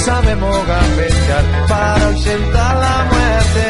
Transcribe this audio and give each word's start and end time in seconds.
Sabemos 0.00 0.56
gambetear 0.66 1.44
para 1.68 2.06
ausentar 2.06 2.76
la 2.76 2.96
muerte. 3.12 3.66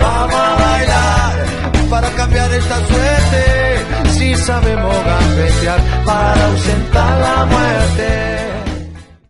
Vamos 0.00 0.34
a 0.34 0.54
bailar 0.64 1.90
para 1.90 2.10
cambiar 2.10 2.52
esta 2.52 2.76
suerte. 2.86 4.10
Si 4.10 4.34
sabemos 4.34 4.94
gambetear 5.04 5.80
para 6.04 6.46
ausentar 6.46 7.20
la 7.20 7.44
muerte. 7.46 8.46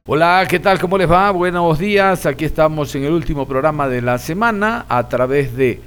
Hola, 0.09 0.47
¿qué 0.49 0.61
tal? 0.61 0.79
¿Cómo 0.79 0.99
les 0.99 1.11
va? 1.11 1.31
Buenos 1.31 1.79
días. 1.79 2.27
Aquí 2.27 2.45
estamos 2.45 2.95
en 2.95 3.05
el 3.05 3.13
último 3.13 3.47
programa 3.47 3.89
de 3.89 4.03
la 4.03 4.19
semana 4.19 4.87
a 4.89 5.09
través 5.09 5.57
de 5.57 5.81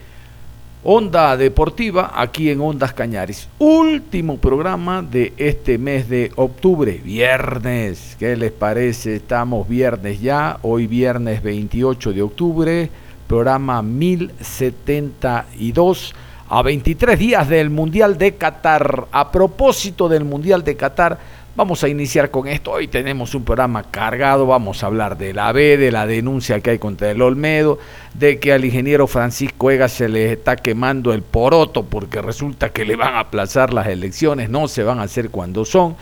Onda 0.81 1.35
Deportiva 1.35 2.13
aquí 2.15 2.49
en 2.49 2.61
Ondas 2.61 2.93
Cañaris. 2.93 3.49
Último 3.59 4.37
programa 4.37 5.01
de 5.01 5.33
este 5.35 5.77
mes 5.77 6.07
de 6.07 6.31
octubre, 6.37 7.01
viernes. 7.03 8.15
¿Qué 8.17 8.37
les 8.37 8.53
parece? 8.53 9.17
Estamos 9.17 9.67
viernes 9.67 10.21
ya, 10.21 10.57
hoy 10.61 10.87
viernes 10.87 11.43
28 11.43 12.13
de 12.13 12.21
octubre, 12.21 12.89
programa 13.27 13.81
1072 13.81 16.15
a 16.47 16.61
23 16.61 17.19
días 17.19 17.49
del 17.49 17.69
Mundial 17.69 18.17
de 18.17 18.35
Qatar. 18.35 19.07
A 19.11 19.33
propósito 19.33 20.07
del 20.07 20.23
Mundial 20.23 20.63
de 20.63 20.77
Qatar, 20.77 21.19
Vamos 21.55 21.83
a 21.83 21.89
iniciar 21.89 22.29
con 22.29 22.47
esto. 22.47 22.71
Hoy 22.71 22.87
tenemos 22.87 23.33
un 23.33 23.43
programa 23.43 23.83
cargado. 23.83 24.45
Vamos 24.45 24.83
a 24.83 24.85
hablar 24.85 25.17
de 25.17 25.33
la 25.33 25.51
B, 25.51 25.77
de 25.77 25.91
la 25.91 26.05
denuncia 26.05 26.61
que 26.61 26.69
hay 26.69 26.79
contra 26.79 27.09
el 27.09 27.21
Olmedo, 27.21 27.79
de 28.13 28.39
que 28.39 28.53
al 28.53 28.63
ingeniero 28.63 29.07
Francisco 29.07 29.71
Ega 29.71 29.89
se 29.89 30.07
le 30.07 30.31
está 30.31 30.55
quemando 30.55 31.11
el 31.11 31.23
poroto 31.23 31.83
porque 31.83 32.21
resulta 32.21 32.69
que 32.69 32.85
le 32.85 32.95
van 32.95 33.15
a 33.15 33.21
aplazar 33.21 33.73
las 33.73 33.87
elecciones, 33.87 34.49
no 34.49 34.67
se 34.67 34.83
van 34.83 34.99
a 34.99 35.03
hacer 35.03 35.31
cuando 35.31 35.65
son. 35.65 35.95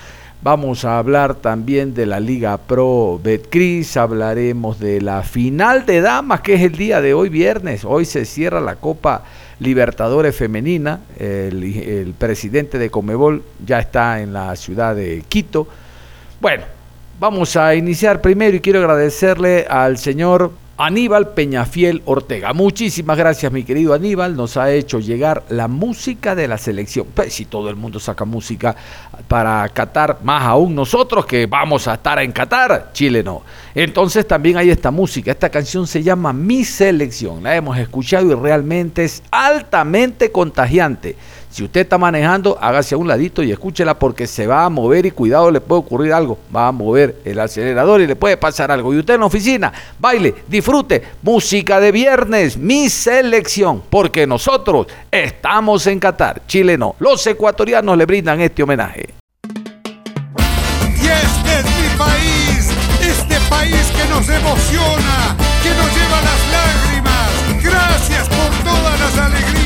Vamos 0.44 0.86
a 0.86 1.00
hablar 1.00 1.34
también 1.34 1.96
de 1.96 2.06
la 2.06 2.20
Liga 2.20 2.58
Pro 2.58 3.20
Betcris, 3.24 3.98
hablaremos 3.98 4.80
de 4.80 5.02
la 5.02 5.24
final 5.24 5.86
de 5.88 6.02
damas, 6.02 6.42
que 6.42 6.54
es 6.56 6.62
el 6.62 6.74
día 6.74 7.02
de 7.02 7.16
hoy, 7.16 7.30
viernes. 7.30 7.84
Hoy 7.84 8.06
se 8.06 8.26
cierra 8.26 8.62
la 8.62 8.76
Copa 8.76 9.24
Libertadores 9.60 10.36
Femenina. 10.36 11.02
El, 11.18 12.14
presidente 12.18 12.78
de 12.78 12.90
Comebol 12.90 13.44
ya 13.66 13.80
está 13.80 14.22
en 14.22 14.34
la 14.34 14.56
ciudad 14.56 14.96
de 14.96 15.24
Quito. 15.28 15.68
Bueno, 16.40 16.64
vamos 17.20 17.56
a 17.56 17.76
iniciar 17.76 18.22
primero 18.22 18.58
y 18.58 18.60
quiero 18.60 18.80
agradecerle 18.80 19.66
al 19.70 19.98
señor 19.98 20.52
Aníbal 20.80 21.30
Peñafiel 21.30 22.04
Ortega. 22.06 22.54
Muchísimas 22.54 23.18
gracias, 23.18 23.52
mi 23.52 23.64
querido 23.64 23.96
Aníbal. 23.96 24.36
Nos 24.36 24.58
ha 24.58 24.72
hecho 24.72 25.00
llegar 25.00 25.44
la 25.50 25.68
música 25.68 26.36
de 26.36 26.48
la 26.48 26.60
selección. 26.60 27.08
Pues 27.16 27.34
si 27.34 27.46
todo 27.46 27.72
el 27.72 27.76
mundo 27.76 28.00
saca 28.00 28.26
música 28.26 28.76
para 29.28 29.68
Qatar, 29.70 30.20
más 30.22 30.44
aún 30.44 30.76
nosotros 30.76 31.26
que 31.26 31.48
vamos 31.48 31.88
a 31.88 31.96
estar 31.96 32.20
en 32.20 32.32
Qatar, 32.32 32.92
Chile 32.94 33.24
no. 33.24 33.42
Entonces 33.74 34.28
también 34.28 34.58
hay 34.58 34.70
esta 34.70 34.92
música. 34.92 35.32
Esta 35.32 35.50
canción 35.50 35.88
se 35.88 36.04
llama 36.04 36.32
Mi 36.32 36.64
Selección. 36.64 37.42
La 37.42 37.56
hemos 37.56 37.76
escuchado 37.80 38.32
y 38.32 38.36
realmente 38.36 39.04
es 39.04 39.24
altamente 39.32 40.32
contagiante. 40.32 41.16
Si 41.50 41.64
usted 41.64 41.82
está 41.82 41.98
manejando, 41.98 42.58
hágase 42.62 42.96
a 42.96 42.98
un 42.98 43.08
ladito 43.08 43.42
y 43.42 43.52
escúchela 43.52 43.98
porque 43.98 44.28
se 44.28 44.46
va 44.46 44.66
a 44.66 44.70
mover 44.70 45.06
y 45.06 45.12
cuidado, 45.12 45.50
le 45.50 45.62
puede 45.62 45.80
ocurrir 45.80 46.14
algo. 46.14 46.38
Va 46.56 46.68
a 46.68 46.72
mover 46.72 47.22
el 47.26 47.40
acelerador 47.40 48.02
y 48.02 48.08
le 48.08 48.16
puede 48.16 48.38
pasar 48.38 48.70
algo. 48.70 48.94
Y 48.94 49.00
usted 49.00 49.16
en 49.16 49.22
la 49.22 49.26
oficina, 49.26 49.74
baile, 49.98 50.36
disfrute, 50.48 51.04
música 51.22 51.80
de 51.80 51.92
viernes, 51.92 52.58
mi 52.58 52.90
selección, 52.90 53.82
porque 53.90 54.28
nosotros 54.28 54.88
estamos 55.10 55.88
en 55.88 56.00
Qatar, 56.00 56.42
Chile 56.48 56.78
no. 56.78 56.96
Los 57.00 57.26
ecuatorianos 57.26 57.98
le 57.98 58.06
brindan 58.06 58.42
este 58.42 58.64
homenaje. 58.64 59.16
Y 60.84 61.06
este 61.06 61.60
es 61.60 61.66
mi 61.66 61.98
país, 61.98 62.72
este 63.02 63.40
país 63.50 63.92
que 63.96 64.10
nos 64.10 64.30
emociona, 64.30 65.36
que 65.64 65.70
nos 65.70 65.96
lleva 65.96 66.22
las 66.22 66.42
lágrimas. 66.52 67.64
Gracias 67.64 68.28
por 68.30 68.64
todas 68.64 69.00
las 69.00 69.18
alegrías 69.18 69.57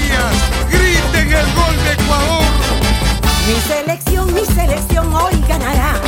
Mi 3.52 3.60
selección, 3.60 4.34
mi 4.34 4.46
selección 4.46 5.14
hoy 5.14 5.44
ganará. 5.46 6.00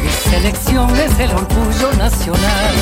Mi 0.00 0.30
selección 0.30 0.88
es 0.96 1.18
el 1.18 1.30
orgullo 1.32 1.92
nacional. 1.98 2.74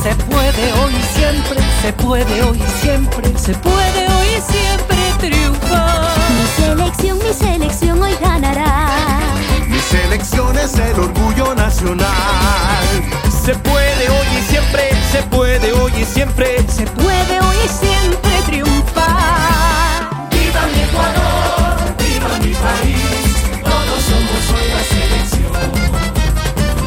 Se 0.00 0.14
puede 0.14 0.72
hoy 0.74 0.94
siempre, 1.16 1.58
se 1.82 1.92
puede 1.92 2.42
hoy 2.44 2.62
siempre, 2.80 3.36
se 3.36 3.54
puede 3.54 4.06
hoy 4.06 4.28
siempre 4.48 4.96
triunfar. 5.18 6.14
Mi 6.38 6.64
selección, 6.64 7.18
mi 7.18 7.32
selección 7.34 8.00
hoy 8.00 8.16
ganará. 8.20 9.18
Mi 9.66 9.80
selección 9.80 10.56
es 10.56 10.74
el 10.74 11.00
orgullo 11.00 11.52
nacional. 11.56 12.84
Se 13.44 13.56
puede 13.56 14.08
hoy 14.08 14.26
y 14.38 14.42
siempre, 14.52 14.88
se 15.10 15.22
puede 15.24 15.72
hoy 15.72 15.92
y 16.00 16.04
siempre, 16.04 16.64
se 16.68 16.86
puede 16.86 17.40
hoy 17.40 17.56
y 17.64 17.68
siempre 17.68 18.30
triunfar. 18.46 20.10
Viva 20.30 20.62
mi 20.72 20.82
Ecuador, 20.82 21.39
mi 22.40 22.54
país, 22.54 23.34
todos 23.62 24.02
somos 24.10 24.42
hoy 24.54 24.68
la 24.76 24.82
selección. 24.94 25.68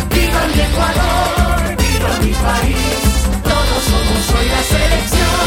Viva 0.09 0.41
mi 0.53 0.59
Ecuador, 0.61 1.59
viva 1.77 2.11
mi 2.21 2.33
país, 2.33 3.03
todos 3.43 3.81
somos 3.91 4.23
hoy 4.35 4.47
la 4.49 4.63
selección. 4.73 5.43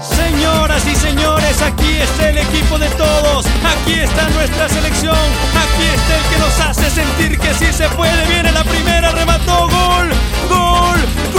Señoras 0.00 0.86
y 0.86 0.94
señores, 0.94 1.62
aquí 1.62 1.98
está 1.98 2.28
el 2.30 2.38
equipo 2.38 2.78
de 2.78 2.88
todos, 2.90 3.46
aquí 3.74 3.94
está 3.94 4.28
nuestra 4.30 4.68
selección, 4.68 5.16
aquí 5.64 5.86
está 5.94 6.16
el 6.16 6.24
que 6.30 6.38
nos 6.38 6.60
hace 6.60 6.90
sentir 6.90 7.38
que 7.38 7.54
sí 7.54 7.72
se 7.72 7.88
puede. 7.90 8.26
Viene 8.26 8.52
la 8.52 8.64
primera, 8.64 9.10
remató, 9.12 9.68
gol, 9.68 10.08
gol, 10.48 11.00
gol. 11.32 11.35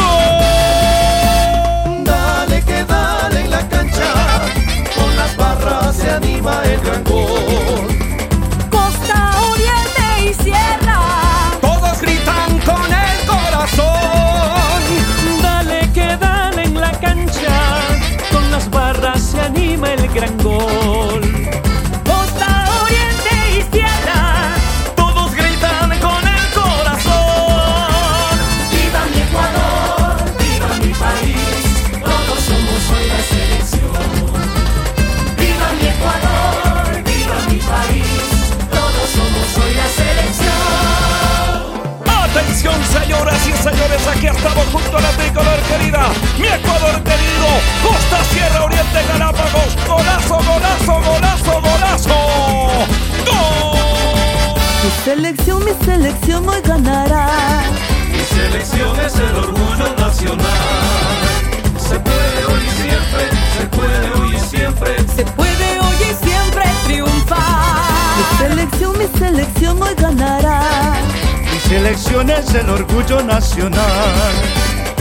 Ganará 71.88 71.98
selección 71.98 72.30
es 72.30 72.54
el 72.54 72.70
orgullo 72.70 73.24
nacional. 73.24 74.34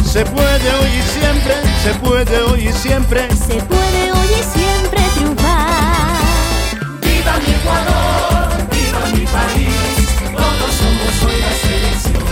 Se 0.04 0.24
puede 0.24 0.74
hoy 0.74 0.88
y 0.88 1.02
siempre, 1.18 1.54
se 1.82 1.94
puede 1.94 2.42
hoy 2.42 2.68
y 2.68 2.72
siempre. 2.72 3.28
Se 3.32 3.60
puede 3.62 4.12
hoy 4.12 4.28
y 4.28 4.58
siempre 4.58 5.00
triunfar. 5.14 6.20
Viva 7.02 7.38
mi 7.44 7.54
Ecuador, 7.54 8.48
viva 8.70 9.00
mi 9.14 9.26
país, 9.26 10.06
todos 10.32 10.72
somos 10.80 11.22
hoy 11.24 11.40
la 11.40 11.52
selección. 11.66 12.24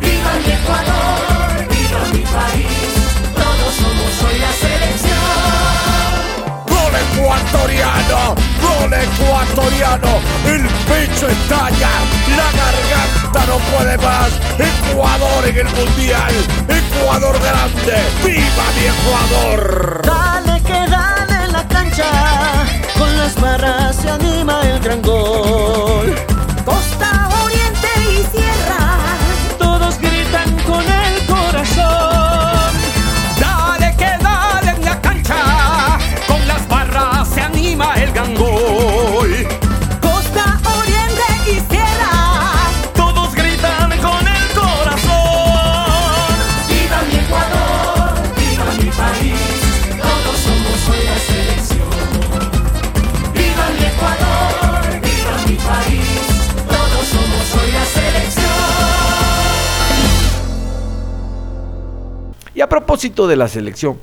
Viva 0.00 0.32
mi 0.44 0.52
Ecuador, 0.52 1.48
viva 1.70 2.02
mi 2.12 2.22
país, 2.22 2.90
todos 3.34 3.74
somos 3.74 4.22
hoy 4.22 4.38
la 4.38 4.52
selección. 4.52 5.07
Ecuatoriano, 7.28 8.34
gol 8.62 8.94
ecuatoriano, 8.94 10.18
el 10.46 10.66
pecho 10.88 11.28
estalla, 11.28 11.90
la 12.34 12.50
garganta 12.56 13.44
no 13.46 13.58
puede 13.70 13.98
más. 13.98 14.30
Ecuador 14.58 15.46
en 15.46 15.58
el 15.58 15.68
mundial, 15.74 16.32
Ecuador 16.68 17.38
grande, 17.38 17.98
viva 18.24 18.64
mi 18.76 18.86
Ecuador. 18.86 20.00
Dale 20.06 20.62
que 20.62 20.90
dale 20.90 21.44
en 21.44 21.52
la 21.52 21.68
cancha, 21.68 22.10
con 22.96 23.18
las 23.18 23.38
barras 23.38 23.96
se 23.96 24.08
anima 24.08 24.62
el 24.62 24.80
gran 24.80 25.02
gol. 25.02 26.37
De 63.26 63.34
la 63.34 63.48
selección, 63.48 63.96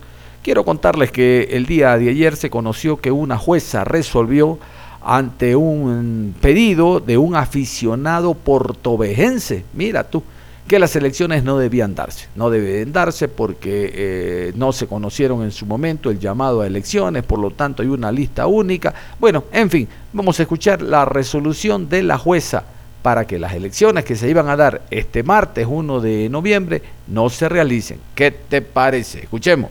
quiero 0.44 0.66
contarles 0.66 1.10
que 1.10 1.48
el 1.52 1.66
día 1.66 1.98
de 1.98 2.10
ayer 2.10 2.36
se 2.36 2.50
conoció 2.50 2.98
que 2.98 3.12
una 3.12 3.38
jueza 3.38 3.86
resolvió 3.86 4.60
ante 5.02 5.56
un 5.56 6.36
pedido 6.42 7.00
de 7.00 7.18
un 7.18 7.34
aficionado 7.34 8.34
portovejense, 8.34 9.64
mira 9.74 10.04
tú, 10.04 10.22
que 10.68 10.80
las 10.80 10.98
elecciones 10.98 11.46
no 11.46 11.58
debían 11.58 11.96
darse. 11.96 12.28
No 12.36 12.50
deben 12.50 12.92
darse 12.92 13.30
porque 13.30 13.90
eh, 13.94 14.54
no 14.56 14.74
se 14.74 14.86
conocieron 14.86 15.44
en 15.44 15.52
su 15.52 15.66
momento 15.66 16.10
el 16.10 16.20
llamado 16.20 16.60
a 16.60 16.68
elecciones, 16.68 17.24
por 17.24 17.40
lo 17.40 17.52
tanto 17.52 17.84
hay 17.84 17.88
una 17.88 18.12
lista 18.12 18.48
única. 18.48 18.94
Bueno, 19.18 19.46
en 19.54 19.70
fin, 19.70 19.88
vamos 20.12 20.38
a 20.40 20.44
escuchar 20.44 20.82
la 20.82 21.06
resolución 21.06 21.88
de 21.88 22.04
la 22.04 22.18
jueza 22.18 22.66
para 23.06 23.28
que 23.28 23.38
las 23.38 23.54
elecciones 23.54 24.04
que 24.04 24.16
se 24.16 24.28
iban 24.28 24.50
a 24.50 24.56
dar 24.56 24.82
este 24.90 25.22
martes 25.22 25.68
1 25.70 26.02
de 26.02 26.28
noviembre 26.28 26.82
no 27.06 27.30
se 27.30 27.48
realicen. 27.48 28.00
¿Qué 28.16 28.32
te 28.32 28.64
parece? 28.64 29.20
Escuchemos. 29.20 29.70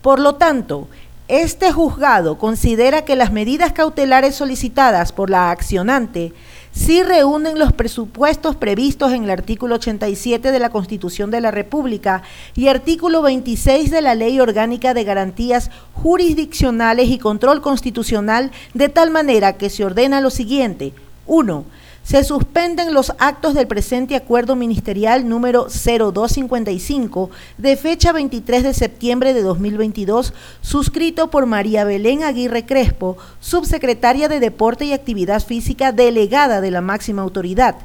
Por 0.00 0.20
lo 0.20 0.36
tanto, 0.36 0.86
este 1.26 1.72
juzgado 1.72 2.38
considera 2.38 3.04
que 3.04 3.16
las 3.16 3.32
medidas 3.32 3.72
cautelares 3.72 4.36
solicitadas 4.36 5.10
por 5.10 5.30
la 5.30 5.50
accionante 5.50 6.32
sí 6.74 7.02
reúnen 7.02 7.58
los 7.58 7.72
presupuestos 7.72 8.56
previstos 8.56 9.12
en 9.12 9.24
el 9.24 9.30
artículo 9.30 9.76
87 9.76 10.50
de 10.50 10.58
la 10.58 10.70
Constitución 10.70 11.30
de 11.30 11.40
la 11.40 11.50
República 11.50 12.22
y 12.54 12.68
artículo 12.68 13.22
26 13.22 13.90
de 13.90 14.02
la 14.02 14.14
Ley 14.14 14.40
Orgánica 14.40 14.92
de 14.92 15.04
Garantías 15.04 15.70
Jurisdiccionales 15.94 17.08
y 17.08 17.18
Control 17.18 17.62
Constitucional, 17.62 18.50
de 18.74 18.88
tal 18.88 19.10
manera 19.10 19.54
que 19.54 19.70
se 19.70 19.84
ordena 19.84 20.20
lo 20.20 20.30
siguiente. 20.30 20.92
1. 21.26 21.64
Se 22.04 22.22
suspenden 22.22 22.92
los 22.92 23.14
actos 23.18 23.54
del 23.54 23.66
presente 23.66 24.14
acuerdo 24.14 24.56
ministerial 24.56 25.26
número 25.26 25.68
0255 25.70 27.30
de 27.56 27.76
fecha 27.78 28.12
23 28.12 28.62
de 28.62 28.74
septiembre 28.74 29.32
de 29.32 29.40
2022, 29.40 30.34
suscrito 30.60 31.30
por 31.30 31.46
María 31.46 31.84
Belén 31.84 32.22
Aguirre 32.22 32.66
Crespo, 32.66 33.16
subsecretaria 33.40 34.28
de 34.28 34.38
Deporte 34.38 34.84
y 34.84 34.92
Actividad 34.92 35.42
Física 35.42 35.92
delegada 35.92 36.60
de 36.60 36.70
la 36.70 36.82
máxima 36.82 37.22
autoridad. 37.22 37.76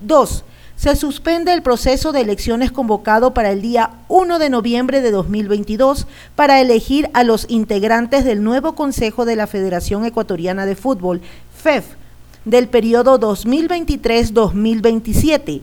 2. 0.00 0.44
Se 0.76 0.96
suspende 0.96 1.52
el 1.52 1.60
proceso 1.60 2.12
de 2.12 2.22
elecciones 2.22 2.72
convocado 2.72 3.34
para 3.34 3.50
el 3.50 3.60
día 3.60 3.90
1 4.08 4.38
de 4.38 4.48
noviembre 4.48 5.02
de 5.02 5.10
2022 5.10 6.06
para 6.36 6.62
elegir 6.62 7.10
a 7.12 7.22
los 7.22 7.44
integrantes 7.50 8.24
del 8.24 8.42
nuevo 8.42 8.74
Consejo 8.74 9.26
de 9.26 9.36
la 9.36 9.46
Federación 9.46 10.06
Ecuatoriana 10.06 10.64
de 10.64 10.74
Fútbol, 10.74 11.20
FEF, 11.54 11.84
del 12.44 12.68
periodo 12.68 13.18
2023-2027. 13.20 15.62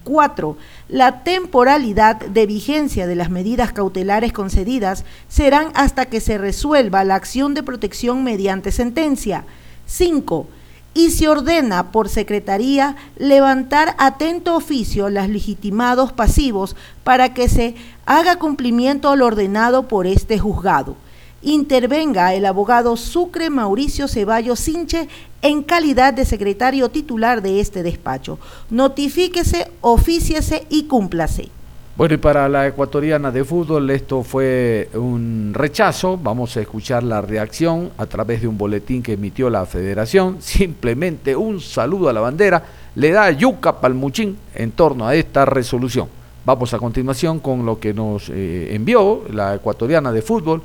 4. 0.08 0.56
La 0.88 1.26
temporalidad 1.26 2.16
de 2.16 2.46
vigencia 2.46 3.08
de 3.08 3.16
las 3.16 3.30
medidas 3.30 3.74
cautelares 3.74 4.32
concedidas 4.32 5.04
serán 5.28 5.68
hasta 5.74 6.06
que 6.06 6.22
se 6.22 6.38
resuelva 6.38 7.04
la 7.04 7.16
acción 7.16 7.54
de 7.54 7.62
protección 7.62 8.24
mediante 8.24 8.72
sentencia. 8.72 9.44
5. 9.86 10.48
Y 10.94 11.12
se 11.12 11.28
ordena 11.28 11.92
por 11.92 12.08
Secretaría 12.08 12.96
levantar 13.18 13.96
atento 13.98 14.56
oficio 14.56 15.10
los 15.10 15.28
legitimados 15.28 16.14
pasivos 16.14 16.78
para 17.04 17.34
que 17.34 17.50
se 17.50 17.76
haga 18.06 18.38
cumplimiento 18.38 19.10
a 19.10 19.18
lo 19.18 19.26
ordenado 19.26 19.90
por 19.90 20.08
este 20.08 20.40
juzgado 20.40 20.96
intervenga 21.42 22.34
el 22.34 22.46
abogado 22.46 22.98
Sucre 22.98 23.50
Mauricio 23.50 24.08
Ceballos 24.08 24.60
Sinche 24.60 25.08
en 25.42 25.64
calidad 25.64 26.14
de 26.14 26.26
secretario 26.26 26.90
titular 26.90 27.42
de 27.42 27.60
este 27.60 27.84
despacho. 27.84 28.40
Notifíquese, 28.70 29.72
ofíciese 29.82 30.66
y 30.70 30.84
cúmplase. 30.84 31.50
Bueno, 31.98 32.14
y 32.14 32.18
para 32.18 32.48
la 32.48 32.68
ecuatoriana 32.68 33.32
de 33.32 33.44
fútbol 33.44 33.90
esto 33.90 34.22
fue 34.22 34.88
un 34.94 35.52
rechazo. 35.56 36.16
Vamos 36.16 36.56
a 36.56 36.62
escuchar 36.62 37.02
la 37.02 37.22
reacción 37.22 37.90
a 37.98 38.06
través 38.06 38.42
de 38.42 38.48
un 38.48 38.56
boletín 38.56 39.02
que 39.02 39.14
emitió 39.14 39.50
la 39.50 39.66
federación. 39.66 40.38
Simplemente 40.40 41.36
un 41.36 41.60
saludo 41.60 42.08
a 42.08 42.14
la 42.14 42.22
bandera. 42.22 42.64
Le 42.94 43.12
da 43.12 43.32
yuca 43.32 43.82
palmuchín 43.82 44.38
en 44.54 44.74
torno 44.74 45.08
a 45.08 45.16
esta 45.16 45.44
resolución. 45.46 46.08
Vamos 46.46 46.72
a 46.74 46.78
continuación 46.78 47.40
con 47.40 47.66
lo 47.66 47.80
que 47.80 47.94
nos 47.94 48.30
eh, 48.30 48.76
envió 48.76 49.24
la 49.32 49.56
ecuatoriana 49.56 50.12
de 50.12 50.22
fútbol 50.22 50.62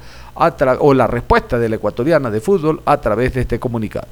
o 0.81 0.95
la 0.95 1.07
respuesta 1.07 1.59
de 1.59 1.69
la 1.69 1.77
ecuatoriana 1.77 2.31
de 2.31 2.41
fútbol 2.41 2.83
a 2.85 3.01
través 3.01 3.33
de 3.33 3.41
este 3.41 3.59
comunicado. 3.59 4.07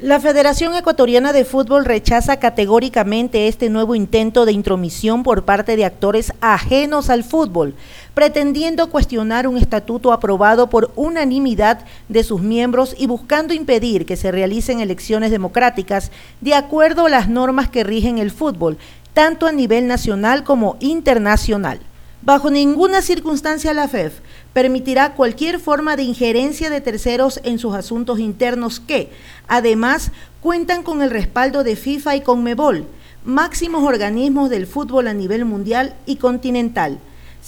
La 0.00 0.20
Federación 0.20 0.76
Ecuatoriana 0.76 1.32
de 1.32 1.44
Fútbol 1.44 1.84
rechaza 1.84 2.38
categóricamente 2.38 3.48
este 3.48 3.68
nuevo 3.68 3.96
intento 3.96 4.46
de 4.46 4.52
intromisión 4.52 5.24
por 5.24 5.44
parte 5.44 5.74
de 5.74 5.84
actores 5.84 6.32
ajenos 6.40 7.10
al 7.10 7.24
fútbol, 7.24 7.74
pretendiendo 8.14 8.90
cuestionar 8.90 9.48
un 9.48 9.56
estatuto 9.56 10.12
aprobado 10.12 10.70
por 10.70 10.92
unanimidad 10.94 11.80
de 12.08 12.22
sus 12.22 12.40
miembros 12.40 12.94
y 12.96 13.08
buscando 13.08 13.54
impedir 13.54 14.06
que 14.06 14.16
se 14.16 14.30
realicen 14.30 14.78
elecciones 14.78 15.32
democráticas 15.32 16.12
de 16.40 16.54
acuerdo 16.54 17.06
a 17.06 17.10
las 17.10 17.28
normas 17.28 17.68
que 17.68 17.82
rigen 17.82 18.18
el 18.18 18.30
fútbol, 18.30 18.78
tanto 19.14 19.48
a 19.48 19.52
nivel 19.52 19.88
nacional 19.88 20.44
como 20.44 20.76
internacional. 20.78 21.80
Bajo 22.20 22.50
ninguna 22.50 23.00
circunstancia 23.00 23.72
la 23.74 23.86
FEF 23.86 24.20
permitirá 24.52 25.14
cualquier 25.14 25.60
forma 25.60 25.94
de 25.94 26.02
injerencia 26.02 26.68
de 26.68 26.80
terceros 26.80 27.40
en 27.44 27.60
sus 27.60 27.74
asuntos 27.74 28.18
internos 28.18 28.80
que, 28.80 29.12
además, 29.46 30.10
cuentan 30.40 30.82
con 30.82 31.00
el 31.00 31.10
respaldo 31.10 31.62
de 31.62 31.76
FIFA 31.76 32.16
y 32.16 32.20
Conmebol, 32.22 32.86
máximos 33.24 33.84
organismos 33.84 34.50
del 34.50 34.66
fútbol 34.66 35.06
a 35.06 35.14
nivel 35.14 35.44
mundial 35.44 35.94
y 36.06 36.16
continental. 36.16 36.98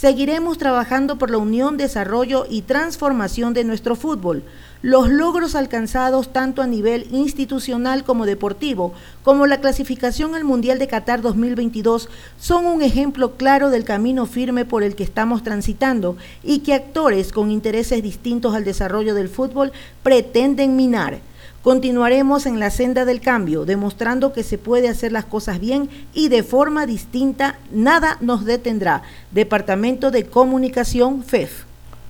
Seguiremos 0.01 0.57
trabajando 0.57 1.19
por 1.19 1.31
la 1.31 1.37
unión, 1.37 1.77
desarrollo 1.77 2.47
y 2.49 2.63
transformación 2.63 3.53
de 3.53 3.65
nuestro 3.65 3.97
fútbol. 3.97 4.43
Los 4.81 5.11
logros 5.11 5.55
alcanzados 5.55 6.33
tanto 6.33 6.63
a 6.63 6.67
nivel 6.67 7.07
institucional 7.11 8.03
como 8.03 8.25
deportivo, 8.25 8.95
como 9.23 9.47
la 9.47 9.61
clasificación 9.61 10.35
al 10.35 10.45
Mundial 10.45 10.79
de 10.79 10.89
Qatar 10.89 11.21
2022, 11.21 12.09
son 12.39 12.65
un 12.65 12.81
ejemplo 12.81 13.33
claro 13.37 13.69
del 13.69 13.85
camino 13.85 14.25
firme 14.25 14.65
por 14.65 14.83
el 14.83 14.95
que 14.97 15.05
estamos 15.05 15.43
transitando 15.43 16.17
y 16.43 16.61
que 16.61 16.73
actores 16.73 17.31
con 17.31 17.51
intereses 17.51 18.03
distintos 18.03 18.55
al 18.55 18.65
desarrollo 18.65 19.15
del 19.15 19.29
fútbol 19.29 19.71
pretenden 20.03 20.77
minar. 20.77 21.21
Continuaremos 21.63 22.47
en 22.47 22.59
la 22.59 22.71
senda 22.71 23.05
del 23.05 23.21
cambio, 23.21 23.67
demostrando 23.67 24.33
que 24.33 24.43
se 24.43 24.57
puede 24.57 24.89
hacer 24.89 25.13
las 25.13 25.27
cosas 25.27 25.61
bien 25.61 25.91
y 26.15 26.31
de 26.31 26.43
forma 26.43 26.87
distinta. 26.87 27.59
Nada 27.71 28.17
nos 28.23 28.47
detendrá. 28.47 29.03
Departamento 29.31 30.11
de 30.11 30.25
Comunicación 30.25 31.23
FEF. 31.23 31.65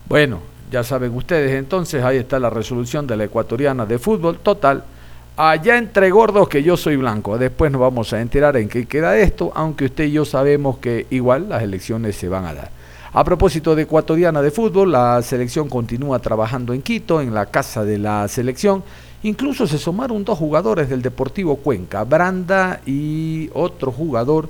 Bueno, 0.09 0.39
ya 0.71 0.85
saben 0.85 1.17
ustedes, 1.17 1.51
entonces 1.53 2.05
ahí 2.05 2.19
está 2.19 2.39
la 2.39 2.49
resolución 2.49 3.09
de 3.09 3.17
la 3.17 3.25
ecuatoriana 3.25 3.87
de 3.87 3.99
fútbol. 3.99 4.39
Total, 4.39 4.85
allá 5.37 5.79
entre 5.79 6.11
gordos 6.11 6.49
que 6.49 6.63
yo 6.63 6.77
soy 6.77 6.95
blanco. 6.95 7.37
Después 7.37 7.73
nos 7.73 7.81
vamos 7.81 8.13
a 8.13 8.21
enterar 8.21 8.57
en 8.57 8.69
qué 8.69 8.87
queda 8.87 9.19
esto, 9.19 9.51
aunque 9.57 9.87
usted 9.87 10.05
y 10.05 10.13
yo 10.13 10.25
sabemos 10.25 10.79
que 10.79 11.09
igual 11.11 11.49
las 11.49 11.65
elecciones 11.65 12.15
se 12.15 12.29
van 12.29 12.45
a 12.45 12.55
dar. 12.55 12.71
A 13.13 13.25
propósito 13.25 13.75
de 13.75 13.83
ecuatoriana 13.83 14.41
de 14.43 14.53
fútbol, 14.53 14.93
la 14.93 15.21
selección 15.23 15.69
continúa 15.69 16.21
trabajando 16.21 16.73
en 16.73 16.83
Quito, 16.83 17.21
en 17.21 17.35
la 17.35 17.47
casa 17.47 17.85
de 17.85 17.99
la 17.99 18.29
selección. 18.29 18.85
Incluso 19.23 19.67
se 19.67 19.79
sumaron 19.79 20.25
dos 20.25 20.39
jugadores 20.39 20.89
del 20.89 21.03
Deportivo 21.03 21.57
Cuenca, 21.57 22.05
Branda 22.05 22.81
y 22.87 23.51
otro 23.53 23.93
jugador 23.93 24.49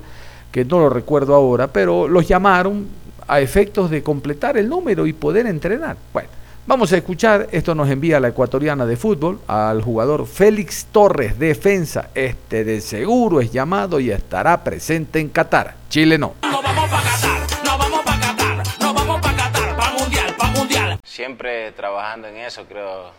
que 0.51 0.63
no 0.63 0.79
lo 0.79 0.89
recuerdo 0.89 1.35
ahora, 1.35 1.67
pero 1.67 2.07
los 2.07 2.27
llamaron 2.27 2.87
a 3.27 3.39
efectos 3.39 3.89
de 3.89 4.03
completar 4.03 4.57
el 4.57 4.69
número 4.69 5.07
y 5.07 5.13
poder 5.13 5.45
entrenar. 5.45 5.97
Bueno, 6.13 6.29
vamos 6.67 6.91
a 6.93 6.97
escuchar, 6.97 7.47
esto 7.51 7.75
nos 7.75 7.89
envía 7.89 8.19
la 8.19 8.29
ecuatoriana 8.29 8.85
de 8.85 8.95
fútbol 8.97 9.39
al 9.47 9.81
jugador 9.81 10.25
Félix 10.25 10.87
Torres, 10.91 11.37
defensa, 11.37 12.09
este 12.15 12.63
de 12.63 12.81
seguro 12.81 13.41
es 13.41 13.51
llamado 13.51 13.99
y 13.99 14.11
estará 14.11 14.63
presente 14.63 15.19
en 15.19 15.29
Qatar. 15.29 15.75
Chile 15.89 16.17
no. 16.17 16.35
No 16.41 16.61
vamos 16.61 16.89
para 16.89 17.03
Qatar, 17.03 17.65
no 17.65 17.77
vamos 17.77 17.99
para 18.03 18.19
Qatar, 18.19 18.63
no 18.79 18.93
vamos 18.93 19.21
para 19.21 19.37
Qatar, 19.37 19.75
para 19.75 19.97
mundial, 19.97 20.35
para 20.37 20.51
mundial. 20.51 20.99
Siempre 21.03 21.71
trabajando 21.73 22.27
en 22.27 22.37
eso, 22.37 22.63
creo, 22.67 23.11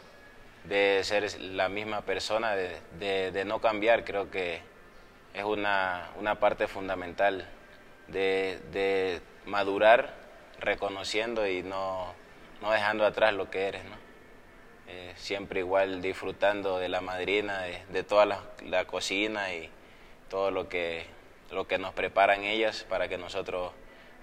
de 0.65 1.01
ser 1.05 1.41
la 1.41 1.69
misma 1.69 2.03
persona, 2.03 2.55
de, 2.55 2.77
de, 2.99 3.33
de 3.33 3.45
no 3.45 3.61
cambiar, 3.61 4.05
creo 4.05 4.31
que 4.31 4.61
es 5.35 5.45
una, 5.45 6.11
una 6.19 6.39
parte 6.39 6.69
fundamental 6.69 7.49
de, 8.09 8.61
de 8.73 9.21
madurar 9.47 10.15
reconociendo 10.61 11.47
y 11.47 11.63
no, 11.63 12.13
no, 12.61 12.71
dejando 12.71 13.05
atrás 13.05 13.35
lo 13.35 13.51
que 13.51 13.67
eres, 13.69 13.85
¿no? 13.85 13.97
Eh, 14.89 15.13
siempre 15.17 15.61
igual 15.61 16.03
disfrutando 16.03 16.79
de 16.79 16.89
la 16.89 17.01
madrina, 17.01 17.63
de, 17.63 18.03
toda 18.03 18.27
la, 18.27 18.43
la, 18.67 18.85
cocina 18.85 19.55
y 19.55 19.71
todo 20.29 20.51
lo 20.51 20.69
que, 20.69 21.07
lo 21.51 21.67
que 21.67 21.79
nos 21.79 21.95
preparan 21.95 22.45
ellas 22.45 22.85
para 22.89 23.09
que 23.09 23.17
nosotros 23.17 23.73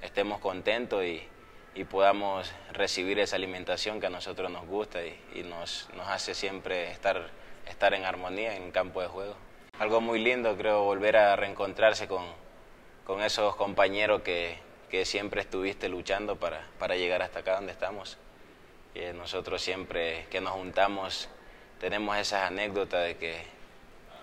estemos 0.01 0.39
contentos 0.39 1.03
y, 1.03 1.27
y 1.75 1.83
podamos 1.83 2.51
recibir 2.73 3.19
esa 3.19 3.35
alimentación 3.35 3.99
que 3.99 4.07
a 4.07 4.09
nosotros 4.09 4.51
nos 4.51 4.65
gusta 4.65 5.05
y, 5.05 5.19
y 5.35 5.43
nos, 5.43 5.87
nos, 5.95 6.07
hace 6.07 6.33
siempre 6.33 6.91
estar, 6.91 7.29
estar 7.67 7.93
en 7.93 8.05
armonía 8.05 8.55
en 8.55 8.63
el 8.63 8.71
campo 8.71 9.01
de 9.01 9.07
juego. 9.07 9.35
Algo 9.79 10.01
muy 10.01 10.19
lindo 10.19 10.57
creo 10.57 10.83
volver 10.83 11.15
a 11.17 11.35
reencontrarse 11.35 12.07
con, 12.07 12.25
con 13.05 13.21
esos 13.21 13.55
compañeros 13.55 14.21
que, 14.21 14.57
que 14.89 15.05
siempre 15.05 15.41
estuviste 15.41 15.87
luchando 15.87 16.35
para, 16.35 16.67
para, 16.79 16.95
llegar 16.95 17.21
hasta 17.21 17.39
acá 17.39 17.55
donde 17.55 17.71
estamos. 17.71 18.17
Y 18.93 19.13
nosotros 19.15 19.61
siempre 19.61 20.25
que 20.29 20.41
nos 20.41 20.53
juntamos 20.53 21.29
tenemos 21.79 22.17
esas 22.17 22.43
anécdotas 22.43 23.05
de 23.05 23.17
que 23.17 23.41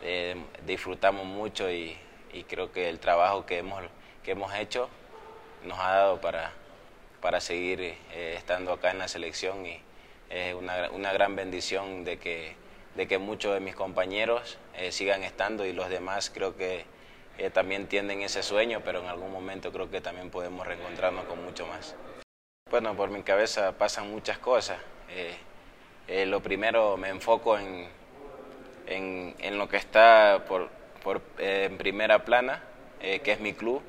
eh, 0.02 0.36
disfrutamos 0.66 1.24
mucho 1.24 1.70
y, 1.70 1.96
y, 2.32 2.44
creo 2.44 2.70
que 2.70 2.88
el 2.88 3.00
trabajo 3.00 3.46
que 3.46 3.58
hemos, 3.58 3.82
que 4.22 4.32
hemos 4.32 4.54
hecho 4.54 4.90
nos 5.64 5.78
ha 5.78 5.92
dado 5.92 6.20
para, 6.20 6.52
para 7.26 7.40
seguir 7.40 7.80
eh, 7.80 7.96
estando 8.38 8.72
acá 8.72 8.92
en 8.92 8.98
la 8.98 9.08
selección 9.08 9.66
y 9.66 9.80
es 10.30 10.54
una, 10.54 10.88
una 10.92 11.12
gran 11.12 11.34
bendición 11.34 12.04
de 12.04 12.20
que, 12.20 12.54
de 12.94 13.08
que 13.08 13.18
muchos 13.18 13.52
de 13.52 13.58
mis 13.58 13.74
compañeros 13.74 14.58
eh, 14.76 14.92
sigan 14.92 15.24
estando 15.24 15.66
y 15.66 15.72
los 15.72 15.88
demás 15.88 16.30
creo 16.30 16.56
que 16.56 16.84
eh, 17.38 17.50
también 17.50 17.88
tienen 17.88 18.22
ese 18.22 18.44
sueño, 18.44 18.82
pero 18.84 19.00
en 19.00 19.08
algún 19.08 19.32
momento 19.32 19.72
creo 19.72 19.90
que 19.90 20.00
también 20.00 20.30
podemos 20.30 20.64
reencontrarnos 20.64 21.24
con 21.24 21.44
mucho 21.44 21.66
más. 21.66 21.96
Bueno, 22.70 22.94
por 22.94 23.10
mi 23.10 23.24
cabeza 23.24 23.72
pasan 23.76 24.08
muchas 24.08 24.38
cosas. 24.38 24.78
Eh, 25.10 25.34
eh, 26.06 26.26
lo 26.26 26.38
primero, 26.38 26.96
me 26.96 27.08
enfoco 27.08 27.58
en, 27.58 27.88
en, 28.86 29.34
en 29.40 29.58
lo 29.58 29.68
que 29.68 29.78
está 29.78 30.44
por, 30.46 30.68
por 31.02 31.22
eh, 31.38 31.64
en 31.68 31.76
primera 31.76 32.24
plana, 32.24 32.62
que 33.00 33.32
es 33.32 33.40
mi 33.40 33.52
club, 33.52 33.82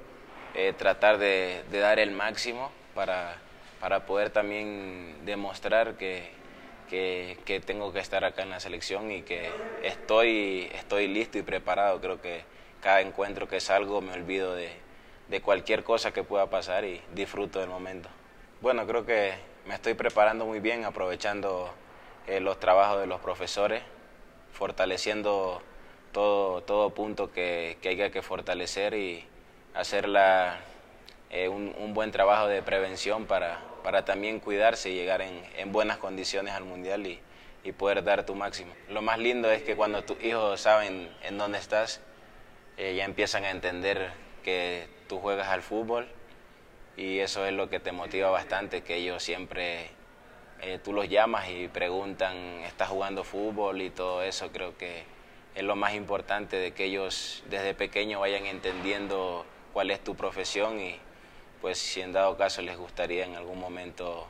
tratar 0.78 1.20
de, 1.20 1.64
de, 1.70 1.80
dar 1.80 2.00
el 2.00 2.10
máximo 2.10 2.72
para, 2.98 3.36
para 3.80 4.08
poder 4.08 4.32
también 4.32 5.24
demostrar 5.24 5.98
que, 5.98 6.32
que, 6.90 7.38
que, 7.46 7.60
tengo 7.60 7.94
que 7.94 8.00
estar 8.00 8.26
acá 8.26 8.42
en 8.42 8.50
la 8.50 8.60
selección 8.60 9.12
y 9.12 9.22
que 9.22 9.48
estoy, 9.84 10.68
estoy 10.74 11.08
listo 11.08 11.38
y 11.38 11.44
preparado. 11.44 12.02
Creo 12.02 12.20
que 12.20 12.42
cada 12.82 13.02
encuentro 13.02 13.48
que 13.48 13.60
salgo 13.60 14.02
me 14.02 14.14
olvido 14.14 14.56
de, 14.56 14.72
de 15.30 15.42
cualquier 15.42 15.84
cosa 15.84 16.12
que 16.12 16.24
pueda 16.24 16.50
pasar 16.50 16.86
y 16.86 17.00
disfruto 17.14 17.60
del 17.60 17.70
momento. 17.70 18.10
Bueno, 18.62 18.88
creo 18.88 19.06
que 19.06 19.34
me 19.68 19.76
estoy 19.76 19.94
preparando 19.94 20.48
muy 20.48 20.60
bien, 20.60 20.84
aprovechando 20.84 21.72
eh, 22.26 22.40
los 22.40 22.60
trabajos 22.60 23.00
de 23.00 23.06
los 23.06 23.22
profesores, 23.22 23.84
fortaleciendo 24.54 25.62
todo, 26.14 26.64
todo 26.64 26.90
punto 26.90 27.32
que, 27.32 27.78
que 27.80 27.90
haya 27.90 28.10
que 28.10 28.24
fortalecer 28.24 28.96
y 28.96 29.24
hacer 29.76 30.10
la, 30.10 30.58
eh, 31.30 31.48
un, 31.50 31.76
un, 31.78 31.94
buen 31.94 32.12
trabajo 32.12 32.48
de 32.48 32.62
prevención 32.62 33.26
para, 33.26 33.60
para 33.84 34.06
también 34.06 34.40
cuidarse 34.40 34.90
y 34.90 34.96
llegar 34.96 35.22
en, 35.22 35.44
en 35.58 35.72
buenas 35.72 35.98
condiciones 35.98 36.54
al 36.54 36.64
Mundial 36.64 37.06
y, 37.06 37.20
y, 37.64 37.72
poder 37.74 38.04
dar 38.04 38.26
tu 38.26 38.34
máximo. 38.34 38.74
Lo 38.90 39.02
más 39.02 39.20
lindo 39.20 39.52
es 39.52 39.62
que 39.64 39.76
cuando 39.76 40.04
tus 40.04 40.24
hijos 40.24 40.62
saben 40.62 41.10
en 41.24 41.38
dónde 41.38 41.58
estás, 41.58 42.02
eh, 42.78 42.96
ya 42.96 43.06
empiezan 43.06 43.44
a 43.44 43.52
entender 43.52 44.12
que 44.44 44.88
tú 45.08 45.20
juegas 45.20 45.50
al 45.50 45.64
fútbol 45.64 46.08
y 46.96 47.20
eso 47.20 47.46
es 47.46 47.54
lo 47.54 47.70
que 47.70 47.80
te 47.80 47.92
motiva 47.92 48.30
bastante, 48.30 48.84
que 48.84 48.96
ellos 48.96 49.22
siempre, 49.22 49.90
eh, 50.62 50.80
tú 50.84 50.94
los 50.94 51.10
llamas 51.10 51.50
y 51.50 51.68
preguntan, 51.68 52.36
¿estás 52.64 52.90
jugando 52.90 53.24
fútbol? 53.24 53.82
Y 53.82 53.90
todo 53.90 54.24
eso 54.24 54.52
creo 54.52 54.78
que 54.78 55.04
es 55.56 55.64
lo 55.64 55.76
más 55.76 55.94
importante 55.96 56.56
de 56.56 56.72
que 56.72 56.86
ellos 56.86 57.44
desde 57.50 57.74
pequeños 57.74 58.22
vayan 58.22 58.46
entendiendo 58.46 59.46
cuál 59.74 59.92
es 59.92 60.04
tu 60.04 60.16
profesión 60.16 60.80
y 60.80 61.00
pues 61.62 61.78
si 61.78 62.02
en 62.02 62.14
dado 62.14 62.38
caso 62.38 62.62
les 62.62 62.78
gustaría 62.78 63.26
en 63.26 63.36
algún 63.36 63.60
momento 63.60 64.28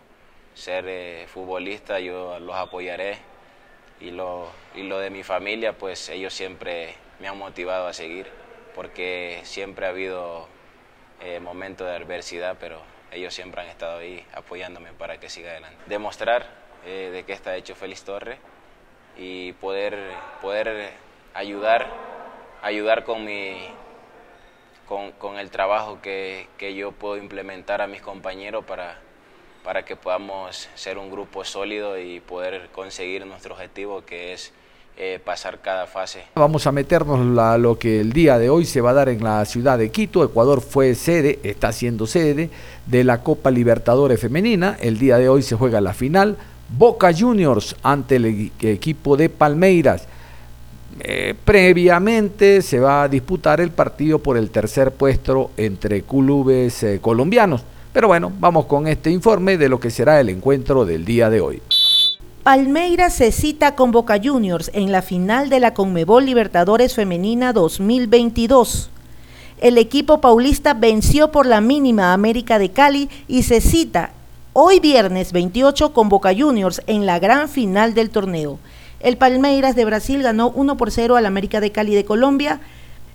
ser 0.54 0.86
eh, 0.88 1.28
futbolista, 1.28 2.00
yo 2.00 2.40
los 2.40 2.56
apoyaré 2.56 3.18
y 4.00 4.12
lo, 4.12 4.50
y 4.76 4.84
lo 4.84 5.00
de 5.00 5.10
mi 5.10 5.24
familia, 5.24 5.78
pues 5.78 6.10
ellos 6.10 6.34
siempre 6.34 6.96
me 7.20 7.28
han 7.28 7.38
motivado 7.38 7.88
a 7.88 7.94
seguir, 7.94 8.28
porque 8.76 9.42
siempre 9.44 9.86
ha 9.86 9.90
habido 9.90 10.48
eh, 11.22 11.40
momentos 11.40 11.88
de 11.88 11.96
adversidad, 11.96 12.58
pero 12.60 12.82
ellos 13.12 13.34
siempre 13.34 13.62
han 13.62 13.68
estado 13.68 14.00
ahí 14.00 14.26
apoyándome 14.34 14.92
para 14.94 15.20
que 15.20 15.30
siga 15.30 15.52
adelante. 15.52 15.78
Demostrar 15.88 16.48
eh, 16.86 17.10
de 17.12 17.24
qué 17.24 17.34
está 17.34 17.56
hecho 17.56 17.76
Félix 17.76 18.04
Torres 18.04 18.38
y 19.18 19.54
poder, 19.54 19.98
poder 20.42 20.92
ayudar, 21.34 21.88
ayudar 22.62 23.04
con, 23.04 23.26
mi, 23.26 23.58
con, 24.88 25.38
el 25.38 25.50
trabajo 25.50 26.00
que, 26.02 26.48
que, 26.58 26.74
yo 26.76 26.92
puedo 26.92 27.18
implementar 27.18 27.82
a 27.82 27.88
mis 27.88 28.02
compañeros 28.02 28.64
para, 28.66 29.00
para 29.64 29.84
que 29.84 29.96
podamos 29.96 30.70
ser 30.76 30.98
un 30.98 31.12
grupo 31.12 31.44
sólido 31.44 32.00
y 32.00 32.20
poder 32.22 32.70
conseguir 32.74 33.26
nuestro 33.26 33.54
objetivo 33.54 34.06
que 34.06 34.34
es 34.34 34.54
eh, 35.00 35.20
pasar 35.24 35.60
cada 35.60 35.86
fase. 35.86 36.24
Vamos 36.34 36.66
a 36.66 36.72
meternos 36.72 37.38
a 37.38 37.58
lo 37.60 37.78
que 37.78 38.00
el 38.00 38.14
día 38.14 38.40
de 38.40 38.50
hoy 38.50 38.66
se 38.66 38.82
va 38.82 38.90
a 38.90 38.94
dar 38.94 39.10
en 39.10 39.24
la 39.24 39.46
ciudad 39.46 39.78
de 39.78 39.92
Quito. 39.92 40.24
Ecuador 40.24 40.60
fue 40.60 40.96
sede, 40.96 41.40
está 41.44 41.72
siendo 41.72 42.08
sede 42.08 42.50
de 42.88 43.04
la 43.04 43.22
Copa 43.22 43.52
Libertadores 43.52 44.20
Femenina. 44.20 44.76
El 44.80 44.98
día 44.98 45.20
de 45.20 45.30
hoy 45.30 45.44
se 45.44 45.56
juega 45.56 45.82
la 45.82 45.94
final. 45.94 46.36
Boca 46.70 47.12
Juniors 47.14 47.76
ante 47.84 48.16
el 48.16 48.52
equipo 48.60 49.18
de 49.18 49.30
Palmeiras. 49.30 50.08
Eh, 51.00 51.36
previamente 51.46 52.62
se 52.62 52.80
va 52.80 53.04
a 53.04 53.08
disputar 53.08 53.62
el 53.62 53.70
partido 53.70 54.20
por 54.20 54.38
el 54.38 54.50
tercer 54.50 54.92
puesto 54.92 55.52
entre 55.58 56.02
clubes 56.02 56.82
eh, 56.84 57.00
colombianos. 57.00 57.64
Pero 57.94 58.08
bueno, 58.08 58.32
vamos 58.40 58.66
con 58.66 58.88
este 58.88 59.12
informe 59.12 59.58
de 59.58 59.70
lo 59.70 59.80
que 59.80 59.92
será 59.92 60.20
el 60.20 60.30
encuentro 60.30 60.86
del 60.86 61.06
día 61.06 61.30
de 61.30 61.42
hoy. 61.42 61.62
Palmeiras 62.44 63.14
se 63.14 63.32
cita 63.32 63.76
con 63.76 63.92
Boca 63.92 64.20
Juniors 64.24 64.72
en 64.74 64.92
la 64.92 65.02
final 65.02 65.50
de 65.50 65.60
la 65.60 65.74
Conmebol 65.74 66.26
Libertadores 66.26 66.94
Femenina 66.96 67.54
2022. 67.54 68.90
el 69.60 69.78
equipo 69.78 70.22
paulista 70.22 70.76
venció 70.76 71.32
por 71.32 71.46
la 71.48 71.62
mínima 71.62 72.14
América 72.14 72.60
de 72.60 72.70
Cali 72.70 73.10
y 73.28 73.44
se 73.44 73.60
cita 73.60 74.12
hoy 74.54 74.80
viernes 74.80 75.34
28 75.34 75.94
con 75.94 76.10
Boca 76.10 76.32
Juniors 76.38 76.82
en 76.88 77.06
la 77.06 77.20
gran 77.20 77.50
final 77.50 77.94
del 77.94 78.10
torneo. 78.12 78.60
El 79.00 79.18
Palmeiras 79.18 79.76
de 79.76 79.86
Brasil 79.86 80.24
ganó 80.24 80.50
1 80.50 80.76
por 80.76 80.90
0 80.90 81.18
al 81.18 81.28
América 81.28 81.62
de 81.62 81.72
Cali 81.72 81.94
de 81.94 82.04
Colombia 82.04 82.60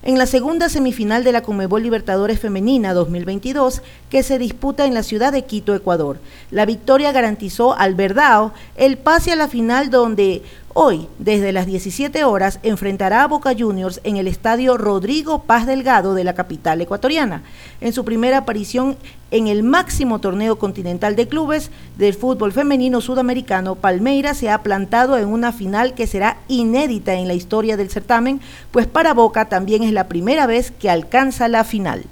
en 0.05 0.17
la 0.17 0.27
segunda 0.27 0.69
semifinal 0.69 1.25
de 1.25 1.33
la 1.33 1.43
Comebol 1.43 1.83
Libertadores 1.83 2.39
Femenina 2.39 2.95
2022 2.95 3.83
que 4.09 4.23
se 4.23 4.39
disputa 4.39 4.85
en 4.85 4.95
la 4.95 5.03
ciudad 5.03 5.33
de 5.33 5.43
Quito, 5.43 5.75
Ecuador. 5.75 6.19
La 6.51 6.67
victoria 6.67 7.11
garantizó 7.11 7.77
al 7.77 7.95
Verdao 7.95 8.53
el 8.77 8.97
pase 8.97 9.33
a 9.33 9.37
la 9.37 9.49
final 9.49 9.91
donde 9.91 10.43
Hoy, 10.75 11.07
desde 11.19 11.53
las 11.53 11.67
17 11.67 12.25
horas, 12.25 12.59
enfrentará 12.63 13.23
a 13.23 13.27
Boca 13.27 13.53
Juniors 13.59 14.01
en 14.05 14.17
el 14.17 14.27
estadio 14.27 14.79
Rodrigo 14.79 15.43
Paz 15.43 15.67
Delgado 15.67 16.15
de 16.15 16.25
la 16.25 16.35
capital 16.35 16.81
ecuatoriana. 16.81 17.43
En 17.83 17.93
su 17.93 18.07
primera 18.07 18.39
aparición 18.39 18.97
en 19.31 19.49
el 19.49 19.65
máximo 19.65 20.19
torneo 20.19 20.57
continental 20.59 21.15
de 21.15 21.29
clubes 21.29 21.71
del 21.99 22.15
fútbol 22.15 22.53
femenino 22.53 23.03
sudamericano, 23.03 23.75
Palmeiras 23.75 24.39
se 24.39 24.49
ha 24.49 24.63
plantado 24.63 25.19
en 25.19 25.29
una 25.29 25.53
final 25.53 25.93
que 25.93 26.07
será 26.07 26.39
inédita 26.49 27.13
en 27.15 27.29
la 27.29 27.35
historia 27.35 27.77
del 27.77 27.91
certamen, 27.91 28.41
pues 28.71 28.87
para 28.87 29.13
Boca 29.13 29.51
también 29.51 29.83
es 29.83 29.93
la 29.93 30.09
primera 30.09 30.47
vez 30.47 30.71
que 30.71 30.89
alcanza 30.89 31.49
la 31.49 31.65
final. 31.65 32.05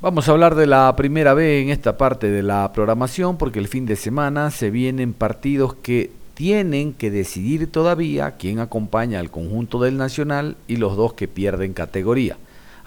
Vamos 0.00 0.28
a 0.28 0.32
hablar 0.32 0.54
de 0.54 0.66
la 0.66 0.94
primera 0.96 1.34
vez 1.34 1.62
en 1.62 1.70
esta 1.70 1.96
parte 1.96 2.30
de 2.30 2.42
la 2.42 2.72
programación 2.72 3.36
porque 3.36 3.58
el 3.58 3.66
fin 3.66 3.84
de 3.84 3.96
semana 3.96 4.52
se 4.52 4.70
vienen 4.70 5.12
partidos 5.12 5.74
que 5.74 6.17
tienen 6.38 6.94
que 6.94 7.10
decidir 7.10 7.68
todavía 7.68 8.36
quién 8.38 8.60
acompaña 8.60 9.18
al 9.18 9.28
conjunto 9.28 9.80
del 9.80 9.96
Nacional 9.96 10.54
y 10.68 10.76
los 10.76 10.96
dos 10.96 11.14
que 11.14 11.26
pierden 11.26 11.72
categoría. 11.72 12.36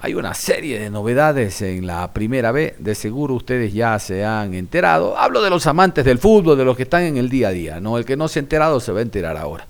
Hay 0.00 0.14
una 0.14 0.32
serie 0.32 0.80
de 0.80 0.88
novedades 0.88 1.60
en 1.60 1.86
la 1.86 2.14
primera 2.14 2.50
B, 2.50 2.74
de 2.78 2.94
seguro 2.94 3.34
ustedes 3.34 3.74
ya 3.74 3.98
se 3.98 4.24
han 4.24 4.54
enterado. 4.54 5.18
Hablo 5.18 5.42
de 5.42 5.50
los 5.50 5.66
amantes 5.66 6.02
del 6.06 6.16
fútbol, 6.16 6.56
de 6.56 6.64
los 6.64 6.78
que 6.78 6.84
están 6.84 7.02
en 7.02 7.18
el 7.18 7.28
día 7.28 7.48
a 7.48 7.50
día, 7.50 7.78
no 7.78 7.98
el 7.98 8.06
que 8.06 8.16
no 8.16 8.26
se 8.26 8.38
ha 8.38 8.40
enterado 8.40 8.80
se 8.80 8.90
va 8.90 9.00
a 9.00 9.02
enterar 9.02 9.36
ahora. 9.36 9.66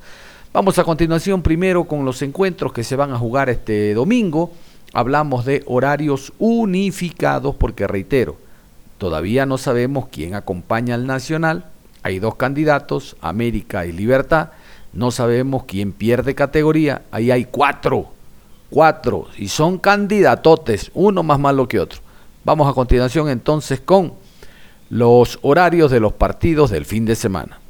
Vamos 0.53 0.79
a 0.79 0.85
continuación 0.85 1.43
primero 1.43 1.83
con 1.83 2.05
los 2.05 2.23
encuentros 2.23 2.73
que 2.73 2.85
se 2.85 2.95
van 2.95 3.11
a 3.11 3.19
jugar 3.19 3.51
este 3.51 3.95
domingo. 3.95 4.53
Hablamos 4.93 5.45
de 5.45 5.65
horarios 5.67 6.33
unificados 6.39 7.57
porque 7.57 7.89
reitero, 7.89 8.37
todavía 8.99 9.45
no 9.45 9.59
sabemos 9.59 10.07
quién 10.07 10.37
acompaña 10.37 10.95
al 10.95 11.05
Nacional, 11.05 11.72
hay 12.03 12.19
dos 12.19 12.35
candidatos, 12.37 13.17
América 13.21 13.87
y 13.87 13.93
Libertad. 13.93 14.51
No 14.93 15.11
sabemos 15.11 15.65
quién 15.65 15.93
pierde 15.93 16.35
categoría. 16.35 17.03
Ahí 17.11 17.31
hay 17.31 17.45
cuatro. 17.45 18.09
Cuatro. 18.71 19.29
Y 19.39 19.49
son 19.49 19.79
candidatotes, 19.79 20.91
uno 20.95 21.23
más 21.23 21.39
malo 21.39 21.69
que 21.69 21.81
otro. 21.81 22.01
Vamos 22.45 22.69
a 22.69 22.75
continuación 22.75 23.29
entonces 23.29 23.81
con 23.81 24.15
los 24.91 25.39
horarios 25.43 25.91
de 25.91 26.01
los 26.01 26.13
partidos 26.13 26.71
del 26.71 26.85
fin 26.85 27.05
de 27.05 27.15
semana. 27.15 27.61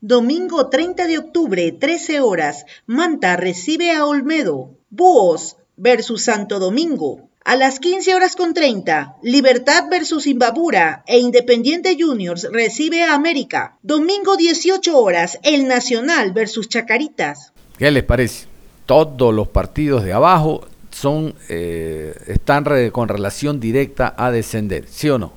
Domingo 0.00 0.68
30 0.68 1.06
de 1.06 1.18
octubre, 1.18 1.72
13 1.72 2.20
horas. 2.20 2.64
Manta 2.86 3.36
recibe 3.36 3.92
a 3.92 4.06
Olmedo. 4.06 4.70
Búhos 4.90 5.56
versus 5.76 6.22
Santo 6.22 6.58
Domingo. 6.58 7.28
A 7.48 7.54
las 7.54 7.78
15 7.78 8.12
horas 8.12 8.34
con 8.34 8.54
30, 8.54 9.18
Libertad 9.22 9.84
versus 9.88 10.26
Imbabura 10.26 11.04
e 11.06 11.20
Independiente 11.20 11.96
Juniors 11.96 12.48
recibe 12.50 13.04
a 13.04 13.14
América. 13.14 13.76
Domingo 13.84 14.36
18 14.36 14.98
horas, 14.98 15.38
El 15.44 15.68
Nacional 15.68 16.32
versus 16.32 16.68
Chacaritas. 16.68 17.52
¿Qué 17.78 17.88
les 17.92 18.02
parece? 18.02 18.46
Todos 18.84 19.32
los 19.32 19.46
partidos 19.46 20.02
de 20.02 20.12
abajo 20.12 20.66
son 20.90 21.36
eh, 21.48 22.16
están 22.26 22.64
con 22.90 23.08
relación 23.08 23.60
directa 23.60 24.12
a 24.18 24.32
descender, 24.32 24.88
¿sí 24.88 25.08
o 25.08 25.16
no? 25.16 25.32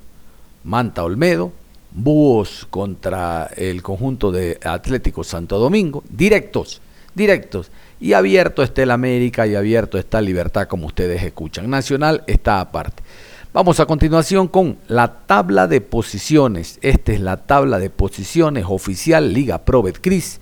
Manta 0.63 1.03
Olmedo, 1.03 1.51
Búhos 1.91 2.65
contra 2.71 3.51
el 3.55 3.83
conjunto 3.83 4.31
de 4.31 4.57
Atlético 4.63 5.23
Santo 5.23 5.59
Domingo, 5.59 6.03
directos, 6.09 6.81
directos. 7.13 7.69
Y 7.99 8.13
abierto 8.13 8.63
está 8.63 8.83
el 8.83 8.91
América 8.91 9.45
y 9.45 9.55
abierto 9.55 9.97
está 9.97 10.21
Libertad, 10.21 10.67
como 10.67 10.87
ustedes 10.87 11.21
escuchan. 11.23 11.69
Nacional 11.69 12.23
está 12.27 12.61
aparte. 12.61 13.03
Vamos 13.51 13.79
a 13.79 13.85
continuación 13.87 14.47
con 14.47 14.77
la 14.87 15.25
tabla 15.25 15.67
de 15.67 15.81
posiciones. 15.81 16.79
Esta 16.81 17.11
es 17.11 17.19
la 17.19 17.37
tabla 17.37 17.79
de 17.79 17.89
posiciones 17.89 18.65
oficial 18.67 19.33
Liga 19.33 19.65
Pro 19.65 19.83
Cris. 19.99 20.39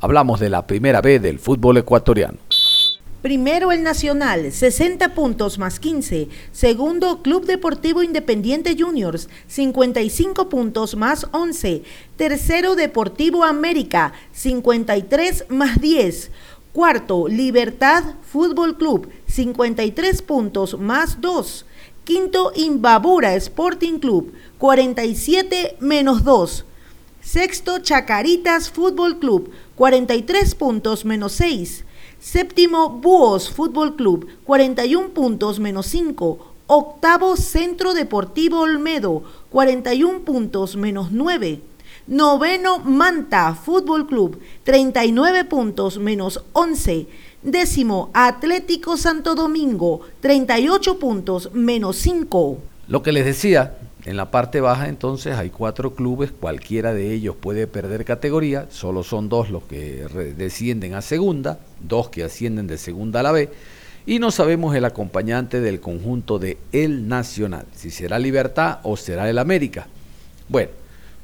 Hablamos 0.00 0.38
de 0.40 0.48
la 0.48 0.66
primera 0.66 1.00
B 1.00 1.18
del 1.18 1.38
fútbol 1.40 1.78
ecuatoriano. 1.78 2.38
Primero 3.22 3.72
el 3.72 3.82
Nacional, 3.82 4.52
60 4.52 5.12
puntos 5.16 5.58
más 5.58 5.80
15. 5.80 6.28
Segundo 6.52 7.20
Club 7.20 7.46
Deportivo 7.46 8.04
Independiente 8.04 8.76
Juniors, 8.78 9.28
55 9.48 10.48
puntos 10.48 10.94
más 10.94 11.26
11. 11.32 11.82
Tercero 12.16 12.76
Deportivo 12.76 13.42
América, 13.42 14.12
53 14.32 15.46
más 15.48 15.80
10. 15.80 16.30
Cuarto, 16.72 17.28
Libertad 17.28 18.04
Fútbol 18.22 18.76
Club, 18.76 19.08
53 19.26 20.22
puntos 20.22 20.78
más 20.78 21.20
2. 21.20 21.64
Quinto, 22.04 22.52
Imbabura 22.54 23.34
Sporting 23.36 23.98
Club, 23.98 24.32
47 24.58 25.76
menos 25.80 26.24
2. 26.24 26.64
Sexto, 27.20 27.78
Chacaritas 27.80 28.70
Fútbol 28.70 29.18
Club, 29.18 29.50
43 29.76 30.54
puntos 30.54 31.04
menos 31.04 31.32
6. 31.32 31.84
Séptimo, 32.20 32.90
Búhos 32.90 33.50
Fútbol 33.50 33.96
Club, 33.96 34.26
41 34.44 35.10
puntos 35.10 35.58
menos 35.58 35.86
5. 35.86 36.54
Octavo, 36.66 37.36
Centro 37.36 37.94
Deportivo 37.94 38.60
Olmedo, 38.60 39.24
41 39.50 40.20
puntos 40.20 40.76
menos 40.76 41.10
9. 41.12 41.62
Noveno, 42.08 42.78
Manta 42.78 43.54
Fútbol 43.54 44.06
Club, 44.06 44.40
39 44.64 45.44
puntos 45.44 45.98
menos 45.98 46.42
11. 46.54 47.06
Décimo, 47.42 48.10
Atlético 48.14 48.96
Santo 48.96 49.34
Domingo, 49.34 50.00
38 50.20 50.98
puntos 50.98 51.50
menos 51.52 51.96
5. 51.98 52.58
Lo 52.88 53.02
que 53.02 53.12
les 53.12 53.26
decía, 53.26 53.76
en 54.06 54.16
la 54.16 54.30
parte 54.30 54.62
baja 54.62 54.88
entonces 54.88 55.36
hay 55.36 55.50
cuatro 55.50 55.94
clubes, 55.94 56.32
cualquiera 56.32 56.94
de 56.94 57.12
ellos 57.12 57.36
puede 57.38 57.66
perder 57.66 58.06
categoría, 58.06 58.68
solo 58.70 59.02
son 59.02 59.28
dos 59.28 59.50
los 59.50 59.64
que 59.64 60.06
descienden 60.34 60.94
a 60.94 61.02
segunda, 61.02 61.60
dos 61.78 62.08
que 62.08 62.24
ascienden 62.24 62.68
de 62.68 62.78
segunda 62.78 63.20
a 63.20 63.24
la 63.24 63.32
B, 63.32 63.50
y 64.06 64.18
no 64.18 64.30
sabemos 64.30 64.74
el 64.74 64.86
acompañante 64.86 65.60
del 65.60 65.80
conjunto 65.80 66.38
de 66.38 66.56
El 66.72 67.06
Nacional, 67.06 67.66
si 67.74 67.90
será 67.90 68.18
Libertad 68.18 68.78
o 68.82 68.96
será 68.96 69.28
el 69.28 69.38
América. 69.38 69.88
Bueno, 70.48 70.70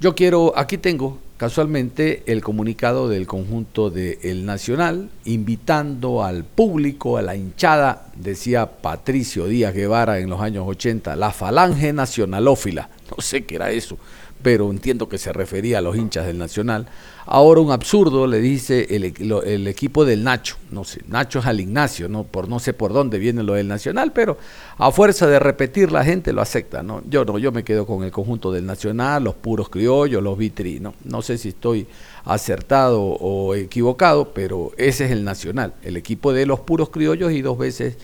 yo 0.01 0.15
quiero, 0.15 0.53
aquí 0.57 0.79
tengo 0.79 1.19
casualmente 1.37 2.23
el 2.27 2.43
comunicado 2.43 3.09
del 3.09 3.27
conjunto 3.27 3.91
de 3.91 4.19
El 4.23 4.47
Nacional, 4.47 5.11
invitando 5.25 6.23
al 6.25 6.45
público, 6.45 7.17
a 7.17 7.23
la 7.23 7.37
hinchada, 7.37 8.07
decía 8.17 8.67
Patricio 8.81 9.47
Díaz 9.47 9.75
Guevara 9.75 10.19
en 10.21 10.31
los 10.31 10.41
años 10.41 10.65
80, 10.67 11.17
la 11.17 11.33
falange 11.33 11.93
nacionalófila, 11.93 12.89
no 13.11 13.23
sé 13.23 13.45
qué 13.45 13.57
era 13.57 13.71
eso, 13.71 13.99
pero 14.45 14.71
entiendo 14.71 15.09
que 15.09 15.17
se 15.17 15.33
refería 15.33 15.79
a 15.79 15.81
los 15.81 15.97
hinchas 15.97 16.27
del 16.27 16.37
Nacional. 16.37 16.87
Ahora 17.25 17.63
un 17.63 17.73
absurdo 17.73 18.27
le 18.27 18.41
dice 18.41 18.87
el, 18.91 19.67
equipo 19.67 20.05
del 20.05 20.23
Nacho, 20.23 20.59
no 20.71 20.85
sé, 20.85 21.01
Nacho 21.09 21.39
es 21.39 21.47
al 21.47 21.61
Ignacio, 21.61 22.11
no, 22.11 22.25
por 22.25 22.47
no 22.47 22.61
sé 22.61 22.75
por 22.75 22.93
dónde 22.93 23.19
viene 23.19 23.43
lo 23.43 23.55
del 23.55 23.69
Nacional, 23.69 24.13
pero 24.13 24.37
a 24.77 24.91
fuerza 24.91 25.27
de 25.29 25.39
repetir 25.39 25.91
la 25.91 26.05
gente 26.05 26.35
lo 26.35 26.43
acepta, 26.43 26.83
¿no? 26.83 27.03
Yo 27.09 27.25
no, 27.25 27.39
yo 27.39 27.53
me 27.53 27.65
quedo 27.65 27.87
con 27.87 28.05
el 28.05 28.11
conjunto 28.11 28.53
del 28.53 28.67
Nacional, 28.67 29.25
los 29.25 29.35
puros 29.35 29.71
criollos, 29.71 30.23
los 30.23 30.37
vitri, 30.37 30.79
¿no? 30.79 30.93
No 31.05 31.23
sé 31.23 31.39
si 31.39 31.49
estoy 31.49 31.87
acertado 32.27 33.01
o 33.01 33.55
equivocado, 33.55 34.35
pero 34.35 34.73
ese 34.77 35.07
es 35.07 35.11
el 35.11 35.25
Nacional, 35.25 35.73
el 35.83 35.97
equipo 35.97 36.35
de 36.35 36.45
los 36.45 36.61
puros 36.61 36.91
criollos 36.91 37.33
y 37.33 37.41
dos 37.41 37.57
veces 37.57 37.97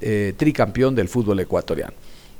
eh, 0.00 0.34
tricampeón 0.36 0.96
del 0.96 1.08
fútbol 1.08 1.38
ecuatoriano. 1.38 1.94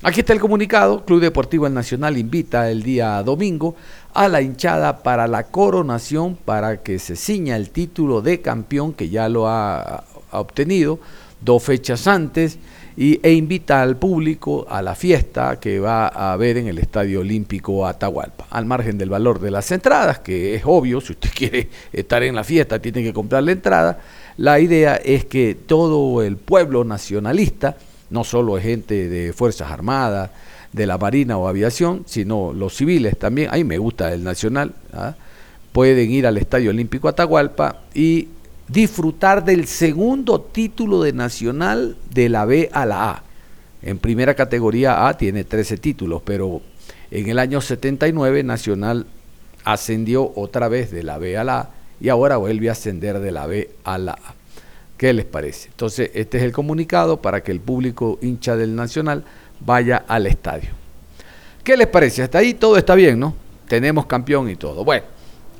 Aquí 0.06 0.20
está 0.20 0.34
el 0.34 0.38
comunicado. 0.38 1.02
Club 1.06 1.22
Deportivo 1.22 1.66
El 1.66 1.72
Nacional 1.72 2.18
invita 2.18 2.70
el 2.70 2.82
día 2.82 3.22
domingo 3.22 3.74
a 4.12 4.28
la 4.28 4.42
hinchada 4.42 5.02
para 5.02 5.26
la 5.26 5.44
coronación 5.44 6.36
para 6.36 6.82
que 6.82 6.98
se 6.98 7.16
ciña 7.16 7.56
el 7.56 7.70
título 7.70 8.20
de 8.20 8.42
campeón 8.42 8.92
que 8.92 9.08
ya 9.08 9.30
lo 9.30 9.48
ha, 9.48 10.04
obtenido 10.30 11.00
dos 11.40 11.62
fechas 11.62 12.06
antes 12.06 12.58
y, 12.98 13.18
e 13.22 13.32
invita 13.32 13.80
al 13.80 13.96
público 13.96 14.66
a 14.68 14.82
la 14.82 14.94
fiesta 14.94 15.58
que 15.58 15.80
va 15.80 16.08
a 16.08 16.34
haber 16.34 16.58
en 16.58 16.68
el 16.68 16.78
Estadio 16.80 17.20
Olímpico 17.20 17.86
Atahualpa. 17.86 18.46
Al 18.50 18.66
margen 18.66 18.98
del 18.98 19.08
valor 19.08 19.40
de 19.40 19.52
las 19.52 19.72
entradas, 19.72 20.18
que 20.18 20.54
es 20.54 20.64
obvio, 20.66 21.00
si 21.00 21.12
usted 21.12 21.30
quiere 21.34 21.70
estar 21.94 22.22
en 22.22 22.34
la 22.34 22.44
fiesta 22.44 22.78
tiene 22.78 23.02
que 23.02 23.14
comprar 23.14 23.42
la 23.42 23.52
entrada, 23.52 24.00
la 24.36 24.60
idea 24.60 24.96
es 24.96 25.24
que 25.24 25.54
todo 25.54 26.22
el 26.22 26.36
pueblo 26.36 26.84
nacionalista 26.84 27.78
no 28.14 28.24
solo 28.24 28.56
gente 28.58 29.08
de 29.08 29.32
Fuerzas 29.32 29.70
Armadas, 29.70 30.30
de 30.72 30.86
la 30.86 30.98
Marina 30.98 31.36
o 31.36 31.48
Aviación, 31.48 32.04
sino 32.06 32.52
los 32.52 32.76
civiles 32.76 33.18
también, 33.18 33.48
ahí 33.52 33.64
me 33.64 33.76
gusta 33.76 34.12
el 34.12 34.24
Nacional, 34.24 34.72
¿ah? 34.92 35.14
pueden 35.72 36.10
ir 36.10 36.26
al 36.26 36.38
Estadio 36.38 36.70
Olímpico 36.70 37.08
Atahualpa 37.08 37.82
y 37.92 38.28
disfrutar 38.68 39.44
del 39.44 39.66
segundo 39.66 40.40
título 40.40 41.02
de 41.02 41.12
Nacional 41.12 41.96
de 42.12 42.28
la 42.28 42.44
B 42.44 42.70
a 42.72 42.86
la 42.86 43.10
A. 43.10 43.22
En 43.82 43.98
primera 43.98 44.34
categoría 44.34 45.06
A 45.06 45.16
tiene 45.16 45.44
13 45.44 45.76
títulos, 45.76 46.22
pero 46.24 46.62
en 47.10 47.28
el 47.28 47.38
año 47.38 47.60
79 47.60 48.42
Nacional 48.44 49.06
ascendió 49.64 50.32
otra 50.36 50.68
vez 50.68 50.90
de 50.90 51.02
la 51.02 51.18
B 51.18 51.36
a 51.36 51.44
la 51.44 51.58
A 51.60 51.70
y 52.00 52.08
ahora 52.08 52.36
vuelve 52.36 52.68
a 52.68 52.72
ascender 52.72 53.18
de 53.18 53.32
la 53.32 53.46
B 53.46 53.70
a 53.84 53.98
la 53.98 54.12
A. 54.12 54.43
¿Qué 54.96 55.12
les 55.12 55.24
parece? 55.24 55.68
Entonces, 55.68 56.10
este 56.14 56.38
es 56.38 56.44
el 56.44 56.52
comunicado 56.52 57.20
para 57.20 57.42
que 57.42 57.52
el 57.52 57.60
público 57.60 58.18
hincha 58.22 58.56
del 58.56 58.76
Nacional 58.76 59.24
vaya 59.60 60.04
al 60.06 60.26
estadio. 60.26 60.70
¿Qué 61.64 61.76
les 61.76 61.88
parece? 61.88 62.22
Hasta 62.22 62.38
ahí 62.38 62.54
todo 62.54 62.76
está 62.76 62.94
bien, 62.94 63.18
¿no? 63.18 63.34
Tenemos 63.66 64.06
campeón 64.06 64.50
y 64.50 64.56
todo. 64.56 64.84
Bueno, 64.84 65.04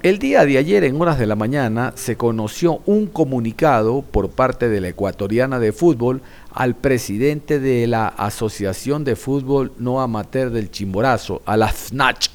el 0.04 0.18
día 0.18 0.44
de 0.44 0.58
ayer 0.58 0.84
en 0.84 1.00
horas 1.00 1.18
de 1.18 1.26
la 1.26 1.34
mañana 1.34 1.94
se 1.96 2.16
conoció 2.16 2.82
un 2.84 3.06
comunicado 3.06 4.02
por 4.02 4.28
parte 4.28 4.68
de 4.68 4.82
la 4.82 4.88
ecuatoriana 4.88 5.58
de 5.58 5.72
fútbol 5.72 6.20
al 6.52 6.74
presidente 6.74 7.58
de 7.58 7.86
la 7.86 8.08
Asociación 8.08 9.02
de 9.02 9.16
Fútbol 9.16 9.72
No 9.78 10.02
Amateur 10.02 10.50
del 10.50 10.70
Chimborazo, 10.70 11.40
a 11.46 11.56
la 11.56 11.68
FNACH, 11.68 12.28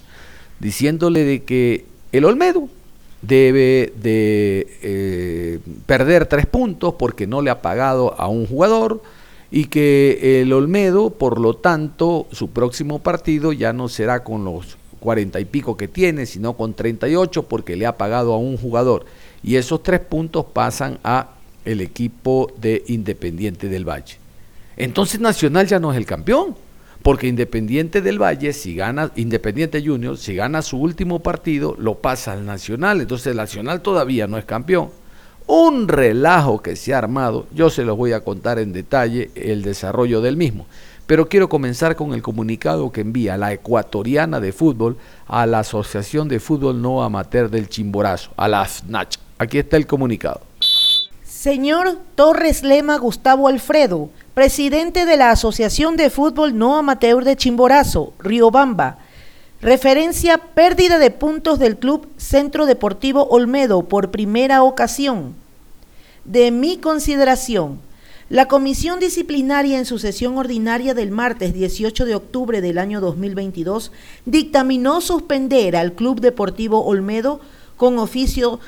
diciéndole 0.59 1.23
de 1.23 1.43
que 1.43 1.85
el 2.11 2.25
Olmedo 2.25 2.67
debe 3.21 3.93
de 4.01 4.67
eh, 4.81 5.59
perder 5.85 6.25
tres 6.25 6.45
puntos 6.45 6.95
porque 6.97 7.27
no 7.27 7.41
le 7.41 7.49
ha 7.49 7.61
pagado 7.61 8.19
a 8.19 8.27
un 8.27 8.47
jugador 8.47 9.01
y 9.51 9.65
que 9.65 10.41
el 10.41 10.53
Olmedo, 10.53 11.09
por 11.09 11.39
lo 11.39 11.55
tanto, 11.55 12.27
su 12.31 12.49
próximo 12.49 12.99
partido 12.99 13.51
ya 13.51 13.73
no 13.73 13.89
será 13.89 14.23
con 14.23 14.45
los 14.45 14.77
cuarenta 14.99 15.39
y 15.39 15.45
pico 15.45 15.77
que 15.77 15.87
tiene, 15.87 16.25
sino 16.25 16.53
con 16.53 16.73
38 16.73 17.43
porque 17.43 17.75
le 17.75 17.85
ha 17.85 17.97
pagado 17.97 18.33
a 18.33 18.37
un 18.37 18.57
jugador. 18.57 19.05
Y 19.41 19.55
esos 19.55 19.81
tres 19.81 20.01
puntos 20.01 20.45
pasan 20.53 20.99
a 21.03 21.31
el 21.65 21.81
equipo 21.81 22.51
de 22.57 22.83
Independiente 22.87 23.69
del 23.69 23.87
Valle. 23.87 24.17
Entonces 24.77 25.19
Nacional 25.19 25.67
ya 25.67 25.79
no 25.79 25.91
es 25.91 25.97
el 25.97 26.05
campeón, 26.05 26.55
porque 27.01 27.27
Independiente 27.27 28.01
del 28.01 28.21
Valle, 28.21 28.53
si 28.53 28.75
gana, 28.75 29.11
Independiente 29.15 29.83
Junior, 29.83 30.17
si 30.17 30.35
gana 30.35 30.61
su 30.61 30.77
último 30.77 31.19
partido, 31.19 31.75
lo 31.79 31.95
pasa 31.95 32.33
al 32.33 32.45
Nacional. 32.45 33.01
Entonces 33.01 33.27
el 33.27 33.37
Nacional 33.37 33.81
todavía 33.81 34.27
no 34.27 34.37
es 34.37 34.45
campeón. 34.45 34.89
Un 35.47 35.87
relajo 35.87 36.61
que 36.61 36.75
se 36.75 36.93
ha 36.93 36.99
armado, 36.99 37.47
yo 37.55 37.69
se 37.69 37.83
los 37.83 37.97
voy 37.97 38.11
a 38.11 38.23
contar 38.23 38.59
en 38.59 38.73
detalle 38.73 39.31
el 39.33 39.63
desarrollo 39.63 40.21
del 40.21 40.37
mismo. 40.37 40.67
Pero 41.07 41.27
quiero 41.27 41.49
comenzar 41.49 41.95
con 41.95 42.13
el 42.13 42.21
comunicado 42.21 42.91
que 42.91 43.01
envía 43.01 43.35
la 43.35 43.51
ecuatoriana 43.51 44.39
de 44.39 44.51
fútbol 44.51 44.97
a 45.25 45.47
la 45.47 45.59
Asociación 45.59 46.27
de 46.27 46.39
Fútbol 46.39 46.79
No 46.79 47.01
Amateur 47.01 47.49
del 47.49 47.67
Chimborazo, 47.67 48.29
a 48.37 48.47
la 48.47 48.63
FNACH. 48.63 49.17
Aquí 49.39 49.57
está 49.57 49.77
el 49.77 49.87
comunicado. 49.87 50.48
Señor 51.39 51.97
Torres 52.15 52.63
Lema 52.63 52.97
Gustavo 52.97 53.47
Alfredo, 53.47 54.09
presidente 54.33 55.05
de 55.05 55.15
la 55.15 55.31
Asociación 55.31 55.95
de 55.95 56.09
Fútbol 56.09 56.57
No 56.57 56.75
Amateur 56.75 57.23
de 57.23 57.37
Chimborazo, 57.37 58.11
Riobamba. 58.19 58.97
Referencia 59.61 60.37
pérdida 60.37 60.99
de 60.99 61.11
puntos 61.11 61.57
del 61.57 61.77
Club 61.77 62.09
Centro 62.17 62.65
Deportivo 62.65 63.25
Olmedo 63.29 63.83
por 63.83 64.11
primera 64.11 64.63
ocasión. 64.63 65.33
De 66.25 66.51
mi 66.51 66.75
consideración, 66.75 67.79
la 68.27 68.49
Comisión 68.49 68.99
Disciplinaria 68.99 69.77
en 69.77 69.85
su 69.85 69.97
sesión 69.97 70.37
ordinaria 70.37 70.93
del 70.93 71.09
martes 71.09 71.53
18 71.53 72.03
de 72.03 72.15
octubre 72.15 72.59
del 72.59 72.77
año 72.77 72.99
2022 72.99 73.93
dictaminó 74.25 74.99
suspender 74.99 75.77
al 75.77 75.93
Club 75.93 76.19
Deportivo 76.19 76.83
Olmedo 76.83 77.39
con 77.79 77.97
oficio 77.97 78.59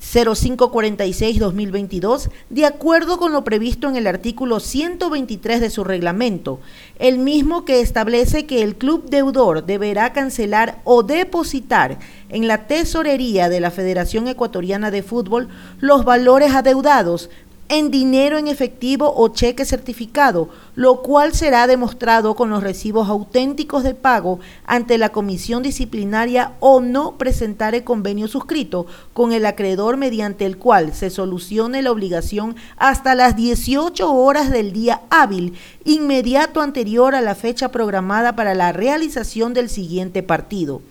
0546-2022, 0.00 2.30
de 2.48 2.66
acuerdo 2.66 3.18
con 3.18 3.32
lo 3.32 3.42
previsto 3.44 3.88
en 3.88 3.96
el 3.96 4.06
artículo 4.06 4.60
123 4.60 5.60
de 5.60 5.70
su 5.70 5.82
reglamento, 5.84 6.60
el 6.98 7.18
mismo 7.18 7.64
que 7.64 7.80
establece 7.80 8.46
que 8.46 8.62
el 8.62 8.76
club 8.76 9.08
deudor 9.08 9.66
deberá 9.66 10.12
cancelar 10.12 10.80
o 10.84 11.02
depositar 11.02 11.98
en 12.28 12.46
la 12.48 12.66
tesorería 12.66 13.48
de 13.48 13.60
la 13.60 13.70
Federación 13.70 14.28
Ecuatoriana 14.28 14.90
de 14.90 15.02
Fútbol 15.02 15.48
los 15.80 16.04
valores 16.04 16.54
adeudados 16.54 17.30
en 17.70 17.92
dinero 17.92 18.36
en 18.36 18.48
efectivo 18.48 19.14
o 19.16 19.28
cheque 19.28 19.64
certificado, 19.64 20.48
lo 20.74 21.02
cual 21.02 21.34
será 21.34 21.68
demostrado 21.68 22.34
con 22.34 22.50
los 22.50 22.64
recibos 22.64 23.08
auténticos 23.08 23.84
de 23.84 23.94
pago 23.94 24.40
ante 24.66 24.98
la 24.98 25.10
comisión 25.10 25.62
disciplinaria 25.62 26.54
o 26.58 26.80
no 26.80 27.16
presentar 27.16 27.76
el 27.76 27.84
convenio 27.84 28.26
suscrito 28.26 28.86
con 29.12 29.30
el 29.30 29.46
acreedor 29.46 29.96
mediante 29.96 30.46
el 30.46 30.58
cual 30.58 30.92
se 30.94 31.10
solucione 31.10 31.80
la 31.80 31.92
obligación 31.92 32.56
hasta 32.76 33.14
las 33.14 33.36
18 33.36 34.12
horas 34.12 34.50
del 34.50 34.72
día 34.72 35.02
hábil 35.08 35.56
inmediato 35.84 36.62
anterior 36.62 37.14
a 37.14 37.20
la 37.20 37.36
fecha 37.36 37.70
programada 37.70 38.34
para 38.34 38.56
la 38.56 38.72
realización 38.72 39.54
del 39.54 39.70
siguiente 39.70 40.24
partido 40.24 40.82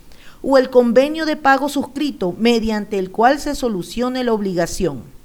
o 0.41 0.57
el 0.57 0.69
convenio 0.69 1.25
de 1.25 1.35
pago 1.35 1.67
suscrito 1.67 2.33
mediante 2.37 2.97
el 2.97 3.11
cual 3.11 3.41
se 3.41 3.53
solucione 3.53 4.23
la 4.23 4.31
obligación. 4.31 5.18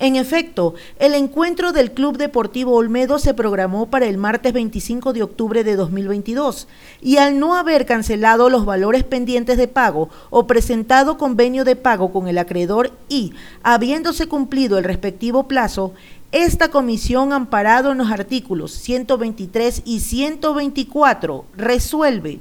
En 0.00 0.16
efecto, 0.16 0.72
el 0.98 1.12
encuentro 1.12 1.72
del 1.72 1.92
Club 1.92 2.16
Deportivo 2.16 2.72
Olmedo 2.72 3.18
se 3.18 3.34
programó 3.34 3.90
para 3.90 4.06
el 4.06 4.16
martes 4.16 4.54
25 4.54 5.12
de 5.12 5.22
octubre 5.22 5.62
de 5.62 5.76
2022 5.76 6.68
y 7.02 7.18
al 7.18 7.38
no 7.38 7.54
haber 7.54 7.84
cancelado 7.84 8.48
los 8.48 8.64
valores 8.64 9.04
pendientes 9.04 9.58
de 9.58 9.68
pago 9.68 10.08
o 10.30 10.46
presentado 10.46 11.18
convenio 11.18 11.66
de 11.66 11.76
pago 11.76 12.14
con 12.14 12.28
el 12.28 12.38
acreedor 12.38 12.92
y 13.10 13.34
habiéndose 13.62 14.26
cumplido 14.26 14.78
el 14.78 14.84
respectivo 14.84 15.46
plazo, 15.46 15.92
esta 16.32 16.70
comisión, 16.70 17.34
amparado 17.34 17.92
en 17.92 17.98
los 17.98 18.10
artículos 18.10 18.72
123 18.72 19.82
y 19.84 20.00
124, 20.00 21.44
resuelve 21.58 22.40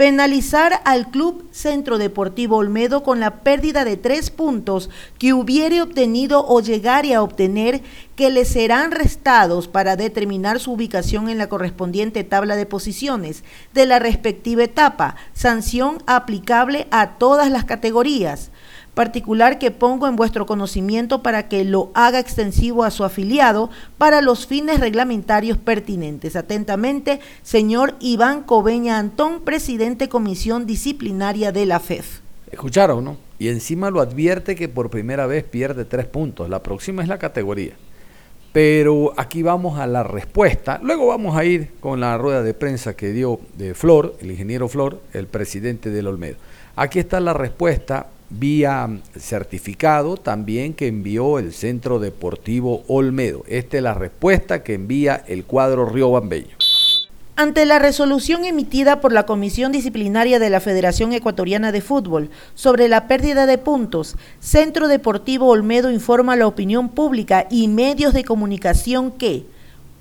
penalizar 0.00 0.80
al 0.86 1.10
Club 1.10 1.46
Centro 1.50 1.98
Deportivo 1.98 2.56
Olmedo 2.56 3.02
con 3.02 3.20
la 3.20 3.42
pérdida 3.42 3.84
de 3.84 3.98
tres 3.98 4.30
puntos 4.30 4.88
que 5.18 5.34
hubiere 5.34 5.82
obtenido 5.82 6.42
o 6.48 6.62
llegare 6.62 7.14
a 7.14 7.22
obtener 7.22 7.82
que 8.16 8.30
le 8.30 8.46
serán 8.46 8.92
restados 8.92 9.68
para 9.68 9.96
determinar 9.96 10.58
su 10.58 10.72
ubicación 10.72 11.28
en 11.28 11.36
la 11.36 11.50
correspondiente 11.50 12.24
tabla 12.24 12.56
de 12.56 12.64
posiciones 12.64 13.44
de 13.74 13.84
la 13.84 13.98
respectiva 13.98 14.64
etapa, 14.64 15.16
sanción 15.34 15.98
aplicable 16.06 16.86
a 16.90 17.18
todas 17.18 17.50
las 17.50 17.66
categorías 17.66 18.50
particular 19.00 19.58
que 19.58 19.70
pongo 19.70 20.08
en 20.08 20.14
vuestro 20.14 20.44
conocimiento 20.44 21.22
para 21.22 21.48
que 21.48 21.64
lo 21.64 21.90
haga 21.94 22.18
extensivo 22.18 22.84
a 22.84 22.90
su 22.90 23.02
afiliado 23.02 23.70
para 23.96 24.20
los 24.20 24.46
fines 24.46 24.78
reglamentarios 24.78 25.56
pertinentes. 25.56 26.36
Atentamente, 26.36 27.18
señor 27.42 27.94
Iván 27.98 28.42
Coveña 28.42 28.98
Antón, 28.98 29.40
presidente 29.40 30.10
Comisión 30.10 30.66
Disciplinaria 30.66 31.50
de 31.50 31.64
la 31.64 31.80
FEF. 31.80 32.18
Escucharon, 32.52 33.02
¿no? 33.02 33.16
Y 33.38 33.48
encima 33.48 33.88
lo 33.88 34.02
advierte 34.02 34.54
que 34.54 34.68
por 34.68 34.90
primera 34.90 35.26
vez 35.26 35.44
pierde 35.44 35.86
tres 35.86 36.04
puntos. 36.04 36.50
La 36.50 36.62
próxima 36.62 37.00
es 37.02 37.08
la 37.08 37.16
categoría. 37.16 37.72
Pero 38.52 39.14
aquí 39.16 39.42
vamos 39.42 39.78
a 39.78 39.86
la 39.86 40.02
respuesta. 40.02 40.78
Luego 40.82 41.06
vamos 41.06 41.38
a 41.38 41.46
ir 41.46 41.70
con 41.80 42.00
la 42.00 42.18
rueda 42.18 42.42
de 42.42 42.52
prensa 42.52 42.94
que 42.94 43.12
dio 43.12 43.40
de 43.56 43.72
Flor, 43.72 44.18
el 44.20 44.30
ingeniero 44.30 44.68
Flor, 44.68 45.00
el 45.14 45.26
presidente 45.26 45.88
del 45.88 46.06
Olmedo. 46.06 46.36
Aquí 46.76 46.98
está 46.98 47.18
la 47.18 47.32
respuesta 47.32 48.08
vía 48.30 48.88
certificado 49.18 50.16
también 50.16 50.72
que 50.72 50.86
envió 50.86 51.38
el 51.38 51.52
Centro 51.52 51.98
Deportivo 51.98 52.84
Olmedo. 52.86 53.44
Esta 53.48 53.76
es 53.76 53.82
la 53.82 53.94
respuesta 53.94 54.62
que 54.62 54.74
envía 54.74 55.22
el 55.26 55.44
cuadro 55.44 55.86
Río 55.86 56.10
Bambeño. 56.12 56.56
Ante 57.36 57.64
la 57.64 57.78
resolución 57.78 58.44
emitida 58.44 59.00
por 59.00 59.12
la 59.12 59.24
Comisión 59.24 59.72
Disciplinaria 59.72 60.38
de 60.38 60.50
la 60.50 60.60
Federación 60.60 61.12
Ecuatoriana 61.14 61.72
de 61.72 61.80
Fútbol 61.80 62.28
sobre 62.54 62.86
la 62.86 63.08
pérdida 63.08 63.46
de 63.46 63.56
puntos, 63.56 64.16
Centro 64.40 64.88
Deportivo 64.88 65.48
Olmedo 65.48 65.90
informa 65.90 66.34
a 66.34 66.36
la 66.36 66.46
opinión 66.46 66.90
pública 66.90 67.46
y 67.50 67.66
medios 67.68 68.12
de 68.12 68.24
comunicación 68.24 69.10
que 69.10 69.46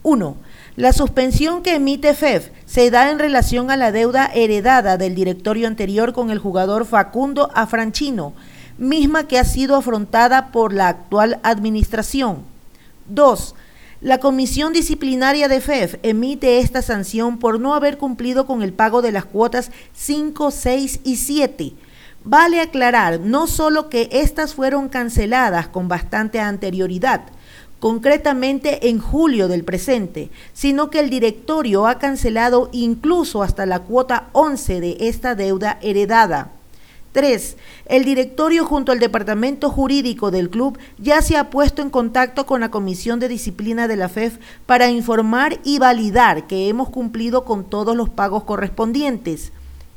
1 0.04 0.49
la 0.80 0.94
suspensión 0.94 1.62
que 1.62 1.76
emite 1.76 2.14
FEF 2.14 2.52
se 2.66 2.90
da 2.90 3.12
en 3.12 3.20
relación 3.20 3.70
a 3.70 3.76
la 3.76 3.92
deuda 3.92 4.32
heredada 4.34 4.96
del 4.96 5.14
directorio 5.14 5.68
anterior 5.68 6.14
con 6.14 6.30
el 6.30 6.40
jugador 6.40 6.86
Facundo 6.86 7.50
Afranchino, 7.54 8.32
misma 8.78 9.28
que 9.28 9.38
ha 9.38 9.44
sido 9.44 9.76
afrontada 9.76 10.54
por 10.54 10.72
la 10.72 10.88
actual 10.88 11.42
administración. 11.44 12.44
2. 13.10 13.56
La 14.00 14.20
Comisión 14.20 14.72
Disciplinaria 14.72 15.50
de 15.50 15.60
FEF 15.60 15.96
emite 16.02 16.60
esta 16.60 16.82
sanción 16.82 17.40
por 17.40 17.60
no 17.60 17.76
haber 17.76 17.98
cumplido 17.98 18.46
con 18.46 18.62
el 18.62 18.72
pago 18.72 19.02
de 19.02 19.12
las 19.12 19.26
cuotas 19.26 19.72
5, 19.96 20.50
6 20.50 21.02
y 21.04 21.18
7. 21.18 21.74
Vale 22.24 22.62
aclarar 22.62 23.20
no 23.20 23.48
solo 23.48 23.90
que 23.90 24.08
estas 24.14 24.54
fueron 24.54 24.88
canceladas 24.88 25.68
con 25.68 25.90
bastante 25.90 26.40
anterioridad, 26.40 27.24
concretamente 27.80 28.90
en 28.90 29.00
julio 29.00 29.48
del 29.48 29.64
presente, 29.64 30.30
sino 30.54 30.90
que 30.90 31.00
el 31.00 31.10
directorio 31.10 31.88
ha 31.88 32.00
cancelado 32.00 32.70
incluso 32.72 33.42
hasta 33.42 33.66
la 33.66 33.80
cuota 33.80 34.30
11 34.34 34.82
de 34.82 34.98
esta 35.00 35.36
deuda 35.36 35.80
heredada. 35.82 36.52
3. 37.12 37.58
El 37.88 38.06
directorio 38.06 38.66
junto 38.66 38.92
al 38.92 39.00
departamento 39.00 39.72
jurídico 39.72 40.30
del 40.30 40.50
club 40.50 40.78
ya 41.00 41.22
se 41.22 41.38
ha 41.38 41.50
puesto 41.50 41.82
en 41.82 41.90
contacto 41.90 42.46
con 42.46 42.62
la 42.62 42.70
Comisión 42.70 43.20
de 43.20 43.28
Disciplina 43.28 43.88
de 43.88 43.96
la 43.96 44.10
FEF 44.10 44.38
para 44.68 44.90
informar 44.90 45.60
y 45.64 45.80
validar 45.80 46.46
que 46.46 46.70
hemos 46.70 46.90
cumplido 46.90 47.46
con 47.46 47.64
todos 47.64 47.96
los 47.96 48.10
pagos 48.10 48.44
correspondientes. 48.44 49.52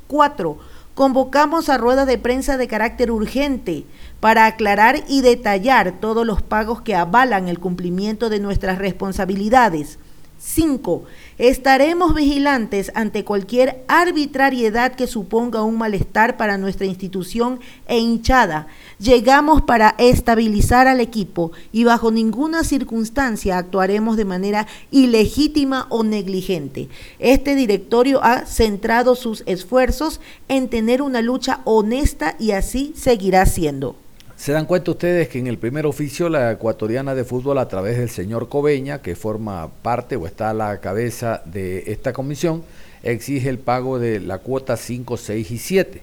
4. 0.07 0.57
Convocamos 0.95 1.69
a 1.69 1.77
rueda 1.79 2.05
de 2.05 2.19
prensa 2.19 2.55
de 2.55 2.67
carácter 2.67 3.09
urgente 3.09 3.85
para 4.19 4.45
aclarar 4.45 5.03
y 5.07 5.21
detallar 5.21 5.99
todos 5.99 6.23
los 6.23 6.43
pagos 6.43 6.81
que 6.81 6.93
avalan 6.93 7.47
el 7.47 7.59
cumplimiento 7.59 8.29
de 8.29 8.39
nuestras 8.39 8.77
responsabilidades. 8.77 9.97
5. 10.45 11.05
Estaremos 11.37 12.13
vigilantes 12.13 12.91
ante 12.95 13.23
cualquier 13.23 13.85
arbitrariedad 13.87 14.93
que 14.93 15.07
suponga 15.07 15.63
un 15.63 15.77
malestar 15.77 16.35
para 16.35 16.57
nuestra 16.57 16.85
institución 16.85 17.61
e 17.87 17.97
hinchada. 17.97 18.67
Llegamos 18.99 19.61
para 19.61 19.95
estabilizar 19.97 20.87
al 20.87 20.99
equipo 20.99 21.53
y 21.71 21.85
bajo 21.85 22.11
ninguna 22.11 22.65
circunstancia 22.65 23.57
actuaremos 23.57 24.17
de 24.17 24.25
manera 24.25 24.67
ilegítima 24.91 25.87
o 25.89 26.03
negligente. 26.03 26.89
Este 27.19 27.55
directorio 27.55 28.21
ha 28.21 28.45
centrado 28.45 29.15
sus 29.15 29.43
esfuerzos 29.45 30.19
en 30.49 30.67
tener 30.67 31.01
una 31.01 31.21
lucha 31.21 31.61
honesta 31.63 32.35
y 32.37 32.51
así 32.51 32.91
seguirá 32.97 33.45
siendo. 33.45 34.02
Se 34.35 34.51
dan 34.51 34.65
cuenta 34.65 34.91
ustedes 34.91 35.29
que 35.29 35.39
en 35.39 35.47
el 35.47 35.57
primer 35.57 35.85
oficio 35.85 36.27
la 36.27 36.51
ecuatoriana 36.51 37.15
de 37.15 37.23
fútbol 37.23 37.59
a 37.59 37.67
través 37.67 37.97
del 37.97 38.09
señor 38.09 38.49
Coveña, 38.49 39.01
que 39.01 39.15
forma 39.15 39.69
parte 39.81 40.15
o 40.15 40.25
está 40.25 40.49
a 40.49 40.53
la 40.53 40.81
cabeza 40.81 41.41
de 41.45 41.83
esta 41.87 42.13
comisión, 42.13 42.63
exige 43.03 43.49
el 43.49 43.59
pago 43.59 43.99
de 43.99 44.19
la 44.19 44.39
cuota 44.39 44.75
5, 44.75 45.17
6 45.17 45.51
y 45.51 45.57
7. 45.57 46.01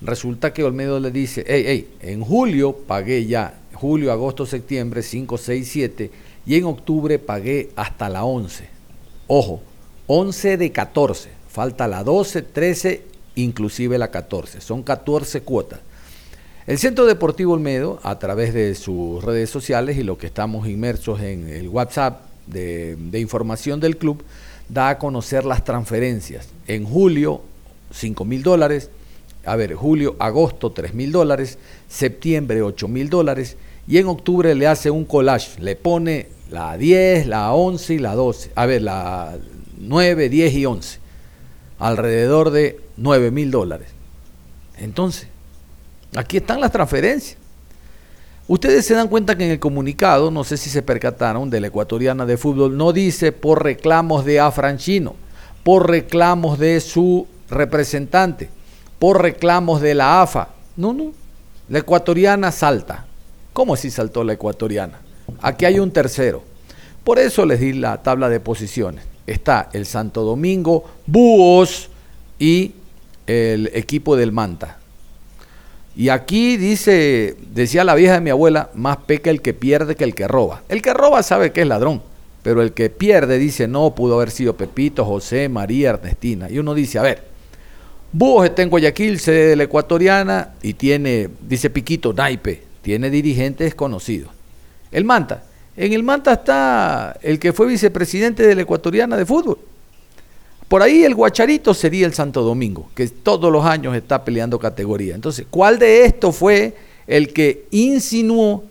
Resulta 0.00 0.52
que 0.52 0.64
Olmedo 0.64 0.98
le 1.00 1.10
dice, 1.10 1.44
hey, 1.46 1.64
hey, 1.66 1.88
en 2.00 2.22
julio 2.22 2.72
pagué 2.74 3.26
ya, 3.26 3.60
julio, 3.74 4.10
agosto, 4.10 4.46
septiembre, 4.46 5.02
5, 5.02 5.38
6, 5.38 5.68
7, 5.70 6.10
y 6.46 6.56
en 6.56 6.64
octubre 6.64 7.18
pagué 7.18 7.70
hasta 7.76 8.08
la 8.08 8.24
11. 8.24 8.68
Ojo, 9.26 9.60
11 10.06 10.56
de 10.56 10.72
14, 10.72 11.30
falta 11.48 11.88
la 11.88 12.04
12, 12.04 12.42
13, 12.42 13.02
inclusive 13.36 13.98
la 13.98 14.10
14, 14.10 14.60
son 14.60 14.82
14 14.82 15.42
cuotas. 15.42 15.80
El 16.66 16.78
Centro 16.78 17.06
Deportivo 17.06 17.52
Olmedo, 17.52 18.00
a 18.02 18.18
través 18.18 18.52
de 18.52 18.74
sus 18.74 19.22
redes 19.22 19.48
sociales 19.50 19.98
y 19.98 20.02
lo 20.02 20.18
que 20.18 20.26
estamos 20.26 20.66
inmersos 20.66 21.20
en 21.20 21.48
el 21.48 21.68
WhatsApp 21.68 22.22
de, 22.48 22.96
información 23.20 23.78
del 23.78 23.96
club, 23.96 24.24
da 24.68 24.88
a 24.88 24.98
conocer 24.98 25.44
las 25.44 25.62
transferencias. 25.62 26.48
En 26.66 26.84
julio, 26.84 27.42
5 27.92 28.24
mil 28.24 28.42
dólares. 28.42 28.90
A 29.44 29.54
ver, 29.54 29.74
julio, 29.74 30.16
agosto, 30.18 30.72
3 30.72 30.92
mil 30.92 31.12
dólares. 31.12 31.56
Septiembre, 31.88 32.62
8 32.62 32.88
mil 32.88 33.10
dólares. 33.10 33.56
Y 33.86 33.98
en 33.98 34.08
octubre 34.08 34.52
le 34.56 34.66
hace 34.66 34.90
un 34.90 35.04
collage. 35.04 35.60
Le 35.60 35.76
pone 35.76 36.26
la 36.50 36.76
10, 36.76 37.28
la 37.28 37.52
11 37.52 37.94
y 37.94 37.98
la 38.00 38.16
12. 38.16 38.50
A 38.56 38.66
ver, 38.66 38.82
la 38.82 39.38
9, 39.78 40.28
10 40.28 40.54
y 40.54 40.66
11. 40.66 40.98
Alrededor 41.78 42.50
de 42.50 42.80
9 42.96 43.30
mil 43.30 43.52
dólares. 43.52 43.86
Entonces, 44.78 45.28
Aquí 46.16 46.38
están 46.38 46.60
las 46.60 46.72
transferencias. 46.72 47.38
Ustedes 48.48 48.86
se 48.86 48.94
dan 48.94 49.08
cuenta 49.08 49.36
que 49.36 49.44
en 49.44 49.50
el 49.50 49.58
comunicado, 49.58 50.30
no 50.30 50.44
sé 50.44 50.56
si 50.56 50.70
se 50.70 50.80
percataron, 50.80 51.50
de 51.50 51.60
la 51.60 51.66
ecuatoriana 51.66 52.26
de 52.26 52.36
fútbol, 52.36 52.76
no 52.76 52.92
dice 52.92 53.32
por 53.32 53.64
reclamos 53.64 54.24
de 54.24 54.38
Afranchino, 54.38 55.16
por 55.64 55.90
reclamos 55.90 56.58
de 56.58 56.80
su 56.80 57.26
representante, 57.50 58.48
por 58.98 59.20
reclamos 59.20 59.80
de 59.80 59.94
la 59.94 60.22
AFA. 60.22 60.48
No, 60.76 60.92
no. 60.92 61.12
La 61.68 61.80
ecuatoriana 61.80 62.52
salta. 62.52 63.06
¿Cómo 63.52 63.74
así 63.74 63.90
saltó 63.90 64.22
la 64.22 64.34
ecuatoriana? 64.34 65.00
Aquí 65.42 65.64
hay 65.64 65.80
un 65.80 65.90
tercero. 65.90 66.44
Por 67.02 67.18
eso 67.18 67.44
les 67.44 67.58
di 67.58 67.72
la 67.72 68.02
tabla 68.02 68.28
de 68.28 68.38
posiciones. 68.38 69.04
Está 69.26 69.70
el 69.72 69.86
Santo 69.86 70.22
Domingo, 70.22 70.84
Búhos 71.06 71.88
y 72.38 72.74
el 73.26 73.70
equipo 73.74 74.14
del 74.14 74.30
Manta. 74.30 74.78
Y 75.96 76.10
aquí 76.10 76.58
dice, 76.58 77.36
decía 77.54 77.82
la 77.82 77.94
vieja 77.94 78.14
de 78.14 78.20
mi 78.20 78.28
abuela, 78.28 78.68
más 78.74 78.98
peca 78.98 79.30
el 79.30 79.40
que 79.40 79.54
pierde 79.54 79.96
que 79.96 80.04
el 80.04 80.14
que 80.14 80.28
roba. 80.28 80.62
El 80.68 80.82
que 80.82 80.92
roba 80.92 81.22
sabe 81.22 81.52
que 81.52 81.62
es 81.62 81.66
ladrón, 81.66 82.02
pero 82.42 82.60
el 82.60 82.72
que 82.72 82.90
pierde 82.90 83.38
dice, 83.38 83.66
no, 83.66 83.94
pudo 83.94 84.16
haber 84.16 84.30
sido 84.30 84.54
Pepito, 84.56 85.06
José, 85.06 85.48
María, 85.48 85.90
Ernestina. 85.90 86.50
Y 86.50 86.58
uno 86.58 86.74
dice, 86.74 86.98
a 86.98 87.02
ver, 87.02 87.22
Búhos 88.12 88.44
está 88.44 88.62
en 88.62 88.70
Guayaquil, 88.70 89.18
sede 89.18 89.48
de 89.48 89.56
la 89.56 89.64
ecuatoriana, 89.64 90.54
y 90.62 90.74
tiene, 90.74 91.28
dice 91.40 91.70
Piquito, 91.70 92.12
naipe, 92.12 92.62
tiene 92.82 93.08
dirigentes 93.08 93.74
conocidos. 93.74 94.30
El 94.92 95.04
Manta, 95.04 95.44
en 95.76 95.92
el 95.92 96.02
Manta 96.02 96.34
está 96.34 97.18
el 97.22 97.38
que 97.38 97.52
fue 97.52 97.66
vicepresidente 97.66 98.46
de 98.46 98.54
la 98.54 98.62
ecuatoriana 98.62 99.16
de 99.16 99.26
fútbol. 99.26 99.58
Por 100.68 100.82
ahí 100.82 101.04
el 101.04 101.14
Guacharito 101.14 101.74
sería 101.74 102.06
el 102.06 102.14
Santo 102.14 102.42
Domingo, 102.42 102.90
que 102.94 103.06
todos 103.06 103.52
los 103.52 103.64
años 103.64 103.94
está 103.94 104.24
peleando 104.24 104.58
categoría. 104.58 105.14
Entonces, 105.14 105.46
¿cuál 105.48 105.78
de 105.78 106.04
estos 106.04 106.34
fue 106.34 106.74
el 107.06 107.32
que 107.32 107.66
insinuó 107.70 108.64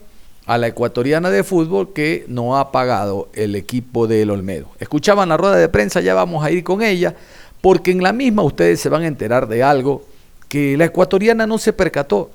a 0.46 0.58
la 0.58 0.68
ecuatoriana 0.68 1.30
de 1.30 1.44
fútbol 1.44 1.94
que 1.94 2.26
no 2.28 2.58
ha 2.58 2.72
pagado 2.74 3.30
el 3.34 3.56
equipo 3.56 4.08
del 4.08 4.30
Olmedo? 4.30 4.68
Escuchaban 4.80 5.30
la 5.30 5.38
rueda 5.38 5.56
de 5.56 5.70
prensa, 5.70 6.02
ya 6.02 6.14
vamos 6.14 6.44
a 6.44 6.52
ir 6.52 6.66
con 6.66 6.82
ella, 6.82 7.16
porque 7.62 7.92
en 7.92 8.04
la 8.04 8.12
misma 8.12 8.44
ustedes 8.44 8.82
se 8.82 8.90
van 8.90 9.04
a 9.04 9.08
enterar 9.08 9.48
de 9.48 9.64
algo 9.64 10.04
que 10.50 10.76
la 10.78 10.86
ecuatoriana 10.86 11.48
no 11.48 11.58
se 11.58 11.72
percató. 11.72 12.30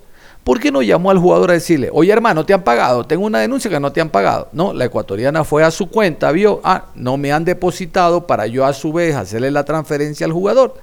¿Por 0.45 0.59
qué 0.59 0.73
no 0.73 0.81
llamó 0.83 1.11
al 1.11 1.19
jugador 1.19 1.51
a 1.51 1.55
decirle, 1.55 1.91
oye 1.93 2.13
hermano, 2.13 2.47
te 2.47 2.55
han 2.55 2.63
pagado, 2.63 3.05
tengo 3.05 3.27
una 3.27 3.41
denuncia 3.41 3.71
que 3.71 3.79
no 3.79 3.93
te 3.93 4.01
han 4.01 4.09
pagado? 4.09 4.49
No, 4.53 4.73
la 4.73 4.87
ecuatoriana 4.87 5.45
fue 5.45 5.63
a 5.63 5.71
su 5.71 5.89
cuenta, 5.91 6.33
vio, 6.33 6.61
ah, 6.65 6.87
no 6.95 7.19
me 7.19 7.31
han 7.31 7.45
depositado 7.45 8.27
para 8.27 8.47
yo 8.47 8.65
a 8.65 8.73
su 8.73 8.93
vez 8.93 9.15
hacerle 9.15 9.51
la 9.51 9.65
transferencia 9.65 10.25
al 10.25 10.33
jugador. 10.33 10.75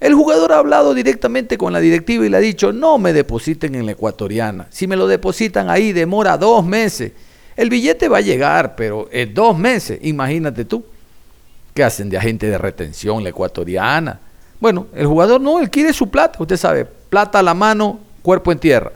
El 0.00 0.14
jugador 0.14 0.52
ha 0.52 0.58
hablado 0.58 0.94
directamente 0.94 1.58
con 1.58 1.72
la 1.72 1.80
directiva 1.80 2.24
y 2.24 2.28
le 2.28 2.36
ha 2.36 2.40
dicho, 2.40 2.72
no 2.72 2.98
me 2.98 3.12
depositen 3.12 3.74
en 3.74 3.84
la 3.84 3.92
ecuatoriana. 3.92 4.68
Si 4.70 4.86
me 4.86 4.94
lo 4.94 5.08
depositan 5.08 5.68
ahí, 5.68 5.92
demora 5.92 6.38
dos 6.38 6.64
meses. 6.64 7.12
El 7.56 7.70
billete 7.70 8.08
va 8.08 8.18
a 8.18 8.20
llegar, 8.20 8.76
pero 8.76 9.08
en 9.10 9.34
dos 9.34 9.58
meses, 9.58 9.98
imagínate 10.02 10.64
tú. 10.64 10.84
¿Qué 11.74 11.82
hacen 11.82 12.08
de 12.08 12.16
agente 12.16 12.46
de 12.46 12.58
retención 12.58 13.24
la 13.24 13.30
ecuatoriana? 13.30 14.20
Bueno, 14.60 14.86
el 14.94 15.06
jugador 15.06 15.40
no, 15.40 15.58
él 15.58 15.68
quiere 15.68 15.92
su 15.92 16.08
plata, 16.08 16.38
usted 16.40 16.56
sabe, 16.56 16.84
plata 16.84 17.40
a 17.40 17.42
la 17.42 17.54
mano, 17.54 17.98
cuerpo 18.28 18.52
en 18.52 18.58
tierra. 18.58 18.92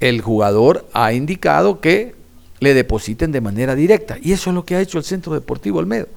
El 0.00 0.20
jugador 0.20 0.86
ha 0.92 1.14
indicado 1.14 1.80
que 1.80 2.14
le 2.60 2.74
depositen 2.74 3.32
de 3.32 3.40
manera 3.40 3.74
directa. 3.74 4.18
Y 4.20 4.32
eso 4.32 4.50
es 4.50 4.54
lo 4.54 4.66
que 4.66 4.76
ha 4.76 4.82
hecho 4.82 4.98
el 4.98 5.04
Centro 5.04 5.32
Deportivo 5.32 5.80
Almedo. 5.80 6.08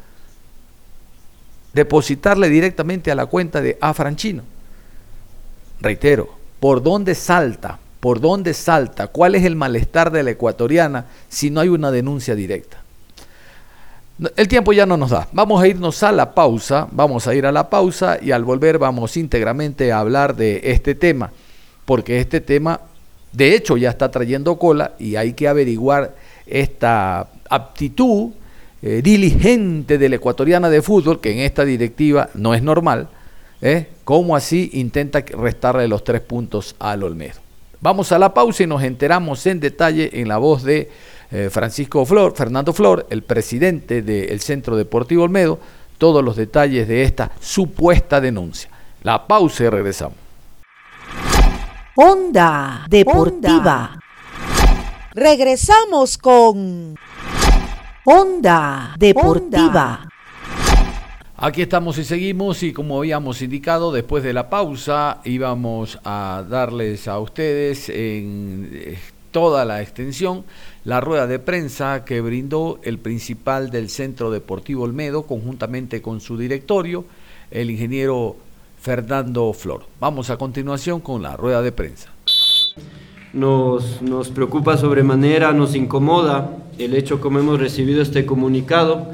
Depositarle 1.72 2.50
directamente 2.50 3.14
a 3.14 3.16
la 3.16 3.28
cuenta 3.28 3.62
de 3.62 3.78
Afranchino. 3.80 4.44
Reitero, 5.80 6.28
¿por 6.60 6.84
dónde 6.84 7.16
salta? 7.16 7.80
¿Por 8.02 8.20
dónde 8.20 8.54
salta? 8.54 9.08
¿Cuál 9.08 9.36
es 9.36 9.46
el 9.46 9.56
malestar 9.56 10.12
de 10.12 10.24
la 10.24 10.32
ecuatoriana 10.32 11.06
si 11.30 11.50
no 11.50 11.62
hay 11.62 11.70
una 11.70 11.92
denuncia 11.92 12.36
directa? 12.36 12.84
El 14.36 14.50
tiempo 14.50 14.74
ya 14.74 14.86
no 14.86 14.98
nos 14.98 15.12
da. 15.12 15.30
Vamos 15.32 15.64
a 15.64 15.68
irnos 15.70 16.04
a 16.04 16.12
la 16.12 16.36
pausa, 16.36 16.90
vamos 16.92 17.26
a 17.28 17.34
ir 17.34 17.46
a 17.46 17.54
la 17.54 17.70
pausa 17.70 18.18
y 18.22 18.32
al 18.32 18.44
volver 18.44 18.80
vamos 18.80 19.16
íntegramente 19.16 19.94
a 19.94 20.00
hablar 20.00 20.36
de 20.36 20.60
este 20.66 20.94
tema 20.94 21.32
porque 21.86 22.20
este 22.20 22.42
tema 22.42 22.82
de 23.32 23.56
hecho 23.56 23.78
ya 23.78 23.90
está 23.90 24.12
trayendo 24.12 24.58
cola 24.58 24.94
y 25.00 25.16
hay 25.16 25.34
que 25.34 25.48
averiguar 25.48 26.16
esta 26.46 27.28
aptitud 27.50 28.32
eh, 28.82 29.02
diligente 29.04 29.98
de 29.98 30.10
la 30.10 30.16
ecuatoriana 30.16 30.70
de 30.70 30.82
fútbol, 30.82 31.22
que 31.22 31.32
en 31.32 31.40
esta 31.40 31.64
directiva 31.64 32.30
no 32.34 32.54
es 32.54 32.64
normal, 32.64 33.10
¿eh? 33.62 33.90
cómo 34.04 34.36
así 34.36 34.72
intenta 34.74 35.20
restarle 35.22 35.88
los 35.88 36.04
tres 36.04 36.22
puntos 36.22 36.76
al 36.80 37.04
Olmedo. 37.04 37.40
Vamos 37.80 38.12
a 38.12 38.20
la 38.20 38.34
pausa 38.34 38.64
y 38.64 38.68
nos 38.68 38.84
enteramos 38.84 39.46
en 39.46 39.60
detalle 39.60 40.10
en 40.14 40.28
la 40.28 40.38
voz 40.38 40.64
de 40.64 40.90
eh, 41.32 41.50
Francisco 41.52 42.06
Flor, 42.06 42.36
Fernando 42.36 42.74
Flor, 42.74 43.08
el 43.10 43.24
presidente 43.24 44.02
del 44.02 44.40
Centro 44.42 44.76
Deportivo 44.76 45.24
Olmedo, 45.24 45.60
todos 45.98 46.24
los 46.24 46.36
detalles 46.36 46.88
de 46.88 47.04
esta 47.04 47.32
supuesta 47.40 48.20
denuncia. 48.20 48.70
La 49.04 49.28
pausa 49.28 49.64
y 49.64 49.70
regresamos. 49.70 50.16
Onda 52.04 52.88
Deportiva. 52.90 54.00
Regresamos 55.14 56.18
con 56.18 56.96
Onda 58.06 58.96
Deportiva. 58.98 60.10
Aquí 61.38 61.62
estamos 61.62 62.00
y 62.00 62.04
seguimos 62.04 62.64
y 62.64 62.74
como 62.74 62.98
habíamos 62.98 63.44
indicado, 63.44 63.92
después 63.92 64.24
de 64.24 64.34
la 64.34 64.50
pausa 64.50 65.22
íbamos 65.26 66.00
a 66.04 66.44
darles 66.50 67.08
a 67.08 67.20
ustedes 67.20 67.88
en 67.90 68.72
eh, 68.74 68.98
toda 69.30 69.64
la 69.64 69.84
extensión 69.84 70.44
la 70.86 71.02
rueda 71.02 71.28
de 71.28 71.38
prensa 71.38 72.04
que 72.04 72.20
brindó 72.20 72.80
el 72.82 72.98
principal 72.98 73.70
del 73.70 73.90
Centro 73.90 74.32
Deportivo 74.32 74.86
Olmedo 74.86 75.28
conjuntamente 75.28 76.02
con 76.02 76.20
su 76.20 76.36
directorio, 76.36 77.06
el 77.52 77.70
ingeniero 77.70 78.38
Fernando 78.82 79.54
Flor. 79.54 79.84
Vamos 80.00 80.32
a 80.32 80.38
continuación 80.38 81.02
con 81.02 81.22
la 81.22 81.38
rueda 81.38 81.62
de 81.62 81.72
prensa. 81.72 82.10
Nos, 83.32 84.02
nos 84.02 84.30
preocupa 84.30 84.76
sobremanera, 84.76 85.54
nos 85.54 85.76
incomoda 85.76 86.58
el 86.80 86.96
hecho 86.96 87.22
como 87.22 87.38
hemos 87.38 87.60
recibido 87.60 88.02
este 88.02 88.26
comunicado. 88.26 89.12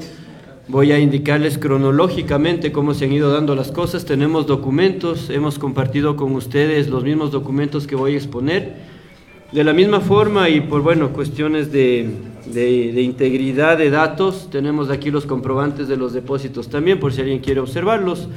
Voy 0.68 0.92
a 0.92 0.98
indicarles 0.98 1.58
cronológicamente 1.58 2.72
cómo 2.72 2.94
se 2.94 3.04
han 3.04 3.12
ido 3.12 3.30
dando 3.30 3.54
las 3.54 3.70
cosas. 3.70 4.06
Tenemos 4.06 4.46
documentos, 4.46 5.28
hemos 5.28 5.58
compartido 5.58 6.16
con 6.16 6.32
ustedes 6.32 6.88
los 6.88 7.04
mismos 7.04 7.30
documentos 7.30 7.86
que 7.86 7.94
voy 7.94 8.14
a 8.14 8.16
exponer. 8.16 8.76
De 9.52 9.64
la 9.64 9.74
misma 9.74 10.00
forma 10.00 10.48
y 10.48 10.62
por 10.62 10.80
bueno, 10.80 11.10
cuestiones 11.12 11.70
de, 11.70 12.10
de, 12.46 12.92
de, 12.92 13.02
integridad 13.02 13.76
de 13.76 13.90
datos, 13.90 14.48
tenemos 14.50 14.90
aquí 14.90 15.10
los 15.10 15.26
comprobantes 15.26 15.88
de 15.88 15.96
los 15.96 16.14
depósitos 16.14 16.68
también, 16.68 17.00
por 17.00 17.12
si 17.12 17.20
alguien 17.20 17.40
quiere 17.40 17.60
observarlos. 17.60 18.28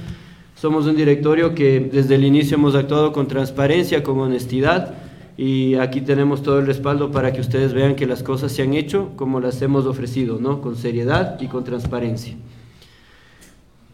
Somos 0.61 0.85
un 0.85 0.95
directorio 0.95 1.55
que 1.55 1.79
desde 1.79 2.13
el 2.13 2.23
inicio 2.23 2.55
hemos 2.55 2.75
actuado 2.75 3.11
con 3.13 3.27
transparencia, 3.27 4.03
con 4.03 4.19
honestidad 4.19 4.93
y 5.35 5.73
aquí 5.73 6.01
tenemos 6.01 6.43
todo 6.43 6.59
el 6.59 6.67
respaldo 6.67 7.09
para 7.09 7.33
que 7.33 7.41
ustedes 7.41 7.73
vean 7.73 7.95
que 7.95 8.05
las 8.05 8.21
cosas 8.21 8.51
se 8.51 8.61
han 8.61 8.75
hecho 8.75 9.09
como 9.15 9.39
las 9.39 9.59
hemos 9.63 9.87
ofrecido, 9.87 10.37
¿no? 10.39 10.61
con 10.61 10.75
seriedad 10.75 11.41
y 11.41 11.47
con 11.47 11.63
transparencia. 11.63 12.35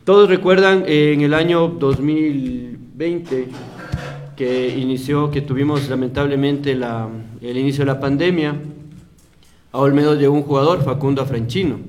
Todos 0.04 0.28
recuerdan 0.28 0.84
eh, 0.86 1.14
en 1.14 1.22
el 1.22 1.34
año 1.34 1.70
2020 1.70 3.48
que 4.36 4.78
inició, 4.78 5.32
que 5.32 5.40
tuvimos 5.40 5.88
lamentablemente 5.88 6.76
la, 6.76 7.08
el 7.40 7.58
inicio 7.58 7.86
de 7.86 7.94
la 7.94 8.02
pandemia, 8.02 8.56
a 9.72 9.78
Olmedo 9.78 10.16
llegó 10.16 10.34
un 10.34 10.44
jugador, 10.44 10.84
Facundo 10.84 11.22
Afranchino, 11.22 11.80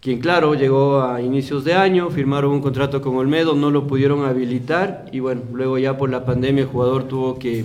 quien 0.00 0.20
claro, 0.20 0.54
llegó 0.54 1.02
a 1.02 1.20
inicios 1.20 1.64
de 1.64 1.74
año, 1.74 2.10
firmaron 2.10 2.52
un 2.52 2.60
contrato 2.60 3.02
con 3.02 3.16
Olmedo, 3.16 3.54
no 3.54 3.70
lo 3.70 3.86
pudieron 3.86 4.24
habilitar 4.24 5.06
y 5.12 5.20
bueno, 5.20 5.42
luego 5.52 5.76
ya 5.78 5.96
por 5.96 6.08
la 6.08 6.24
pandemia 6.24 6.62
el 6.62 6.68
jugador 6.68 7.04
tuvo 7.04 7.38
que, 7.38 7.64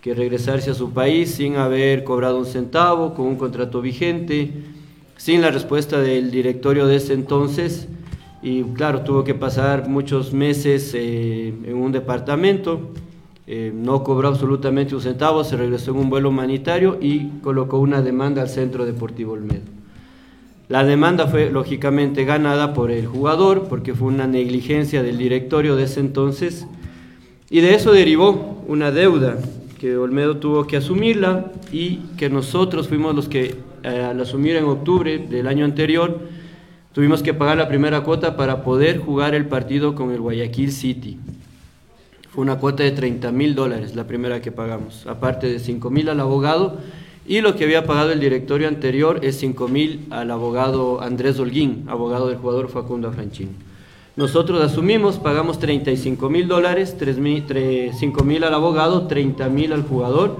que 0.00 0.14
regresarse 0.14 0.70
a 0.70 0.74
su 0.74 0.92
país 0.92 1.34
sin 1.34 1.56
haber 1.56 2.02
cobrado 2.02 2.38
un 2.38 2.46
centavo, 2.46 3.12
con 3.12 3.26
un 3.26 3.36
contrato 3.36 3.82
vigente, 3.82 4.52
sin 5.16 5.42
la 5.42 5.50
respuesta 5.50 6.00
del 6.00 6.30
directorio 6.30 6.86
de 6.86 6.96
ese 6.96 7.12
entonces 7.12 7.88
y 8.42 8.62
claro, 8.62 9.02
tuvo 9.02 9.22
que 9.22 9.34
pasar 9.34 9.88
muchos 9.88 10.32
meses 10.32 10.94
eh, 10.94 11.48
en 11.48 11.76
un 11.76 11.92
departamento, 11.92 12.90
eh, 13.46 13.70
no 13.74 14.02
cobró 14.02 14.28
absolutamente 14.28 14.94
un 14.94 15.02
centavo, 15.02 15.44
se 15.44 15.56
regresó 15.56 15.90
en 15.90 15.98
un 15.98 16.10
vuelo 16.10 16.30
humanitario 16.30 16.96
y 17.00 17.28
colocó 17.42 17.78
una 17.78 18.00
demanda 18.00 18.40
al 18.40 18.48
Centro 18.48 18.86
Deportivo 18.86 19.32
Olmedo. 19.32 19.79
La 20.70 20.84
demanda 20.84 21.26
fue 21.26 21.50
lógicamente 21.50 22.24
ganada 22.24 22.72
por 22.72 22.90
el 22.90 23.06
jugador 23.06 23.66
porque 23.68 23.92
fue 23.92 24.08
una 24.08 24.26
negligencia 24.26 25.02
del 25.02 25.18
directorio 25.18 25.76
de 25.76 25.84
ese 25.84 26.00
entonces 26.00 26.66
y 27.50 27.60
de 27.60 27.74
eso 27.74 27.92
derivó 27.92 28.64
una 28.66 28.90
deuda 28.90 29.36
que 29.78 29.98
Olmedo 29.98 30.38
tuvo 30.38 30.66
que 30.66 30.78
asumirla 30.78 31.52
y 31.70 31.96
que 32.16 32.30
nosotros 32.30 32.88
fuimos 32.88 33.14
los 33.14 33.28
que 33.28 33.56
eh, 33.82 33.88
al 33.88 34.18
asumir 34.22 34.56
en 34.56 34.64
octubre 34.64 35.18
del 35.18 35.46
año 35.46 35.66
anterior 35.66 36.20
Tuvimos 36.92 37.22
que 37.22 37.34
pagar 37.34 37.56
la 37.56 37.68
primera 37.68 38.00
cuota 38.00 38.36
para 38.36 38.64
poder 38.64 38.98
jugar 38.98 39.36
el 39.36 39.46
partido 39.46 39.94
con 39.94 40.10
el 40.10 40.20
Guayaquil 40.20 40.72
City. 40.72 41.18
Fue 42.30 42.42
una 42.42 42.58
cuota 42.58 42.82
de 42.82 42.90
30 42.90 43.30
mil 43.30 43.54
dólares 43.54 43.94
la 43.94 44.08
primera 44.08 44.42
que 44.42 44.50
pagamos, 44.50 45.06
aparte 45.06 45.46
de 45.46 45.60
5 45.60 45.88
mil 45.90 46.08
al 46.08 46.18
abogado 46.18 46.78
y 47.30 47.42
lo 47.42 47.54
que 47.54 47.62
había 47.62 47.86
pagado 47.86 48.10
el 48.10 48.18
directorio 48.18 48.66
anterior 48.66 49.20
es 49.22 49.38
5 49.38 49.68
mil 49.68 50.08
al 50.10 50.32
abogado 50.32 51.00
Andrés 51.00 51.38
Holguín, 51.38 51.84
abogado 51.86 52.26
del 52.26 52.38
jugador 52.38 52.68
Facundo 52.68 53.06
Afranchino. 53.06 53.52
Nosotros 54.16 54.60
asumimos, 54.60 55.20
pagamos 55.20 55.60
35 55.60 56.28
mil 56.28 56.48
dólares, 56.48 56.96
5 56.98 58.24
mil 58.24 58.42
al 58.42 58.52
abogado, 58.52 59.06
30 59.06 59.48
mil 59.48 59.72
al 59.72 59.84
jugador 59.84 60.38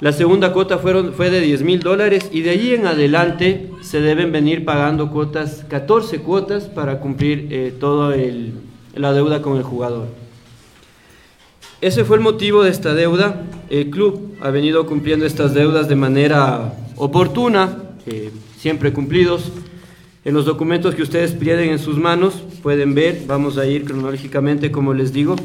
la 0.00 0.12
segunda 0.12 0.52
cuota 0.52 0.78
fueron, 0.78 1.12
fue 1.12 1.28
de 1.28 1.40
10 1.40 1.62
mil 1.62 1.80
dólares 1.80 2.30
y 2.32 2.42
de 2.42 2.50
allí 2.50 2.72
en 2.72 2.86
adelante 2.86 3.68
se 3.80 4.00
deben 4.00 4.30
venir 4.30 4.64
pagando 4.64 5.10
cuotas, 5.10 5.64
14 5.68 6.20
cuotas 6.20 6.66
para 6.66 7.00
cumplir 7.00 7.48
eh, 7.50 7.74
toda 7.80 8.14
la 8.94 9.12
deuda 9.12 9.42
con 9.42 9.56
el 9.56 9.64
jugador. 9.64 10.06
Ese 11.80 12.04
fue 12.04 12.16
el 12.16 12.24
motivo 12.24 12.64
de 12.64 12.70
esta 12.70 12.92
deuda. 12.92 13.44
El 13.70 13.90
club 13.90 14.34
ha 14.40 14.50
venido 14.50 14.84
cumpliendo 14.84 15.24
estas 15.24 15.54
deudas 15.54 15.88
de 15.88 15.94
manera 15.94 16.74
oportuna, 16.96 17.84
eh, 18.06 18.32
siempre 18.58 18.92
cumplidos. 18.92 19.52
En 20.24 20.34
los 20.34 20.44
documentos 20.44 20.96
que 20.96 21.02
ustedes 21.02 21.38
tienen 21.38 21.70
en 21.70 21.78
sus 21.78 21.96
manos 21.96 22.42
pueden 22.64 22.96
ver, 22.96 23.22
vamos 23.28 23.58
a 23.58 23.66
ir 23.66 23.84
cronológicamente 23.84 24.72
como 24.72 24.92
les 24.92 25.12
digo. 25.12 25.36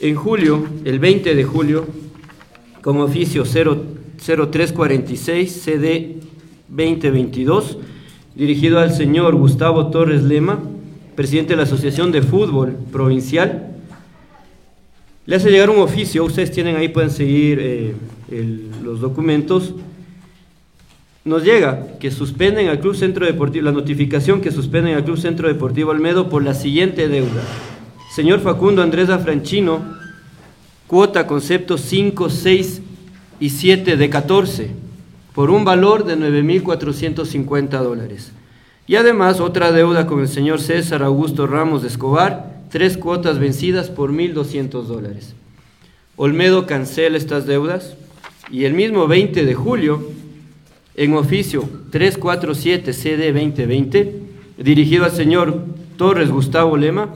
En 0.00 0.14
julio, 0.14 0.66
el 0.84 0.98
20 0.98 1.34
de 1.34 1.44
julio, 1.44 1.86
como 2.82 3.04
oficio 3.04 3.44
0346 3.44 5.50
CD 5.50 6.16
2022, 6.68 7.78
dirigido 8.34 8.78
al 8.78 8.92
señor 8.92 9.36
Gustavo 9.36 9.88
Torres 9.88 10.22
Lema, 10.22 10.60
presidente 11.16 11.54
de 11.54 11.56
la 11.56 11.62
Asociación 11.62 12.12
de 12.12 12.20
Fútbol 12.20 12.76
Provincial. 12.92 13.67
Le 15.28 15.36
hace 15.36 15.50
llegar 15.50 15.68
un 15.68 15.80
oficio, 15.80 16.24
ustedes 16.24 16.50
tienen 16.50 16.76
ahí, 16.76 16.88
pueden 16.88 17.10
seguir 17.10 17.58
eh, 17.60 17.94
los 18.82 18.98
documentos. 18.98 19.74
Nos 21.22 21.44
llega 21.44 21.98
que 22.00 22.10
suspenden 22.10 22.68
al 22.68 22.80
Club 22.80 22.96
Centro 22.96 23.26
Deportivo, 23.26 23.66
la 23.66 23.72
notificación 23.72 24.40
que 24.40 24.50
suspenden 24.50 24.94
al 24.94 25.04
Club 25.04 25.18
Centro 25.18 25.46
Deportivo 25.46 25.90
Almedo 25.90 26.30
por 26.30 26.42
la 26.42 26.54
siguiente 26.54 27.08
deuda. 27.08 27.42
Señor 28.10 28.40
Facundo 28.40 28.80
Andrés 28.80 29.10
Afranchino, 29.10 29.84
cuota 30.86 31.26
concepto 31.26 31.76
5, 31.76 32.30
6 32.30 32.80
y 33.38 33.50
7 33.50 33.98
de 33.98 34.08
14, 34.08 34.70
por 35.34 35.50
un 35.50 35.62
valor 35.62 36.06
de 36.06 36.16
9.450 36.16 37.82
dólares. 37.82 38.32
Y 38.86 38.96
además 38.96 39.40
otra 39.40 39.72
deuda 39.72 40.06
con 40.06 40.20
el 40.20 40.28
señor 40.28 40.62
César 40.62 41.02
Augusto 41.02 41.46
Ramos 41.46 41.84
Escobar, 41.84 42.47
tres 42.70 42.96
cuotas 42.96 43.38
vencidas 43.38 43.90
por 43.90 44.12
1.200 44.12 44.84
dólares. 44.84 45.34
Olmedo 46.16 46.66
cancela 46.66 47.16
estas 47.16 47.46
deudas 47.46 47.96
y 48.50 48.64
el 48.64 48.74
mismo 48.74 49.06
20 49.06 49.44
de 49.44 49.54
julio, 49.54 50.10
en 50.96 51.14
oficio 51.14 51.68
347 51.90 52.92
CD 52.92 53.32
2020, 53.32 54.22
dirigido 54.58 55.04
al 55.04 55.12
señor 55.12 55.64
Torres 55.96 56.30
Gustavo 56.30 56.76
Lema, 56.76 57.14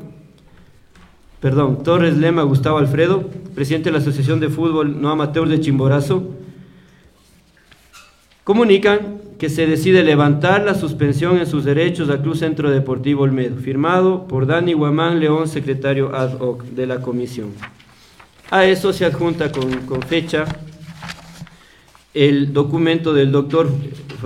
perdón, 1.40 1.82
Torres 1.82 2.16
Lema 2.16 2.42
Gustavo 2.42 2.78
Alfredo, 2.78 3.28
presidente 3.54 3.88
de 3.88 3.92
la 3.92 3.98
Asociación 3.98 4.38
de 4.38 4.48
Fútbol 4.48 5.00
No 5.00 5.10
Amateur 5.10 5.48
de 5.48 5.60
Chimborazo, 5.60 6.30
comunican 8.44 9.21
que 9.42 9.50
se 9.50 9.66
decide 9.66 10.04
levantar 10.04 10.62
la 10.62 10.76
suspensión 10.76 11.36
en 11.38 11.48
sus 11.48 11.64
derechos 11.64 12.08
al 12.10 12.22
Club 12.22 12.36
Centro 12.36 12.70
Deportivo 12.70 13.24
Olmedo, 13.24 13.56
firmado 13.56 14.28
por 14.28 14.46
Dani 14.46 14.72
Guamán 14.72 15.18
León, 15.18 15.48
secretario 15.48 16.14
ad 16.14 16.34
hoc 16.38 16.62
de 16.62 16.86
la 16.86 17.00
comisión. 17.00 17.48
A 18.52 18.66
eso 18.66 18.92
se 18.92 19.04
adjunta 19.04 19.50
con, 19.50 20.00
fecha 20.02 20.44
el 22.14 22.52
documento 22.52 23.12
del 23.12 23.32
doctor, 23.32 23.68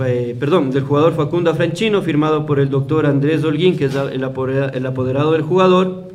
eh, 0.05 0.37
perdón, 0.39 0.69
del 0.69 0.83
jugador 0.83 1.15
Facundo 1.15 1.51
Franchino, 1.55 2.03
firmado 2.03 2.45
por 2.45 2.59
el 2.59 2.69
doctor 2.69 3.07
Andrés 3.07 3.43
Holguín, 3.43 3.75
que 3.75 3.85
es 3.85 3.95
el 3.95 4.23
apoderado 4.23 5.31
del 5.31 5.41
jugador, 5.41 6.11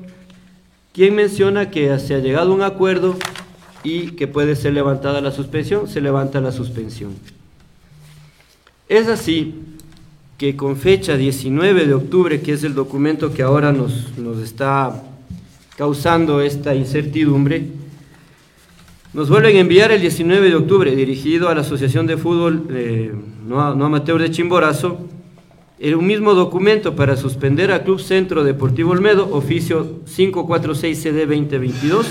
quien 0.93 1.17
menciona 1.17 1.71
que 1.73 1.99
se 1.99 2.15
ha 2.15 2.21
llegado 2.21 2.53
a 2.53 2.55
un 2.55 2.63
acuerdo 2.63 3.17
y 3.83 4.13
que 4.13 4.29
puede 4.29 4.55
ser 4.55 4.75
levantada 4.75 5.21
la 5.21 5.33
suspensión, 5.33 5.89
se 5.89 6.01
levanta 6.01 6.41
la 6.41 6.53
suspensión. 6.53 7.42
Es 8.93 9.09
así 9.09 9.55
que 10.37 10.55
con 10.55 10.77
fecha 10.77 11.17
19 11.17 11.87
de 11.87 11.95
octubre, 11.95 12.43
que 12.43 12.53
es 12.53 12.63
el 12.63 12.75
documento 12.75 13.33
que 13.33 13.43
ahora 13.43 13.73
nos, 13.73 14.13
está 14.45 15.03
causando 15.79 16.43
esta 16.43 16.75
incertidumbre, 16.75 17.69
nos 19.15 19.31
vuelven 19.31 19.57
a 19.57 19.61
enviar 19.61 19.93
el 19.93 20.03
19 20.03 20.51
de 20.51 20.57
octubre, 20.57 20.95
dirigido 20.95 21.49
a 21.49 21.55
la 21.55 21.63
Asociación 21.63 22.07
de 22.07 22.19
Fútbol 22.19 22.67
eh, 22.69 23.15
no, 23.47 23.75
no 23.75 23.87
Amateur 23.87 24.21
de 24.21 24.31
Chimborazo, 24.31 24.99
el 25.79 25.97
mismo 25.97 26.35
documento 26.35 26.95
para 26.95 27.17
suspender 27.17 27.73
al 27.73 27.85
Club 27.85 27.99
Centro 27.99 28.45
Deportivo 28.45 28.91
Olmedo, 28.91 29.27
oficio 29.33 30.01
546 30.05 31.03
CD 31.03 31.21
2022, 31.21 32.07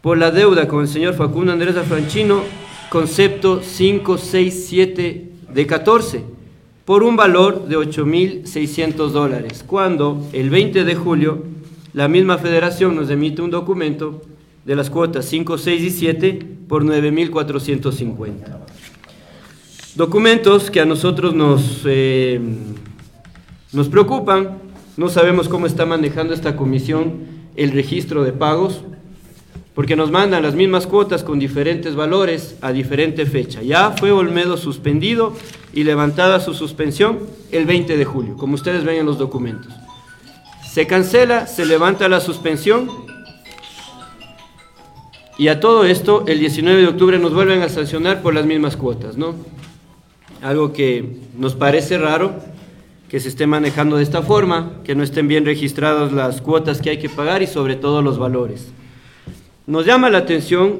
por 0.00 0.16
la 0.16 0.30
deuda 0.30 0.66
con 0.68 0.80
el 0.80 0.88
señor 0.88 1.12
Facundo 1.12 1.52
Andrés 1.52 1.76
Afranchino, 1.76 2.44
concepto 2.90 3.60
567 3.60 5.30
de 5.52 5.66
14, 5.66 6.24
por 6.84 7.02
un 7.02 7.16
valor 7.16 7.68
de 7.68 7.76
8.600 7.76 9.10
dólares, 9.10 9.64
cuando 9.66 10.26
el 10.32 10.50
20 10.50 10.84
de 10.84 10.94
julio 10.94 11.44
la 11.92 12.08
misma 12.08 12.38
federación 12.38 12.94
nos 12.96 13.10
emite 13.10 13.42
un 13.42 13.50
documento 13.50 14.22
de 14.64 14.76
las 14.76 14.90
cuotas 14.90 15.24
5, 15.26 15.58
6 15.58 15.82
y 15.82 15.90
7 15.90 16.46
por 16.68 16.84
9.450. 16.84 18.58
Documentos 19.94 20.70
que 20.70 20.80
a 20.80 20.84
nosotros 20.84 21.34
nos, 21.34 21.82
eh, 21.84 22.40
nos 23.72 23.88
preocupan 23.88 24.58
No 24.98 25.08
sabemos 25.08 25.48
cómo 25.48 25.66
está 25.66 25.86
manejando 25.86 26.34
esta 26.34 26.56
comisión 26.56 27.20
el 27.54 27.70
registro 27.70 28.24
de 28.24 28.32
pagos, 28.32 28.82
porque 29.78 29.94
nos 29.94 30.10
mandan 30.10 30.42
las 30.42 30.56
mismas 30.56 30.88
cuotas 30.88 31.22
con 31.22 31.38
diferentes 31.38 31.94
valores 31.94 32.56
a 32.62 32.72
diferente 32.72 33.26
fecha. 33.26 33.62
Ya 33.62 33.92
fue 33.92 34.10
Olmedo 34.10 34.56
suspendido 34.56 35.34
y 35.72 35.84
levantada 35.84 36.40
su 36.40 36.52
suspensión 36.52 37.20
el 37.52 37.64
20 37.64 37.96
de 37.96 38.04
julio, 38.04 38.36
como 38.36 38.56
ustedes 38.56 38.82
ven 38.82 38.96
en 38.96 39.06
los 39.06 39.18
documentos. 39.18 39.72
Se 40.68 40.88
cancela, 40.88 41.46
se 41.46 41.64
levanta 41.64 42.08
la 42.08 42.18
suspensión 42.18 42.90
y 45.38 45.46
a 45.46 45.60
todo 45.60 45.84
esto 45.84 46.24
el 46.26 46.40
19 46.40 46.80
de 46.80 46.88
octubre 46.88 47.20
nos 47.20 47.32
vuelven 47.32 47.62
a 47.62 47.68
sancionar 47.68 48.20
por 48.20 48.34
las 48.34 48.46
mismas 48.46 48.76
cuotas, 48.76 49.16
¿no? 49.16 49.36
Algo 50.42 50.72
que 50.72 51.18
nos 51.38 51.54
parece 51.54 51.98
raro 51.98 52.34
que 53.08 53.20
se 53.20 53.28
esté 53.28 53.46
manejando 53.46 53.98
de 53.98 54.02
esta 54.02 54.22
forma, 54.22 54.72
que 54.82 54.96
no 54.96 55.04
estén 55.04 55.28
bien 55.28 55.44
registradas 55.44 56.10
las 56.10 56.40
cuotas 56.40 56.82
que 56.82 56.90
hay 56.90 56.98
que 56.98 57.08
pagar 57.08 57.42
y 57.42 57.46
sobre 57.46 57.76
todo 57.76 58.02
los 58.02 58.18
valores. 58.18 58.72
Nos 59.68 59.84
llama 59.84 60.08
la 60.08 60.16
atención 60.16 60.78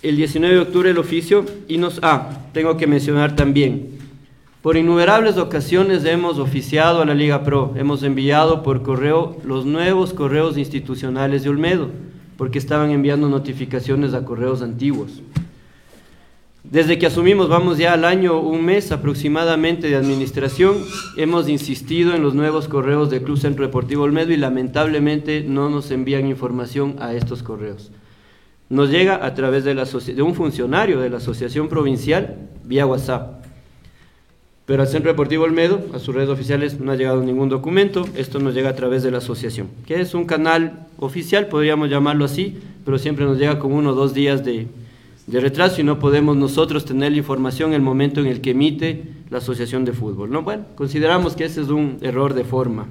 el 0.00 0.16
19 0.16 0.54
de 0.54 0.60
octubre 0.62 0.88
el 0.88 0.96
oficio 0.96 1.44
y 1.68 1.76
nos... 1.76 2.00
Ah, 2.02 2.30
tengo 2.54 2.78
que 2.78 2.86
mencionar 2.86 3.36
también, 3.36 3.98
por 4.62 4.78
innumerables 4.78 5.36
ocasiones 5.36 6.02
hemos 6.06 6.38
oficiado 6.38 7.02
a 7.02 7.04
la 7.04 7.12
Liga 7.12 7.44
Pro, 7.44 7.74
hemos 7.76 8.02
enviado 8.02 8.62
por 8.62 8.82
correo 8.82 9.36
los 9.44 9.66
nuevos 9.66 10.14
correos 10.14 10.56
institucionales 10.56 11.42
de 11.42 11.50
Olmedo, 11.50 11.90
porque 12.38 12.58
estaban 12.58 12.90
enviando 12.90 13.28
notificaciones 13.28 14.14
a 14.14 14.24
correos 14.24 14.62
antiguos. 14.62 15.20
Desde 16.64 16.98
que 16.98 17.04
asumimos, 17.04 17.50
vamos 17.50 17.76
ya 17.76 17.92
al 17.92 18.06
año, 18.06 18.40
un 18.40 18.64
mes 18.64 18.90
aproximadamente 18.90 19.88
de 19.88 19.96
administración, 19.96 20.78
hemos 21.18 21.46
insistido 21.46 22.14
en 22.14 22.22
los 22.22 22.34
nuevos 22.34 22.68
correos 22.68 23.10
del 23.10 23.22
Club 23.22 23.36
Centro 23.36 23.66
Deportivo 23.66 24.04
Olmedo 24.04 24.32
y 24.32 24.38
lamentablemente 24.38 25.44
no 25.46 25.68
nos 25.68 25.90
envían 25.90 26.26
información 26.26 26.96
a 27.00 27.12
estos 27.12 27.42
correos. 27.42 27.92
Nos 28.70 28.88
llega 28.88 29.26
a 29.26 29.34
través 29.34 29.64
de, 29.64 29.74
la, 29.74 29.84
de 29.84 30.22
un 30.22 30.34
funcionario 30.34 31.00
de 31.00 31.10
la 31.10 31.18
Asociación 31.18 31.68
Provincial 31.68 32.48
vía 32.64 32.86
WhatsApp. 32.86 33.44
Pero 34.64 34.80
al 34.80 34.88
Centro 34.88 35.12
Deportivo 35.12 35.44
Olmedo, 35.44 35.84
a 35.92 35.98
sus 35.98 36.14
redes 36.14 36.30
oficiales, 36.30 36.80
no 36.80 36.92
ha 36.92 36.96
llegado 36.96 37.22
ningún 37.22 37.50
documento. 37.50 38.08
Esto 38.16 38.40
nos 38.40 38.54
llega 38.54 38.70
a 38.70 38.74
través 38.74 39.02
de 39.02 39.10
la 39.10 39.18
asociación, 39.18 39.68
que 39.84 40.00
es 40.00 40.14
un 40.14 40.24
canal 40.24 40.86
oficial, 40.96 41.48
podríamos 41.48 41.90
llamarlo 41.90 42.24
así, 42.24 42.56
pero 42.86 42.98
siempre 42.98 43.26
nos 43.26 43.36
llega 43.36 43.58
con 43.58 43.72
uno 43.72 43.90
o 43.90 43.94
dos 43.94 44.14
días 44.14 44.42
de, 44.46 44.66
de 45.26 45.40
retraso 45.40 45.80
y 45.80 45.84
no 45.84 45.98
podemos 45.98 46.36
nosotros 46.36 46.84
tener 46.84 47.12
la 47.12 47.18
información 47.18 47.70
en 47.70 47.76
el 47.76 47.82
momento 47.82 48.20
en 48.20 48.26
el 48.26 48.40
que 48.40 48.50
emite 48.50 49.04
la 49.30 49.38
Asociación 49.38 49.84
de 49.84 49.92
Fútbol. 49.92 50.30
¿no? 50.30 50.42
Bueno, 50.42 50.64
consideramos 50.74 51.34
que 51.34 51.44
ese 51.44 51.62
es 51.62 51.68
un 51.68 51.98
error 52.02 52.34
de 52.34 52.44
forma. 52.44 52.86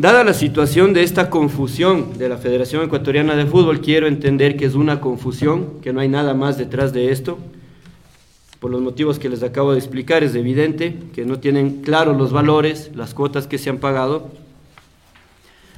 Dada 0.00 0.24
la 0.24 0.32
situación 0.32 0.94
de 0.94 1.02
esta 1.02 1.28
confusión 1.28 2.16
de 2.16 2.28
la 2.28 2.38
Federación 2.38 2.82
Ecuatoriana 2.84 3.36
de 3.36 3.44
Fútbol, 3.44 3.82
quiero 3.82 4.06
entender 4.06 4.56
que 4.56 4.64
es 4.64 4.74
una 4.74 5.00
confusión, 5.00 5.80
que 5.82 5.92
no 5.92 6.00
hay 6.00 6.08
nada 6.08 6.32
más 6.32 6.56
detrás 6.56 6.94
de 6.94 7.12
esto. 7.12 7.36
Por 8.60 8.70
los 8.70 8.80
motivos 8.80 9.18
que 9.18 9.28
les 9.28 9.42
acabo 9.42 9.72
de 9.72 9.78
explicar, 9.78 10.22
es 10.22 10.34
evidente 10.34 10.96
que 11.14 11.26
no 11.26 11.38
tienen 11.38 11.82
claros 11.82 12.16
los 12.16 12.32
valores, 12.32 12.90
las 12.94 13.12
cuotas 13.12 13.46
que 13.46 13.58
se 13.58 13.68
han 13.68 13.76
pagado. 13.76 14.30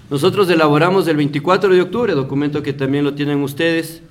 Nosotros 0.09 0.49
elaboramos 0.51 1.09
el 1.09 1.16
24 1.16 1.74
de 1.74 1.80
octubre, 1.80 2.12
documento 2.12 2.62
que 2.62 2.72
también 2.72 3.03
lo 3.03 3.14
tienen 3.14 3.43
ustedes, 3.43 4.03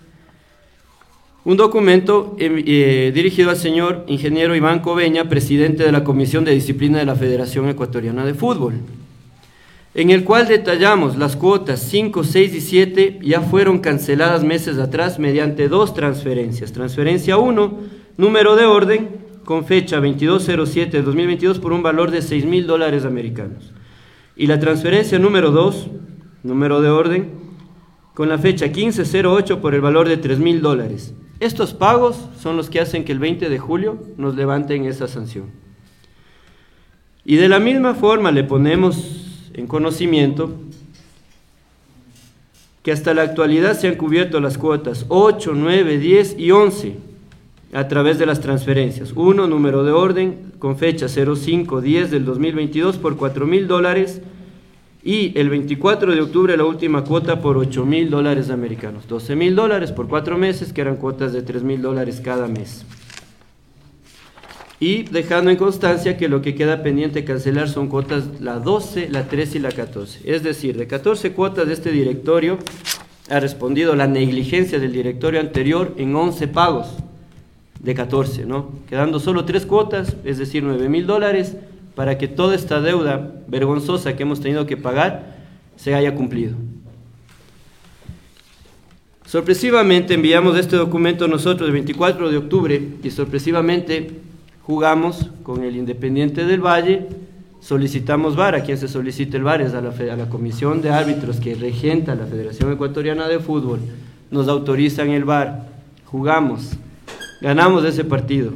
un 1.43 1.57
documento 1.57 2.35
eh, 2.37 2.63
eh, 2.67 3.11
dirigido 3.13 3.49
al 3.49 3.57
señor 3.57 4.03
ingeniero 4.07 4.55
Iván 4.55 4.79
Coveña, 4.79 5.27
presidente 5.27 5.83
de 5.83 5.91
la 5.91 6.03
Comisión 6.03 6.45
de 6.45 6.53
Disciplina 6.53 6.99
de 6.99 7.05
la 7.05 7.15
Federación 7.15 7.67
Ecuatoriana 7.67 8.25
de 8.25 8.35
Fútbol, 8.35 8.75
en 9.95 10.11
el 10.11 10.23
cual 10.23 10.47
detallamos 10.47 11.17
las 11.17 11.35
cuotas 11.35 11.81
5, 11.81 12.23
6 12.23 12.55
y 12.55 12.61
7 12.61 13.19
ya 13.23 13.41
fueron 13.41 13.79
canceladas 13.79 14.43
meses 14.43 14.77
atrás 14.77 15.17
mediante 15.17 15.67
dos 15.67 15.93
transferencias. 15.93 16.73
Transferencia 16.73 17.37
1, 17.37 17.79
número 18.17 18.55
de 18.55 18.65
orden, 18.65 19.09
con 19.43 19.65
fecha 19.65 19.97
2207 19.97 20.97
de 20.97 21.03
2022 21.03 21.59
por 21.59 21.73
un 21.73 21.81
valor 21.81 22.11
de 22.11 22.21
6 22.21 22.45
mil 22.45 22.67
dólares 22.67 23.03
americanos. 23.03 23.73
Y 24.37 24.45
la 24.45 24.59
transferencia 24.59 25.17
número 25.17 25.49
2, 25.49 25.87
número 26.43 26.81
de 26.81 26.89
orden, 26.89 27.31
con 28.13 28.29
la 28.29 28.37
fecha 28.37 28.67
1508 28.67 29.59
por 29.59 29.73
el 29.73 29.81
valor 29.81 30.07
de 30.07 30.17
3 30.17 30.39
mil 30.39 30.61
dólares. 30.61 31.15
Estos 31.41 31.73
pagos 31.73 32.17
son 32.39 32.55
los 32.55 32.69
que 32.69 32.79
hacen 32.79 33.03
que 33.03 33.11
el 33.11 33.17
20 33.17 33.49
de 33.49 33.57
julio 33.57 33.97
nos 34.15 34.35
levanten 34.35 34.85
esa 34.85 35.07
sanción. 35.07 35.47
Y 37.25 37.37
de 37.37 37.49
la 37.49 37.59
misma 37.59 37.95
forma 37.95 38.31
le 38.31 38.43
ponemos 38.43 39.49
en 39.55 39.65
conocimiento 39.65 40.53
que 42.83 42.91
hasta 42.91 43.15
la 43.15 43.23
actualidad 43.23 43.75
se 43.75 43.87
han 43.87 43.95
cubierto 43.95 44.39
las 44.39 44.59
cuotas 44.59 45.07
8, 45.09 45.53
9, 45.55 45.97
10 45.97 46.35
y 46.37 46.51
11 46.51 46.97
a 47.73 47.87
través 47.87 48.19
de 48.19 48.27
las 48.27 48.39
transferencias. 48.39 49.11
Uno, 49.15 49.47
número 49.47 49.83
de 49.83 49.93
orden 49.93 50.53
con 50.59 50.77
fecha 50.77 51.07
0510 51.07 52.11
del 52.11 52.23
2022 52.23 52.97
por 52.97 53.17
4 53.17 53.47
mil 53.47 53.67
dólares 53.67 54.21
y 55.03 55.37
el 55.37 55.49
24 55.49 56.13
de 56.13 56.21
octubre 56.21 56.55
la 56.55 56.65
última 56.65 57.03
cuota 57.03 57.41
por 57.41 57.57
8 57.57 57.85
mil 57.85 58.09
dólares 58.09 58.49
americanos. 58.49 59.07
12 59.07 59.35
mil 59.35 59.55
dólares 59.55 59.91
por 59.91 60.07
cuatro 60.07 60.37
meses, 60.37 60.73
que 60.73 60.81
eran 60.81 60.97
cuotas 60.97 61.33
de 61.33 61.41
3 61.41 61.63
mil 61.63 61.81
dólares 61.81 62.21
cada 62.23 62.47
mes. 62.47 62.85
Y 64.79 65.03
dejando 65.03 65.51
en 65.51 65.57
constancia 65.57 66.17
que 66.17 66.27
lo 66.27 66.41
que 66.41 66.55
queda 66.55 66.81
pendiente 66.81 67.23
cancelar 67.23 67.69
son 67.69 67.87
cuotas 67.87 68.41
la 68.41 68.59
12, 68.59 69.09
la 69.09 69.27
13 69.27 69.59
y 69.59 69.61
la 69.61 69.71
14. 69.71 70.21
Es 70.23 70.43
decir, 70.43 70.77
de 70.77 70.87
14 70.87 71.33
cuotas 71.33 71.67
de 71.67 71.73
este 71.73 71.91
directorio 71.91 72.57
ha 73.29 73.39
respondido 73.39 73.95
la 73.95 74.07
negligencia 74.07 74.79
del 74.79 74.91
directorio 74.91 75.39
anterior 75.39 75.93
en 75.97 76.15
11 76.15 76.47
pagos 76.47 76.87
de 77.79 77.95
14, 77.95 78.45
¿no? 78.45 78.71
Quedando 78.89 79.19
solo 79.19 79.45
tres 79.45 79.65
cuotas, 79.65 80.15
es 80.23 80.37
decir, 80.37 80.63
9 80.63 80.89
mil 80.89 81.07
dólares 81.07 81.55
para 81.95 82.17
que 82.17 82.27
toda 82.27 82.55
esta 82.55 82.81
deuda 82.81 83.31
vergonzosa 83.47 84.15
que 84.15 84.23
hemos 84.23 84.39
tenido 84.39 84.65
que 84.65 84.77
pagar 84.77 85.35
se 85.75 85.93
haya 85.93 86.15
cumplido. 86.15 86.55
Sorpresivamente 89.25 90.13
enviamos 90.13 90.57
este 90.57 90.75
documento 90.75 91.27
nosotros 91.27 91.67
el 91.67 91.73
24 91.73 92.29
de 92.29 92.37
octubre 92.37 92.81
y 93.01 93.11
sorpresivamente 93.11 94.11
jugamos 94.63 95.29
con 95.43 95.63
el 95.63 95.77
Independiente 95.77 96.45
del 96.45 96.59
Valle, 96.59 97.07
solicitamos 97.61 98.35
VAR, 98.35 98.55
a 98.55 98.63
quien 98.63 98.77
se 98.77 98.87
solicita 98.87 99.37
el 99.37 99.43
VAR 99.43 99.61
es 99.61 99.73
a 99.73 99.81
la, 99.81 99.89
a 99.89 100.15
la 100.17 100.29
Comisión 100.29 100.81
de 100.81 100.89
Árbitros 100.89 101.39
que 101.39 101.55
regenta 101.55 102.13
la 102.15 102.25
Federación 102.25 102.73
Ecuatoriana 102.73 103.27
de 103.27 103.39
Fútbol, 103.39 103.79
nos 104.31 104.47
autorizan 104.49 105.09
el 105.11 105.23
VAR, 105.23 105.67
jugamos, 106.05 106.71
ganamos 107.41 107.85
ese 107.85 108.03
partido. 108.03 108.51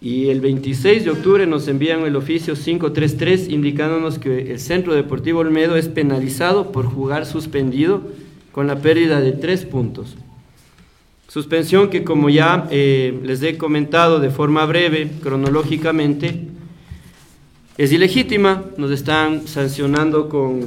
Y 0.00 0.28
el 0.28 0.40
26 0.40 1.04
de 1.04 1.10
octubre 1.10 1.46
nos 1.46 1.66
envían 1.66 2.02
el 2.02 2.14
oficio 2.14 2.54
533 2.54 3.48
indicándonos 3.48 4.20
que 4.20 4.52
el 4.52 4.60
Centro 4.60 4.94
Deportivo 4.94 5.40
Olmedo 5.40 5.76
es 5.76 5.88
penalizado 5.88 6.70
por 6.70 6.86
jugar 6.86 7.26
suspendido 7.26 8.02
con 8.52 8.68
la 8.68 8.80
pérdida 8.80 9.20
de 9.20 9.32
tres 9.32 9.64
puntos. 9.64 10.16
Suspensión 11.26 11.90
que 11.90 12.04
como 12.04 12.30
ya 12.30 12.68
eh, 12.70 13.18
les 13.24 13.42
he 13.42 13.58
comentado 13.58 14.20
de 14.20 14.30
forma 14.30 14.64
breve, 14.66 15.10
cronológicamente, 15.20 16.46
es 17.76 17.92
ilegítima, 17.92 18.64
nos 18.76 18.92
están 18.92 19.48
sancionando 19.48 20.28
con, 20.28 20.60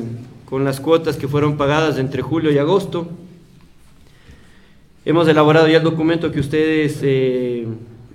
con 0.45 0.65
las 0.65 0.81
cuotas 0.81 1.15
que 1.15 1.29
fueron 1.29 1.55
pagadas 1.57 1.97
entre 1.97 2.21
julio 2.21 2.51
y 2.51 2.57
agosto. 2.57 3.09
Hemos 5.05 5.27
elaborado 5.27 5.69
ya 5.69 5.77
el 5.77 5.83
documento 5.83 6.33
que 6.33 6.41
ustedes... 6.41 6.99
Eh, 7.01 7.65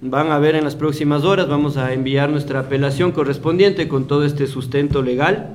van 0.01 0.30
a 0.30 0.38
ver 0.38 0.55
en 0.55 0.64
las 0.64 0.76
próximas 0.76 1.24
horas, 1.24 1.49
vamos 1.49 1.76
a 1.76 1.92
enviar 1.92 2.30
nuestra 2.30 2.61
apelación 2.61 3.12
correspondiente 3.12 3.88
con 3.88 4.07
todo 4.07 4.24
este 4.24 4.47
sustento 4.47 5.03
legal. 5.03 5.51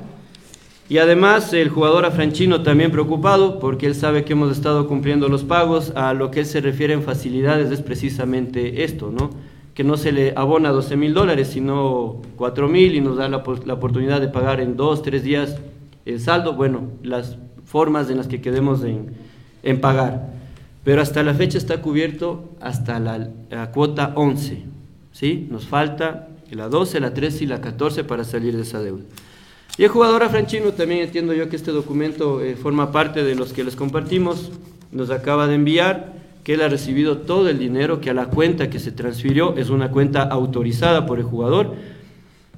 Y 0.89 0.97
además 0.97 1.53
el 1.53 1.69
jugador 1.69 2.05
afranchino 2.05 2.63
también 2.63 2.91
preocupado 2.91 3.59
porque 3.59 3.85
él 3.85 3.95
sabe 3.95 4.25
que 4.25 4.33
hemos 4.33 4.51
estado 4.51 4.87
cumpliendo 4.87 5.29
los 5.29 5.43
pagos, 5.43 5.93
a 5.95 6.13
lo 6.13 6.31
que 6.31 6.41
él 6.41 6.45
se 6.45 6.59
refiere 6.59 6.93
en 6.93 7.03
facilidades 7.03 7.71
es 7.71 7.81
precisamente 7.81 8.83
esto, 8.83 9.09
¿no? 9.09 9.29
que 9.73 9.83
no 9.85 9.95
se 9.95 10.11
le 10.11 10.33
abona 10.35 10.69
12 10.69 10.97
mil 10.97 11.13
dólares, 11.13 11.47
sino 11.47 12.21
4 12.35 12.67
mil 12.67 12.93
y 12.93 13.01
nos 13.01 13.17
da 13.17 13.29
la, 13.29 13.37
oportunidad 13.37 14.19
de 14.19 14.27
pagar 14.27 14.59
en 14.59 14.75
dos, 14.75 15.01
tres 15.01 15.23
días 15.23 15.57
el 16.05 16.19
saldo, 16.19 16.53
bueno, 16.53 16.89
las 17.03 17.37
formas 17.63 18.09
en 18.09 18.17
las 18.17 18.27
que 18.27 18.41
quedemos 18.41 18.83
en, 18.83 19.13
en 19.63 19.79
pagar 19.79 20.40
pero 20.83 21.01
hasta 21.01 21.23
la 21.23 21.33
fecha 21.33 21.57
está 21.57 21.81
cubierto 21.81 22.55
hasta 22.59 22.99
la, 22.99 23.71
cuota 23.71 24.13
11. 24.15 24.63
¿sí? 25.11 25.47
Nos 25.49 25.67
falta 25.67 26.29
la 26.51 26.67
12, 26.67 26.99
la 26.99 27.13
13 27.13 27.43
y 27.43 27.47
la 27.47 27.61
14 27.61 28.03
para 28.03 28.23
salir 28.23 28.55
de 28.55 28.63
esa 28.63 28.81
deuda. 28.81 29.03
Y 29.77 29.83
el 29.83 29.89
jugador 29.89 30.23
afranchino, 30.23 30.71
también 30.73 31.01
entiendo 31.01 31.33
yo 31.33 31.49
que 31.49 31.55
este 31.55 31.71
documento 31.71 32.41
eh, 32.41 32.55
forma 32.55 32.91
parte 32.91 33.23
de 33.23 33.35
los 33.35 33.53
que 33.53 33.63
les 33.63 33.75
compartimos, 33.75 34.51
nos 34.91 35.09
acaba 35.11 35.47
de 35.47 35.55
enviar 35.55 36.13
que 36.43 36.55
él 36.55 36.61
ha 36.61 36.67
recibido 36.67 37.19
todo 37.19 37.47
el 37.49 37.59
dinero, 37.59 38.01
que 38.01 38.09
a 38.09 38.13
la 38.13 38.25
cuenta 38.25 38.69
que 38.69 38.79
se 38.79 38.91
transfirió 38.91 39.55
es 39.57 39.69
una 39.69 39.91
cuenta 39.91 40.23
autorizada 40.23 41.05
por 41.05 41.19
el 41.19 41.23
jugador, 41.23 41.75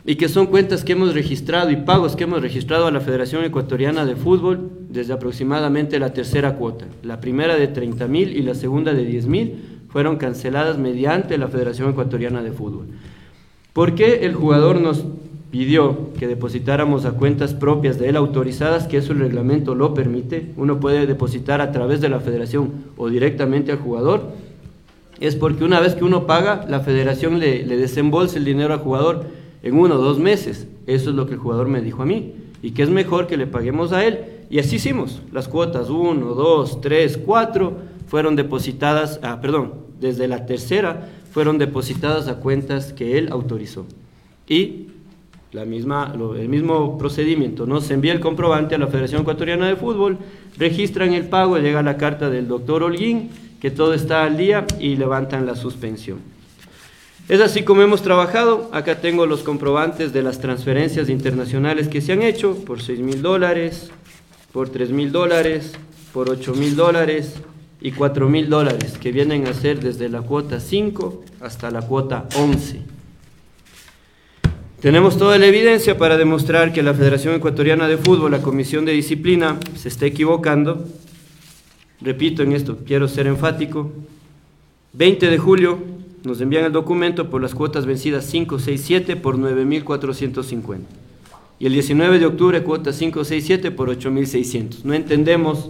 y 0.06 0.16
que 0.16 0.28
son 0.28 0.48
cuentas 0.48 0.84
que 0.84 0.94
hemos 0.94 1.14
registrado 1.14 1.70
y 1.70 1.76
pagos 1.76 2.16
que 2.16 2.24
hemos 2.24 2.42
registrado 2.42 2.88
a 2.88 2.92
la 2.92 3.00
Federación 3.00 3.44
Ecuatoriana 3.44 4.06
de 4.06 4.16
Fútbol 4.16 4.72
desde 4.94 5.14
aproximadamente 5.14 5.98
la 5.98 6.14
tercera 6.14 6.56
cuota. 6.56 6.86
La 7.02 7.20
primera 7.20 7.56
de 7.56 7.68
30 7.68 8.08
mil 8.08 8.38
y 8.38 8.44
la 8.44 8.54
segunda 8.54 8.94
de 8.94 9.04
10 9.04 9.26
mil 9.26 9.56
fueron 9.90 10.18
canceladas 10.18 10.78
mediante 10.78 11.38
la 11.38 11.48
Federación 11.48 11.90
Ecuatoriana 11.90 12.44
de 12.44 12.52
Fútbol. 12.52 12.86
¿Por 13.74 13.96
qué 13.96 14.26
el 14.26 14.36
jugador 14.36 14.80
nos 14.80 15.04
pidió 15.50 16.14
que 16.20 16.28
depositáramos 16.28 17.06
a 17.06 17.14
cuentas 17.14 17.56
propias 17.56 18.00
de 18.00 18.10
él 18.10 18.16
autorizadas, 18.16 18.88
que 18.88 18.98
eso 18.98 19.14
el 19.14 19.20
reglamento 19.20 19.74
lo 19.74 19.96
permite? 19.96 20.52
Uno 20.58 20.80
puede 20.80 21.08
depositar 21.08 21.60
a 21.60 21.72
través 21.72 22.00
de 22.00 22.10
la 22.10 22.20
federación 22.20 22.72
o 22.96 23.10
directamente 23.10 23.72
al 23.72 23.80
jugador. 23.80 24.30
Es 25.20 25.36
porque 25.36 25.64
una 25.64 25.80
vez 25.80 25.96
que 25.96 26.04
uno 26.04 26.28
paga, 26.28 26.66
la 26.70 26.82
federación 26.82 27.40
le, 27.40 27.66
le 27.66 27.78
desembolsa 27.78 28.38
el 28.38 28.46
dinero 28.46 28.74
al 28.74 28.80
jugador 28.80 29.26
en 29.64 29.76
uno 29.76 29.96
o 29.96 29.98
dos 29.98 30.20
meses. 30.20 30.68
Eso 30.86 31.10
es 31.10 31.16
lo 31.16 31.26
que 31.26 31.34
el 31.34 31.40
jugador 31.40 31.68
me 31.68 31.82
dijo 31.82 32.04
a 32.04 32.06
mí. 32.06 32.34
Y 32.62 32.72
que 32.72 32.84
es 32.84 32.90
mejor 32.90 33.26
que 33.26 33.38
le 33.38 33.48
paguemos 33.48 33.92
a 33.92 34.06
él. 34.06 34.20
Y 34.54 34.60
así 34.60 34.76
hicimos. 34.76 35.20
Las 35.32 35.48
cuotas 35.48 35.90
1, 35.90 36.28
2, 36.28 36.80
3, 36.80 37.20
4 37.26 37.78
fueron 38.06 38.36
depositadas, 38.36 39.20
ah, 39.24 39.42
perdón, 39.42 39.74
desde 40.00 40.28
la 40.28 40.46
tercera 40.46 41.10
fueron 41.32 41.58
depositadas 41.58 42.28
a 42.28 42.36
cuentas 42.36 42.94
que 42.94 43.18
él 43.18 43.30
autorizó. 43.32 43.88
Y 44.48 44.90
la 45.54 45.66
misma, 45.66 46.14
el 46.38 46.50
mismo 46.50 47.00
procedimiento, 47.00 47.66
¿no? 47.66 47.82
Se 47.82 47.96
envía 47.96 48.14
el 48.14 48.20
comprobante 48.20 48.76
a 48.76 48.78
la 48.78 48.86
Federación 48.86 49.22
Ecuatoriana 49.22 49.68
de 49.68 49.76
Fútbol, 49.76 50.20
registran 50.56 51.14
el 51.14 51.30
pago, 51.30 51.58
llega 51.58 51.82
la 51.82 51.98
carta 51.98 52.30
del 52.30 52.48
doctor 52.48 52.84
Holguín, 52.84 53.32
que 53.60 53.72
todo 53.72 53.96
está 53.96 54.24
al 54.24 54.38
día 54.38 54.68
y 54.80 54.98
levantan 54.98 55.48
la 55.48 55.56
suspensión. 55.56 56.20
Es 57.28 57.42
así 57.42 57.64
como 57.64 57.82
hemos 57.82 58.04
trabajado. 58.04 58.70
Acá 58.72 59.02
tengo 59.02 59.26
los 59.26 59.42
comprobantes 59.42 60.14
de 60.14 60.22
las 60.22 60.40
transferencias 60.40 61.10
internacionales 61.10 61.88
que 61.88 62.02
se 62.02 62.14
han 62.14 62.22
hecho 62.22 62.54
por 62.66 62.84
6 62.84 63.00
mil 63.00 63.24
dólares, 63.24 63.90
por 64.54 64.70
3 64.70 64.92
mil 64.92 65.12
dólares, 65.12 65.74
por 66.14 66.30
8 66.30 66.54
mil 66.54 66.76
dólares 66.76 67.34
y 67.82 67.92
4 67.92 68.30
mil 68.30 68.50
dólares, 68.50 69.00
que 69.00 69.12
vienen 69.12 69.48
a 69.48 69.54
ser 69.54 69.82
desde 69.82 70.08
la 70.08 70.22
cuota 70.22 70.60
5 70.60 71.24
hasta 71.42 71.72
la 71.72 71.82
cuota 71.82 72.30
11. 72.38 72.82
Tenemos 74.80 75.18
toda 75.18 75.40
la 75.40 75.48
evidencia 75.48 75.98
para 75.98 76.18
demostrar 76.18 76.72
que 76.72 76.84
la 76.84 76.94
Federación 76.94 77.34
Ecuatoriana 77.34 77.88
de 77.88 77.98
Fútbol, 77.98 78.32
la 78.32 78.42
Comisión 78.42 78.86
de 78.86 78.92
Disciplina, 78.92 79.58
se 79.76 79.88
está 79.88 80.06
equivocando. 80.06 80.86
Repito 82.00 82.44
en 82.44 82.52
esto, 82.52 82.78
quiero 82.86 83.08
ser 83.08 83.26
enfático. 83.28 83.92
20 84.94 85.32
de 85.32 85.38
julio 85.40 85.80
nos 86.24 86.42
envían 86.42 86.66
el 86.66 86.72
documento 86.72 87.30
por 87.30 87.42
las 87.42 87.56
cuotas 87.56 87.88
vencidas 87.88 88.26
5, 88.26 88.60
6, 88.60 88.82
7 88.86 89.16
por 89.16 89.38
9.450. 89.38 91.03
Y 91.60 91.68
el 91.68 91.74
19 91.74 92.20
de 92.20 92.26
octubre 92.26 92.64
cuota 92.64 92.92
5, 92.92 93.24
6, 93.24 93.44
7 93.46 93.72
por 93.72 93.90
8.600. 93.90 94.84
No 94.84 94.94
entendemos 94.94 95.70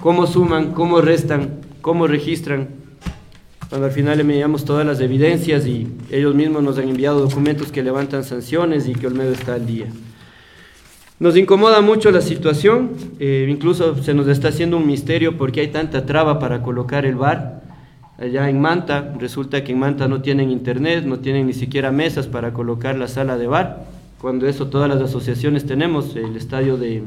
cómo 0.00 0.26
suman, 0.26 0.72
cómo 0.72 1.00
restan, 1.00 1.60
cómo 1.80 2.06
registran, 2.06 2.68
cuando 3.68 3.86
al 3.86 3.92
final 3.92 4.18
enviamos 4.18 4.64
todas 4.64 4.86
las 4.86 5.00
evidencias 5.00 5.66
y 5.66 5.88
ellos 6.10 6.34
mismos 6.34 6.62
nos 6.62 6.78
han 6.78 6.88
enviado 6.88 7.20
documentos 7.20 7.70
que 7.70 7.82
levantan 7.82 8.24
sanciones 8.24 8.88
y 8.88 8.94
que 8.94 9.06
Olmedo 9.06 9.32
está 9.32 9.54
al 9.54 9.66
día. 9.66 9.86
Nos 11.20 11.36
incomoda 11.36 11.80
mucho 11.80 12.10
la 12.10 12.22
situación, 12.22 12.92
eh, 13.18 13.46
incluso 13.50 14.02
se 14.02 14.14
nos 14.14 14.28
está 14.28 14.48
haciendo 14.48 14.76
un 14.76 14.86
misterio 14.86 15.36
porque 15.36 15.60
hay 15.60 15.68
tanta 15.68 16.06
traba 16.06 16.38
para 16.38 16.62
colocar 16.62 17.04
el 17.04 17.16
bar 17.16 17.62
allá 18.18 18.48
en 18.48 18.60
Manta. 18.60 19.14
Resulta 19.18 19.64
que 19.64 19.72
en 19.72 19.80
Manta 19.80 20.08
no 20.08 20.22
tienen 20.22 20.50
internet, 20.50 21.04
no 21.04 21.18
tienen 21.18 21.46
ni 21.46 21.52
siquiera 21.52 21.90
mesas 21.90 22.26
para 22.26 22.52
colocar 22.52 22.96
la 22.96 23.08
sala 23.08 23.36
de 23.36 23.48
bar, 23.48 23.84
cuando 24.20 24.46
eso 24.46 24.68
todas 24.68 24.88
las 24.88 25.00
asociaciones 25.00 25.66
tenemos. 25.66 26.16
El 26.16 26.36
estadio 26.36 26.76
de, 26.76 27.02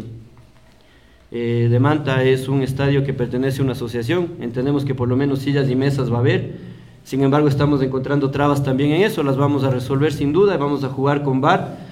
eh, 1.32 1.68
de 1.70 1.80
Manta 1.80 2.24
es 2.24 2.48
un 2.48 2.62
estadio 2.62 3.04
que 3.04 3.14
pertenece 3.14 3.62
a 3.62 3.64
una 3.64 3.74
asociación, 3.74 4.30
entendemos 4.40 4.86
que 4.86 4.96
por 4.96 5.08
lo 5.08 5.16
menos 5.16 5.40
sillas 5.40 5.70
y 5.70 5.76
mesas 5.76 6.12
va 6.12 6.18
a 6.18 6.20
haber. 6.20 6.72
Sin 7.04 7.24
embargo, 7.24 7.48
estamos 7.48 7.82
encontrando 7.82 8.30
trabas 8.32 8.64
también 8.64 8.92
en 8.92 9.02
eso, 9.02 9.24
las 9.24 9.38
vamos 9.38 9.64
a 9.64 9.72
resolver 9.72 10.14
sin 10.14 10.34
duda, 10.34 10.58
vamos 10.58 10.84
a 10.84 10.90
jugar 10.90 11.24
con 11.24 11.42
bar 11.42 11.92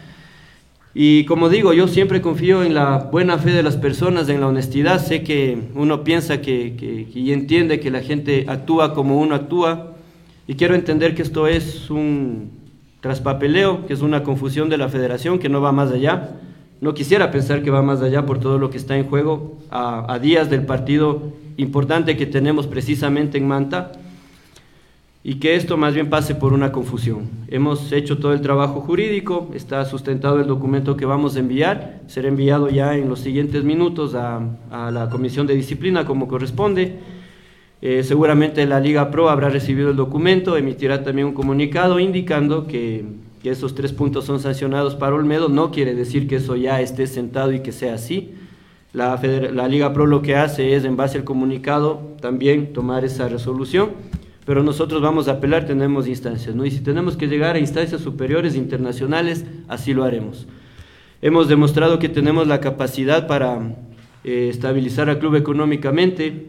y 0.93 1.25
como 1.25 1.49
digo, 1.49 1.71
yo 1.73 1.87
siempre 1.87 2.19
confío 2.21 2.63
en 2.63 2.73
la 2.73 3.09
buena 3.11 3.37
fe 3.37 3.51
de 3.51 3.61
las 3.61 3.77
personas, 3.77 4.27
en 4.27 4.41
la 4.41 4.47
honestidad. 4.47 4.99
Sé 4.99 5.23
que 5.23 5.57
uno 5.75 6.03
piensa 6.03 6.41
que, 6.41 7.07
y 7.13 7.31
entiende 7.31 7.79
que 7.79 7.91
la 7.91 8.01
gente 8.01 8.45
actúa 8.47 8.93
como 8.93 9.19
uno 9.19 9.35
actúa. 9.35 9.93
Y 10.47 10.55
quiero 10.55 10.73
entender 10.73 11.13
que 11.13 11.21
esto 11.21 11.47
es 11.47 11.91
un 11.91 12.51
traspapeleo, 13.01 13.85
que 13.85 13.93
es 13.93 14.01
una 14.01 14.23
confusión 14.23 14.69
de 14.69 14.77
la 14.77 14.89
federación, 14.89 15.39
que 15.39 15.49
no 15.49 15.61
va 15.61 15.71
más 15.71 15.91
allá. 15.91 16.31
No 16.81 16.93
quisiera 16.93 17.31
pensar 17.31 17.63
que 17.63 17.71
va 17.71 17.81
más 17.81 18.01
allá 18.01 18.25
por 18.25 18.39
todo 18.39 18.57
lo 18.57 18.69
que 18.69 18.77
está 18.77 18.97
en 18.97 19.05
juego 19.05 19.57
a 19.69 20.17
días 20.19 20.49
del 20.49 20.65
partido 20.65 21.33
importante 21.57 22.15
que 22.15 22.25
tenemos 22.25 22.67
precisamente 22.67 23.37
en 23.37 23.47
Manta 23.47 23.91
y 25.23 25.35
que 25.35 25.55
esto 25.55 25.75
más 25.75 25.93
bien 25.93 26.09
pase 26.09 26.33
por 26.33 26.53
una 26.53 26.71
confusión. 26.71 27.29
Hemos 27.49 27.91
hecho 27.91 28.17
todo 28.17 28.33
el 28.33 28.41
trabajo 28.41 28.81
jurídico, 28.81 29.49
está 29.53 29.83
sustentado 29.85 30.39
el 30.39 30.47
documento 30.47 30.95
que 30.95 31.05
vamos 31.05 31.35
a 31.35 31.39
enviar, 31.39 31.99
será 32.07 32.29
enviado 32.29 32.69
ya 32.69 32.95
en 32.95 33.09
los 33.09 33.19
siguientes 33.19 33.63
minutos 33.63 34.15
a, 34.15 34.41
la 34.91 35.09
Comisión 35.09 35.45
de 35.45 35.55
Disciplina 35.55 36.05
como 36.05 36.27
corresponde. 36.27 36.99
Eh, 37.81 38.03
seguramente 38.03 38.65
la 38.65 38.79
Liga 38.79 39.09
Pro 39.09 39.29
habrá 39.29 39.49
recibido 39.49 39.89
el 39.89 39.95
documento, 39.95 40.57
emitirá 40.57 41.03
también 41.03 41.27
un 41.27 41.33
comunicado 41.33 41.99
indicando 41.99 42.67
que, 42.67 43.05
esos 43.43 43.73
tres 43.73 43.93
puntos 43.93 44.25
son 44.25 44.39
sancionados 44.39 44.95
para 44.95 45.15
Olmedo. 45.15 45.49
No 45.49 45.71
quiere 45.71 45.95
decir 45.95 46.27
que 46.27 46.35
eso 46.35 46.55
ya 46.55 46.81
esté 46.81 47.07
sentado 47.07 47.51
y 47.51 47.61
que 47.61 47.71
sea 47.71 47.95
así. 47.95 48.35
La, 48.93 49.19
la 49.53 49.67
Liga 49.67 49.91
Pro 49.93 50.05
lo 50.05 50.21
que 50.21 50.35
hace 50.35 50.75
es, 50.75 50.83
en 50.83 50.97
base 50.97 51.17
al 51.17 51.23
comunicado, 51.23 52.15
también 52.21 52.73
tomar 52.73 53.05
esa 53.05 53.27
resolución 53.27 53.89
pero 54.49 54.63
nosotros 54.63 54.99
vamos 54.99 55.27
a 55.27 55.33
apelar, 55.33 55.67
tenemos 55.67 56.07
instancias, 56.07 56.55
¿no? 56.55 56.65
Y 56.65 56.71
si 56.71 56.79
tenemos 56.79 57.15
que 57.15 57.27
llegar 57.27 57.55
a 57.55 57.59
instancias 57.59 58.01
superiores 58.01 58.55
internacionales, 58.55 59.45
así 59.67 59.93
lo 59.93 60.03
haremos. 60.03 60.47
Hemos 61.21 61.47
demostrado 61.47 61.99
que 61.99 62.09
tenemos 62.09 62.47
la 62.47 62.59
capacidad 62.59 63.27
para 63.27 63.75
eh, 64.23 64.47
estabilizar 64.49 65.07
al 65.07 65.19
club 65.19 65.35
económicamente. 65.35 66.47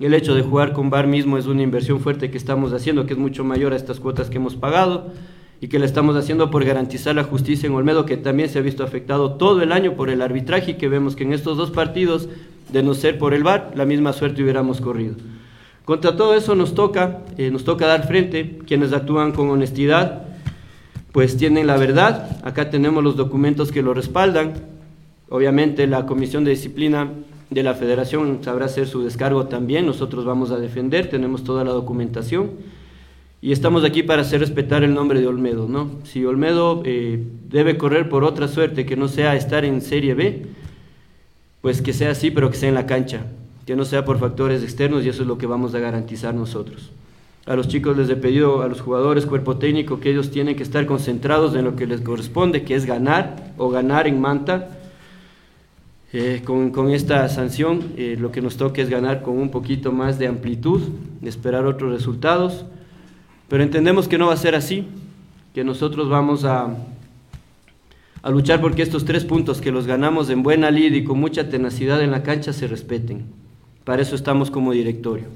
El 0.00 0.14
hecho 0.14 0.36
de 0.36 0.42
jugar 0.42 0.74
con 0.74 0.90
VAR 0.90 1.08
mismo 1.08 1.38
es 1.38 1.46
una 1.46 1.62
inversión 1.62 1.98
fuerte 1.98 2.30
que 2.30 2.38
estamos 2.38 2.72
haciendo, 2.72 3.04
que 3.04 3.14
es 3.14 3.18
mucho 3.18 3.42
mayor 3.42 3.72
a 3.72 3.76
estas 3.76 3.98
cuotas 3.98 4.30
que 4.30 4.36
hemos 4.36 4.54
pagado 4.54 5.12
y 5.60 5.66
que 5.66 5.80
la 5.80 5.86
estamos 5.86 6.14
haciendo 6.14 6.52
por 6.52 6.64
garantizar 6.64 7.16
la 7.16 7.24
justicia 7.24 7.66
en 7.66 7.74
Olmedo, 7.74 8.06
que 8.06 8.16
también 8.16 8.48
se 8.48 8.60
ha 8.60 8.62
visto 8.62 8.84
afectado 8.84 9.32
todo 9.32 9.60
el 9.60 9.72
año 9.72 9.94
por 9.94 10.08
el 10.08 10.22
arbitraje 10.22 10.72
y 10.72 10.74
que 10.74 10.88
vemos 10.88 11.16
que 11.16 11.24
en 11.24 11.32
estos 11.32 11.56
dos 11.56 11.72
partidos, 11.72 12.28
de 12.72 12.84
no 12.84 12.94
ser 12.94 13.18
por 13.18 13.34
el 13.34 13.42
VAR, 13.42 13.72
la 13.74 13.86
misma 13.86 14.12
suerte 14.12 14.40
hubiéramos 14.40 14.80
corrido. 14.80 15.16
Contra 15.84 16.16
todo 16.16 16.34
eso 16.34 16.54
nos 16.54 16.74
toca, 16.74 17.24
eh, 17.36 17.50
nos 17.50 17.64
toca 17.64 17.88
dar 17.88 18.06
frente, 18.06 18.58
quienes 18.66 18.92
actúan 18.92 19.32
con 19.32 19.50
honestidad, 19.50 20.28
pues 21.10 21.36
tienen 21.36 21.66
la 21.66 21.76
verdad, 21.76 22.38
acá 22.44 22.70
tenemos 22.70 23.02
los 23.02 23.16
documentos 23.16 23.72
que 23.72 23.82
lo 23.82 23.94
respaldan, 23.94 24.52
obviamente 25.28 25.88
la 25.88 26.06
Comisión 26.06 26.44
de 26.44 26.52
Disciplina 26.52 27.08
de 27.50 27.62
la 27.62 27.74
Federación 27.74 28.40
sabrá 28.42 28.66
hacer 28.66 28.86
su 28.86 29.02
descargo 29.02 29.46
también, 29.46 29.86
nosotros 29.86 30.24
vamos 30.24 30.50
a 30.50 30.58
defender, 30.58 31.08
tenemos 31.08 31.44
toda 31.44 31.64
la 31.64 31.70
documentación 31.70 32.50
y 33.40 33.52
estamos 33.52 33.84
aquí 33.84 34.02
para 34.02 34.22
hacer 34.22 34.40
respetar 34.40 34.84
el 34.84 34.94
nombre 34.94 35.20
de 35.20 35.26
Olmedo, 35.26 35.68
¿no? 35.68 35.90
Si 36.04 36.24
Olmedo 36.24 36.82
eh, 36.84 37.22
debe 37.48 37.78
correr 37.78 38.08
por 38.08 38.24
otra 38.24 38.48
suerte 38.48 38.84
que 38.84 38.96
no 38.96 39.08
sea 39.08 39.36
estar 39.36 39.64
en 39.64 39.80
Serie 39.80 40.14
B, 40.14 40.46
pues 41.60 41.82
que 41.82 41.92
sea 41.92 42.10
así, 42.10 42.30
pero 42.30 42.50
que 42.50 42.56
sea 42.56 42.68
en 42.68 42.74
la 42.74 42.86
cancha 42.86 43.26
que 43.68 43.76
no 43.76 43.84
sea 43.84 44.06
por 44.06 44.18
factores 44.18 44.62
externos 44.62 45.04
y 45.04 45.10
eso 45.10 45.20
es 45.20 45.28
lo 45.28 45.36
que 45.36 45.44
vamos 45.44 45.74
a 45.74 45.78
garantizar 45.78 46.32
nosotros. 46.32 46.90
A 47.44 47.54
los 47.54 47.68
chicos 47.68 47.98
les 47.98 48.08
he 48.08 48.16
pedido, 48.16 48.62
a 48.62 48.66
los 48.66 48.80
jugadores, 48.80 49.26
cuerpo 49.26 49.58
técnico, 49.58 50.00
que 50.00 50.08
ellos 50.08 50.30
tienen 50.30 50.56
que 50.56 50.62
estar 50.62 50.86
concentrados 50.86 51.54
en 51.54 51.66
lo 51.66 51.76
que 51.76 51.86
les 51.86 52.00
corresponde, 52.00 52.62
que 52.62 52.74
es 52.74 52.86
ganar 52.86 53.52
o 53.58 53.68
ganar 53.68 54.06
en 54.06 54.22
Manta. 54.22 54.77
Eh, 56.10 56.40
con, 56.42 56.90
esta 56.90 57.28
sanción 57.28 57.92
eh, 57.98 58.16
lo 58.18 58.32
que 58.32 58.40
nos 58.40 58.56
toca 58.56 58.80
es 58.80 58.88
ganar 58.88 59.22
con 59.22 59.36
un 59.36 59.50
poquito 59.50 59.92
más 59.92 60.18
de 60.18 60.26
amplitud, 60.26 60.80
esperar 61.22 61.66
otros 61.66 61.92
resultados, 61.92 62.64
pero 63.48 63.62
entendemos 63.62 64.08
que 64.08 64.16
no 64.16 64.28
va 64.28 64.32
a 64.32 64.38
ser 64.38 64.54
así, 64.54 64.86
que 65.52 65.64
nosotros 65.64 66.08
vamos 66.08 66.46
a, 66.46 66.74
a 68.22 68.30
luchar 68.30 68.62
porque 68.62 68.80
estos 68.80 69.04
tres 69.04 69.26
puntos 69.26 69.60
que 69.60 69.70
los 69.70 69.86
ganamos 69.86 70.30
en 70.30 70.42
buena 70.42 70.70
lid 70.70 70.94
y 70.94 71.04
con 71.04 71.20
mucha 71.20 71.50
tenacidad 71.50 72.02
en 72.02 72.10
la 72.10 72.22
cancha 72.22 72.54
se 72.54 72.66
respeten. 72.66 73.26
Para 73.84 74.00
eso 74.00 74.14
estamos 74.14 74.50
como 74.50 74.72
directorio. 74.72 75.26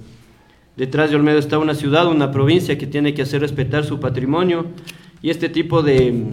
Detrás 0.76 1.10
de 1.10 1.16
Olmedo 1.16 1.38
está 1.38 1.58
una 1.58 1.74
ciudad, 1.74 2.06
una 2.06 2.30
provincia 2.30 2.78
que 2.78 2.86
tiene 2.86 3.12
que 3.12 3.22
hacer 3.22 3.42
respetar 3.42 3.84
su 3.84 4.00
patrimonio 4.00 4.66
y 5.20 5.28
este 5.28 5.50
tipo 5.50 5.82
de, 5.82 6.24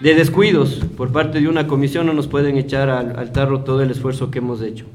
de 0.00 0.14
descuidos 0.14 0.80
por 0.96 1.10
parte 1.10 1.40
de 1.40 1.48
una 1.48 1.66
comisión 1.66 2.06
no 2.06 2.12
nos 2.12 2.28
pueden 2.28 2.56
echar 2.56 2.88
al, 2.88 3.32
tarro 3.32 3.64
todo 3.64 3.82
el 3.82 3.90
esfuerzo 3.90 4.30
que 4.30 4.38
hemos 4.38 4.62
hecho. 4.62 4.86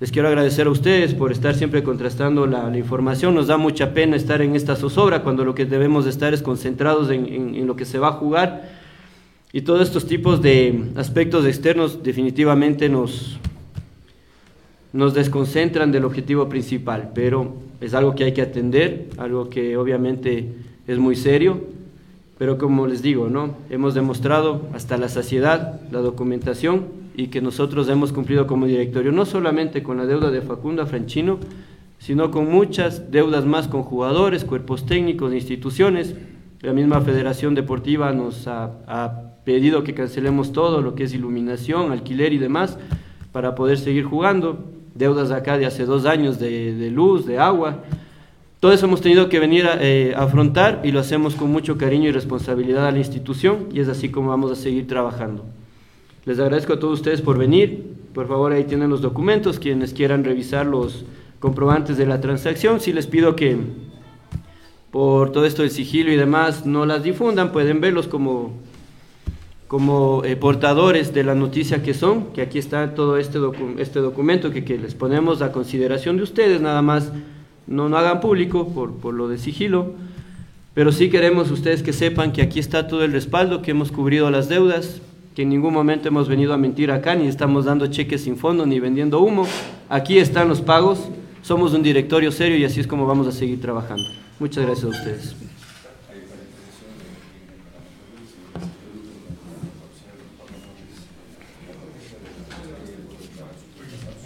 Les 0.00 0.10
quiero 0.10 0.28
agradecer 0.28 0.66
a 0.66 0.70
ustedes 0.70 1.14
por 1.14 1.30
estar 1.30 1.54
siempre 1.54 1.82
contrastando 1.82 2.46
la, 2.46 2.76
información. 2.76 3.34
Nos 3.34 3.46
da 3.46 3.58
mucha 3.58 3.92
pena 3.92 4.16
estar 4.16 4.40
en 4.40 4.56
esta 4.56 4.74
zozobra 4.74 5.22
cuando 5.22 5.44
lo 5.44 5.54
que 5.54 5.66
debemos 5.66 6.06
estar 6.06 6.32
es 6.32 6.42
concentrados 6.42 7.10
en, 7.10 7.54
en 7.54 7.66
lo 7.66 7.76
que 7.76 7.84
se 7.84 7.98
va 7.98 8.08
a 8.08 8.12
jugar 8.12 8.80
Y 9.52 9.62
todos 9.62 9.82
estos 9.82 10.06
tipos 10.06 10.40
de 10.40 10.84
aspectos 10.96 11.44
externos 11.44 12.02
definitivamente 12.02 12.88
nos, 12.88 13.38
nos 14.92 15.12
desconcentran 15.14 15.92
del 15.92 16.04
objetivo 16.04 16.48
principal, 16.48 17.10
pero 17.14 17.54
es 17.80 17.94
algo 17.94 18.14
que 18.14 18.24
hay 18.24 18.32
que 18.32 18.42
atender, 18.42 19.08
algo 19.18 19.48
que 19.48 19.76
obviamente 19.76 20.48
es 20.86 20.98
muy 20.98 21.14
serio, 21.14 21.62
pero 22.40 22.56
como 22.56 22.86
les 22.86 23.02
digo, 23.02 23.28
¿no? 23.28 23.54
hemos 23.68 23.92
demostrado 23.92 24.62
hasta 24.72 24.96
la 24.96 25.10
saciedad 25.10 25.78
la 25.90 26.00
documentación 26.00 26.86
y 27.14 27.26
que 27.26 27.42
nosotros 27.42 27.86
hemos 27.90 28.14
cumplido 28.14 28.46
como 28.46 28.64
directorio, 28.64 29.12
no 29.12 29.26
solamente 29.26 29.82
con 29.82 29.98
la 29.98 30.06
deuda 30.06 30.30
de 30.30 30.40
Facundo 30.40 30.86
Franchino, 30.86 31.38
sino 31.98 32.30
con 32.30 32.50
muchas 32.50 33.10
deudas 33.10 33.44
más 33.44 33.68
con 33.68 33.82
jugadores, 33.82 34.46
cuerpos 34.46 34.86
técnicos, 34.86 35.34
instituciones. 35.34 36.14
La 36.62 36.72
misma 36.72 37.02
Federación 37.02 37.54
Deportiva 37.54 38.10
nos 38.12 38.48
ha, 38.48 38.70
ha 38.86 39.34
pedido 39.44 39.84
que 39.84 39.92
cancelemos 39.92 40.54
todo 40.54 40.80
lo 40.80 40.94
que 40.94 41.04
es 41.04 41.12
iluminación, 41.12 41.92
alquiler 41.92 42.32
y 42.32 42.38
demás 42.38 42.78
para 43.32 43.54
poder 43.54 43.76
seguir 43.76 44.04
jugando. 44.04 44.64
Deudas 44.94 45.30
acá 45.30 45.58
de 45.58 45.66
hace 45.66 45.84
dos 45.84 46.06
años 46.06 46.38
de, 46.38 46.74
de 46.74 46.90
luz, 46.90 47.26
de 47.26 47.38
agua. 47.38 47.84
Todo 48.60 48.72
eso 48.72 48.84
hemos 48.84 49.00
tenido 49.00 49.30
que 49.30 49.40
venir 49.40 49.66
a 49.66 49.78
eh, 49.80 50.12
afrontar 50.14 50.82
y 50.84 50.92
lo 50.92 51.00
hacemos 51.00 51.34
con 51.34 51.50
mucho 51.50 51.78
cariño 51.78 52.10
y 52.10 52.12
responsabilidad 52.12 52.86
a 52.86 52.92
la 52.92 52.98
institución 52.98 53.68
y 53.72 53.80
es 53.80 53.88
así 53.88 54.10
como 54.10 54.28
vamos 54.28 54.52
a 54.52 54.54
seguir 54.54 54.86
trabajando. 54.86 55.46
Les 56.26 56.38
agradezco 56.38 56.74
a 56.74 56.78
todos 56.78 56.98
ustedes 56.98 57.22
por 57.22 57.38
venir. 57.38 57.96
Por 58.12 58.28
favor, 58.28 58.52
ahí 58.52 58.64
tienen 58.64 58.90
los 58.90 59.00
documentos. 59.00 59.58
Quienes 59.58 59.94
quieran 59.94 60.24
revisar 60.24 60.66
los 60.66 61.06
comprobantes 61.38 61.96
de 61.96 62.04
la 62.04 62.20
transacción, 62.20 62.80
sí 62.80 62.92
les 62.92 63.06
pido 63.06 63.34
que 63.34 63.56
por 64.90 65.32
todo 65.32 65.46
esto 65.46 65.62
del 65.62 65.70
sigilo 65.70 66.12
y 66.12 66.16
demás 66.16 66.66
no 66.66 66.84
las 66.84 67.02
difundan. 67.02 67.52
Pueden 67.52 67.80
verlos 67.80 68.08
como 68.08 68.52
como 69.68 70.24
eh, 70.24 70.34
portadores 70.34 71.14
de 71.14 71.22
la 71.22 71.36
noticia 71.36 71.80
que 71.80 71.94
son, 71.94 72.32
que 72.32 72.42
aquí 72.42 72.58
está 72.58 72.92
todo 72.92 73.18
este, 73.18 73.38
este 73.78 74.00
documento 74.00 74.50
que, 74.50 74.62
les 74.62 74.96
ponemos 74.96 75.42
a 75.42 75.52
consideración 75.52 76.16
de 76.16 76.24
ustedes, 76.24 76.60
nada 76.60 76.82
más 76.82 77.12
no, 77.70 77.88
no 77.88 77.96
hagan 77.96 78.20
público 78.20 78.68
por, 78.68 78.92
por, 78.92 79.14
lo 79.14 79.28
de 79.28 79.38
sigilo, 79.38 79.94
pero 80.74 80.92
sí 80.92 81.08
queremos 81.08 81.50
ustedes 81.50 81.82
que 81.82 81.92
sepan 81.92 82.32
que 82.32 82.42
aquí 82.42 82.58
está 82.58 82.88
todo 82.88 83.04
el 83.04 83.12
respaldo, 83.12 83.62
que 83.62 83.70
hemos 83.70 83.90
cubrido 83.92 84.30
las 84.30 84.48
deudas, 84.48 85.00
que 85.34 85.42
en 85.42 85.48
ningún 85.48 85.72
momento 85.72 86.08
hemos 86.08 86.28
venido 86.28 86.52
a 86.52 86.58
mentir 86.58 86.90
acá, 86.90 87.14
ni 87.14 87.26
estamos 87.28 87.64
dando 87.64 87.86
cheques 87.86 88.24
sin 88.24 88.36
fondo, 88.36 88.66
ni 88.66 88.80
vendiendo 88.80 89.20
humo, 89.20 89.46
aquí 89.88 90.18
están 90.18 90.48
los 90.48 90.60
pagos, 90.60 91.08
somos 91.42 91.72
un 91.72 91.82
directorio 91.82 92.32
serio 92.32 92.58
y 92.58 92.64
así 92.64 92.80
es 92.80 92.86
como 92.86 93.06
vamos 93.06 93.26
a 93.26 93.32
seguir 93.32 93.60
trabajando. 93.60 94.04
Muchas 94.38 94.66
gracias 94.66 94.84
a 94.84 94.88
ustedes. 94.88 95.36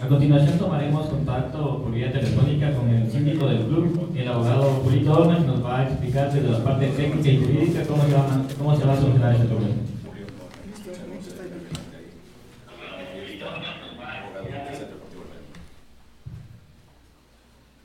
A 0.05 0.07
continuación 0.07 0.59
tomaremos 0.59 1.07
contacto 1.07 1.81
por 1.81 1.91
vía 1.91 2.11
telefónica 2.11 2.71
con 2.75 2.87
el 2.89 3.09
síndico 3.09 3.47
del 3.47 3.65
club, 3.65 4.11
el 4.15 4.27
abogado 4.27 4.81
Julito 4.83 5.11
Ormes, 5.11 5.43
nos 5.47 5.65
va 5.65 5.79
a 5.79 5.83
explicar 5.89 6.31
desde 6.31 6.47
la 6.47 6.63
parte 6.63 6.89
técnica 6.89 7.27
y 7.27 7.43
jurídica 7.43 7.83
cómo 7.87 8.03
se 8.05 8.13
va, 8.13 8.27
cómo 8.55 8.77
se 8.77 8.85
va 8.85 8.93
a 8.93 8.97
solucionar 8.97 9.33
este 9.33 9.47
problema. 9.47 9.73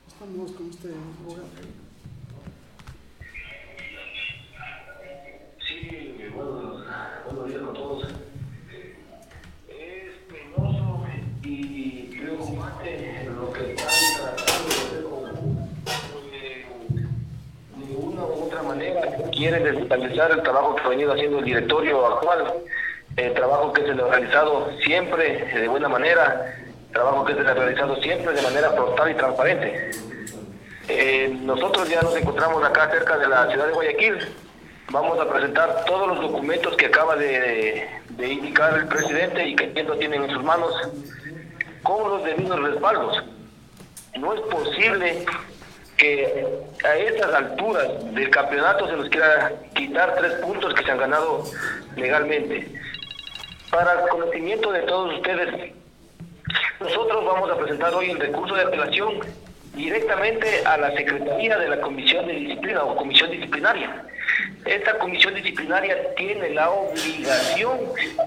Estamos 0.07 0.51
con 0.51 0.67
usted, 0.67 0.91
abogado. 1.25 1.80
Quieren 19.41 19.63
desestabilizar 19.63 20.29
el 20.29 20.43
trabajo 20.43 20.75
que 20.75 20.83
ha 20.83 20.89
venido 20.89 21.13
haciendo 21.13 21.39
el 21.39 21.45
directorio 21.45 22.05
actual, 22.05 22.53
el 23.17 23.33
trabajo 23.33 23.73
que 23.73 23.81
se 23.81 23.95
le 23.95 24.03
ha 24.03 24.05
realizado 24.05 24.69
siempre 24.85 25.45
de 25.51 25.67
buena 25.67 25.89
manera, 25.89 26.59
trabajo 26.93 27.25
que 27.25 27.33
se 27.33 27.41
le 27.41 27.49
ha 27.49 27.53
realizado 27.55 27.95
siempre 28.03 28.33
de 28.33 28.41
manera 28.43 28.69
frontal 28.69 29.09
y 29.09 29.15
transparente. 29.15 29.91
Eh, 30.87 31.35
nosotros 31.41 31.89
ya 31.89 32.03
nos 32.03 32.15
encontramos 32.15 32.63
acá 32.63 32.91
cerca 32.91 33.17
de 33.17 33.29
la 33.29 33.49
ciudad 33.49 33.65
de 33.65 33.73
Guayaquil. 33.73 34.27
Vamos 34.91 35.19
a 35.19 35.27
presentar 35.27 35.85
todos 35.85 36.07
los 36.09 36.21
documentos 36.21 36.77
que 36.77 36.85
acaba 36.85 37.15
de, 37.15 37.89
de 38.09 38.27
indicar 38.29 38.77
el 38.77 38.87
presidente 38.87 39.47
y 39.47 39.55
que 39.55 39.63
entiendo 39.63 39.97
tienen 39.97 40.25
en 40.25 40.29
sus 40.35 40.43
manos 40.43 40.71
con 41.81 42.11
los 42.11 42.23
debidos 42.23 42.61
respaldos. 42.61 43.23
No 44.19 44.35
es 44.35 44.41
posible 44.41 45.25
que 46.01 46.47
a 46.83 46.95
estas 46.95 47.31
alturas 47.31 47.87
del 48.15 48.29
campeonato 48.31 48.87
se 48.87 48.97
nos 48.97 49.07
quiera 49.09 49.51
quitar 49.75 50.15
tres 50.15 50.33
puntos 50.41 50.73
que 50.73 50.83
se 50.83 50.91
han 50.91 50.97
ganado 50.97 51.43
legalmente. 51.95 52.67
Para 53.69 54.07
conocimiento 54.07 54.71
de 54.71 54.81
todos 54.81 55.13
ustedes, 55.13 55.73
nosotros 56.79 57.23
vamos 57.23 57.51
a 57.51 57.55
presentar 57.55 57.93
hoy 57.93 58.09
el 58.09 58.19
recurso 58.19 58.55
de 58.55 58.63
apelación 58.63 59.19
directamente 59.75 60.65
a 60.65 60.75
la 60.77 60.91
Secretaría 60.91 61.59
de 61.59 61.69
la 61.69 61.79
Comisión 61.79 62.25
de 62.25 62.33
Disciplina 62.33 62.83
o 62.83 62.95
Comisión 62.95 63.29
Disciplinaria. 63.29 64.03
Esta 64.65 64.97
comisión 64.97 65.35
disciplinaria 65.35 66.15
tiene 66.15 66.49
la 66.51 66.69
obligación 66.71 67.79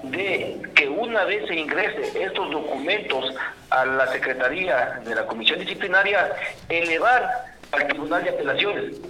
de 0.05 0.63
que 0.75 0.89
una 0.89 1.25
vez 1.25 1.47
se 1.49 1.57
ingrese 1.57 2.23
estos 2.23 2.51
documentos 2.51 3.35
a 3.71 3.85
la 3.85 4.07
Secretaría 4.09 5.01
de 5.05 5.15
la 5.15 5.27
Comisión 5.27 5.59
Disciplinaria, 5.59 6.33
elevar 6.69 7.54
al 7.73 7.89
Tribunal 7.89 8.25
de 8.25 8.31
Apelaciones. 8.31 9.01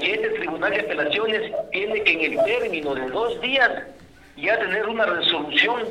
Y 0.00 0.10
este 0.10 0.30
Tribunal 0.30 0.72
de 0.72 0.80
Apelaciones 0.80 1.52
tiene 1.72 2.02
que 2.02 2.12
en 2.12 2.32
el 2.32 2.44
término 2.44 2.94
de 2.94 3.06
dos 3.08 3.40
días 3.40 3.70
ya 4.36 4.58
tener 4.58 4.88
una 4.88 5.06
resolución 5.06 5.84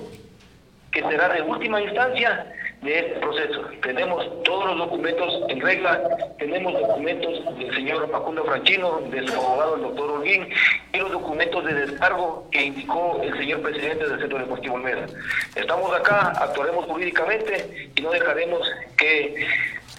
que 0.92 1.02
será 1.02 1.30
de 1.30 1.42
última 1.42 1.82
instancia 1.82 2.46
de 2.84 3.00
este 3.00 3.20
proceso. 3.20 3.62
Tenemos 3.82 4.44
todos 4.44 4.66
los 4.66 4.78
documentos 4.78 5.42
en 5.50 5.62
regla, 5.62 6.02
tenemos 6.38 6.74
documentos 6.74 7.58
del 7.58 7.74
señor 7.74 8.12
Facundo 8.12 8.44
Franchino, 8.44 9.02
de 9.10 9.28
su 9.28 9.34
abogado 9.34 9.76
el 9.76 9.82
doctor 9.84 10.12
Holguín, 10.12 10.48
y 10.94 10.98
los 10.98 11.12
documentos 11.12 11.66
de 11.66 11.74
descargo 11.74 12.48
que 12.52 12.66
indicó 12.66 13.20
el 13.24 13.36
señor 13.38 13.62
presidente 13.62 14.08
del 14.08 14.20
Centro 14.20 14.38
Deportivo 14.38 14.76
Olmeda. 14.76 15.08
Estamos 15.56 15.96
acá, 15.96 16.34
actuaremos 16.38 16.86
jurídicamente 16.86 17.90
y 17.96 18.02
no 18.02 18.12
dejaremos 18.12 18.70
que 18.98 19.48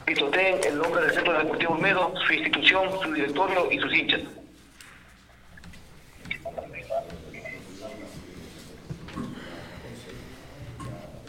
pisoteen 0.05 0.57
el 0.67 0.79
nombre 0.79 1.03
del 1.03 1.13
Centro 1.13 1.33
Deportivo 1.39 1.75
Olmedo, 1.75 2.13
su 2.27 2.33
institución, 2.33 2.89
su 3.03 3.13
directorio 3.13 3.71
y 3.71 3.79
sus 3.79 3.95
hinchas. 3.95 4.21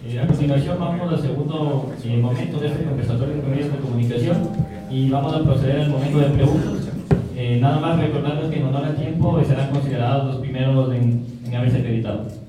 Eh, 0.08 0.20
a 0.20 0.28
continuación 0.28 0.80
vamos 0.80 1.14
al 1.14 1.22
segundo 1.22 1.92
eh, 2.04 2.18
momento 2.18 2.60
de 2.60 2.68
este 2.68 2.84
conversatorio 2.84 3.42
con 3.42 3.50
medios 3.50 3.72
de 3.72 3.80
comunicación 3.80 4.50
y 4.92 5.10
vamos 5.10 5.34
a 5.34 5.44
proceder 5.44 5.82
al 5.82 5.90
momento 5.90 6.20
de 6.20 6.30
preguntas. 6.30 6.92
Eh, 7.36 7.58
nada 7.60 7.80
más 7.80 8.00
recordarles 8.00 8.52
que 8.52 8.58
en 8.58 8.66
honor 8.66 8.86
al 8.86 8.96
tiempo 8.96 9.44
serán 9.44 9.72
considerados 9.72 10.34
los 10.34 10.42
primeros 10.42 10.94
en 10.94 11.56
haberse 11.56 11.80
acreditado. 11.80 12.45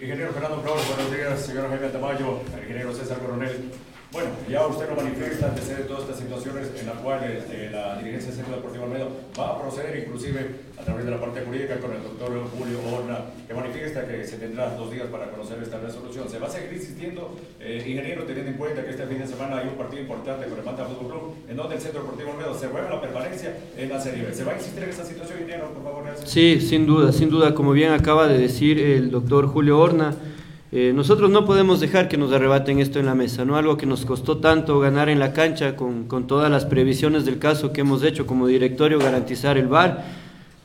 Ingeniero 0.00 0.32
Fernando 0.32 0.62
Flores, 0.62 0.86
buenos 0.86 1.12
días, 1.12 1.40
señor 1.40 1.70
Jaime 1.70 1.88
Tamayo, 1.88 2.40
ingeniero 2.62 2.94
César 2.94 3.18
Coronel. 3.18 3.72
Bueno, 4.10 4.30
ya 4.48 4.66
usted 4.66 4.88
lo 4.88 4.96
manifiesta 4.96 5.50
desde 5.50 5.76
de 5.76 5.82
todas 5.84 6.04
estas 6.04 6.18
situaciones 6.18 6.72
en 6.80 6.86
las 6.86 6.96
cuales 6.96 7.44
eh, 7.52 7.68
la 7.70 7.98
dirigencia 7.98 8.30
del 8.30 8.36
Centro 8.36 8.56
Deportivo 8.56 8.84
Almedo 8.84 9.10
va 9.38 9.50
a 9.50 9.60
proceder 9.60 9.98
inclusive 9.98 10.64
a 10.80 10.82
través 10.82 11.04
de 11.04 11.10
la 11.10 11.20
parte 11.20 11.42
jurídica 11.42 11.78
con 11.78 11.92
el 11.92 12.02
doctor 12.02 12.48
Julio 12.56 12.78
Horna, 12.88 13.18
que 13.46 13.52
manifiesta 13.52 14.08
que 14.08 14.24
se 14.24 14.38
tendrá 14.38 14.74
dos 14.76 14.90
días 14.90 15.08
para 15.08 15.30
conocer 15.30 15.62
esta 15.62 15.78
resolución. 15.78 16.26
¿Se 16.30 16.38
va 16.38 16.46
a 16.46 16.50
seguir 16.50 16.72
insistiendo, 16.72 17.36
eh, 17.60 17.84
ingeniero, 17.86 18.24
teniendo 18.24 18.50
en 18.50 18.56
cuenta 18.56 18.82
que 18.82 18.92
este 18.92 19.06
fin 19.06 19.18
de 19.18 19.26
semana 19.26 19.58
hay 19.58 19.68
un 19.68 19.74
partido 19.74 20.00
importante 20.00 20.46
con 20.46 20.58
el 20.58 20.64
Manta 20.64 20.86
Fútbol 20.86 21.12
Club, 21.12 21.34
en 21.46 21.56
donde 21.58 21.74
el 21.74 21.80
Centro 21.82 22.00
Deportivo 22.00 22.32
Almedo 22.32 22.58
se 22.58 22.68
juega 22.68 22.88
la 22.88 23.00
permanencia 23.02 23.58
en 23.76 23.90
la 23.90 24.00
Serie 24.00 24.24
B? 24.24 24.34
¿Se 24.34 24.42
va 24.42 24.52
a 24.52 24.56
insistir 24.56 24.84
en 24.84 24.88
esta 24.88 25.04
situación, 25.04 25.38
ingeniero, 25.40 25.68
por 25.74 25.84
favor? 25.84 26.04
Gracias. 26.04 26.30
Sí, 26.30 26.62
sin 26.62 26.86
duda, 26.86 27.12
sin 27.12 27.28
duda, 27.28 27.52
como 27.52 27.72
bien 27.72 27.92
acaba 27.92 28.26
de 28.26 28.38
decir 28.38 28.80
el 28.80 29.10
doctor 29.10 29.48
Julio 29.48 29.78
Horna, 29.78 30.14
eh, 30.70 30.92
nosotros 30.94 31.30
no 31.30 31.44
podemos 31.44 31.80
dejar 31.80 32.08
que 32.08 32.18
nos 32.18 32.32
arrebaten 32.32 32.78
esto 32.78 32.98
en 32.98 33.06
la 33.06 33.14
mesa, 33.14 33.44
¿no? 33.44 33.56
Algo 33.56 33.76
que 33.76 33.86
nos 33.86 34.04
costó 34.04 34.38
tanto 34.38 34.78
ganar 34.80 35.08
en 35.08 35.18
la 35.18 35.32
cancha 35.32 35.76
con, 35.76 36.04
con 36.04 36.26
todas 36.26 36.50
las 36.50 36.66
previsiones 36.66 37.24
del 37.24 37.38
caso 37.38 37.72
que 37.72 37.80
hemos 37.80 38.02
hecho 38.02 38.26
como 38.26 38.46
directorio, 38.46 38.98
garantizar 38.98 39.56
el 39.56 39.68
VAR, 39.68 40.04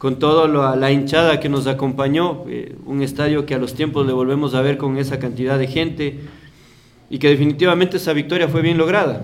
con 0.03 0.19
toda 0.19 0.75
la 0.75 0.91
hinchada 0.91 1.39
que 1.39 1.47
nos 1.47 1.65
acompañó, 1.65 2.43
eh, 2.49 2.75
un 2.85 3.01
estadio 3.01 3.45
que 3.45 3.55
a 3.55 3.57
los 3.57 3.73
tiempos 3.73 4.05
le 4.05 4.11
volvemos 4.11 4.53
a 4.53 4.61
ver 4.61 4.77
con 4.77 4.97
esa 4.97 5.17
cantidad 5.17 5.57
de 5.57 5.67
gente 5.67 6.19
y 7.09 7.19
que 7.19 7.29
definitivamente 7.29 7.95
esa 7.95 8.11
victoria 8.11 8.49
fue 8.49 8.61
bien 8.61 8.77
lograda. 8.77 9.21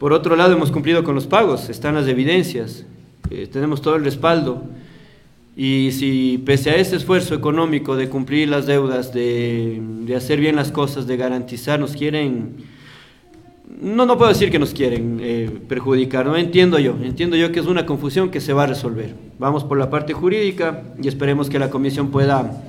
Por 0.00 0.12
otro 0.12 0.34
lado, 0.34 0.54
hemos 0.54 0.72
cumplido 0.72 1.04
con 1.04 1.14
los 1.14 1.28
pagos, 1.28 1.70
están 1.70 1.94
las 1.94 2.08
evidencias, 2.08 2.86
eh, 3.30 3.46
tenemos 3.46 3.80
todo 3.80 3.94
el 3.94 4.02
respaldo. 4.02 4.64
Y 5.54 5.90
si 5.92 6.42
pese 6.46 6.70
a 6.70 6.76
ese 6.76 6.96
esfuerzo 6.96 7.34
económico 7.34 7.94
de 7.94 8.08
cumplir 8.08 8.48
las 8.48 8.66
deudas, 8.66 9.12
de, 9.12 9.80
de 10.06 10.16
hacer 10.16 10.40
bien 10.40 10.56
las 10.56 10.72
cosas, 10.72 11.06
de 11.06 11.16
garantizar, 11.18 11.78
nos 11.78 11.92
quieren, 11.92 12.56
no, 13.82 14.06
no 14.06 14.16
puedo 14.16 14.30
decir 14.30 14.50
que 14.50 14.58
nos 14.58 14.72
quieren 14.72 15.18
eh, 15.20 15.50
perjudicar, 15.68 16.24
no 16.24 16.36
entiendo 16.38 16.78
yo, 16.78 16.96
entiendo 17.02 17.36
yo 17.36 17.52
que 17.52 17.60
es 17.60 17.66
una 17.66 17.84
confusión 17.84 18.30
que 18.30 18.40
se 18.40 18.54
va 18.54 18.62
a 18.62 18.66
resolver. 18.66 19.14
Vamos 19.38 19.62
por 19.64 19.78
la 19.78 19.90
parte 19.90 20.14
jurídica 20.14 20.84
y 21.02 21.06
esperemos 21.06 21.50
que 21.50 21.58
la 21.58 21.68
comisión 21.68 22.10
pueda, 22.10 22.62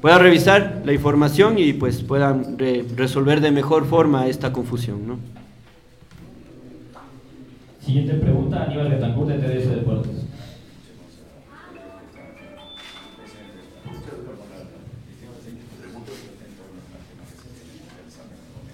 pueda 0.00 0.18
revisar 0.18 0.80
la 0.86 0.94
información 0.94 1.58
y 1.58 1.74
pues 1.74 2.02
puedan 2.02 2.56
re- 2.58 2.86
resolver 2.96 3.42
de 3.42 3.50
mejor 3.50 3.84
forma 3.84 4.28
esta 4.28 4.50
confusión, 4.50 5.06
¿no? 5.06 5.18
Siguiente 7.84 8.14
pregunta, 8.14 8.62
Aníbal 8.64 8.88
Betancourt 8.88 9.28
de 9.28 9.38
TDS 9.38 9.68
Deportes. 9.76 10.24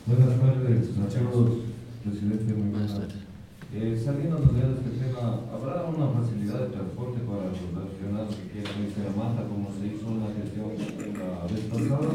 Buenas 0.06 0.40
tardes, 0.40 0.90
Santiago, 0.96 1.60
presidente, 2.04 2.54
muy 2.54 2.70
buenas 2.70 2.94
tardes. 2.94 3.16
Eh, 3.74 4.00
saliéndonos 4.02 4.54
de 4.54 4.60
este 4.60 5.04
tema, 5.04 5.40
¿habrá 5.52 5.84
una 5.84 6.08
facilidad 6.20 6.60
de 6.60 6.66
transporte 6.68 7.20
para 7.20 7.50
los 7.50 7.86
aficionados 7.86 8.34
que 8.34 8.50
quieran 8.50 8.82
irse 8.84 9.00
a 9.06 9.16
Manta, 9.16 9.42
como 9.44 9.68
se 9.78 9.86
hizo 9.86 10.08
una 10.08 10.26
gestión 10.34 10.70
la 11.18 11.46
vez 11.46 11.64
pasada? 11.66 12.08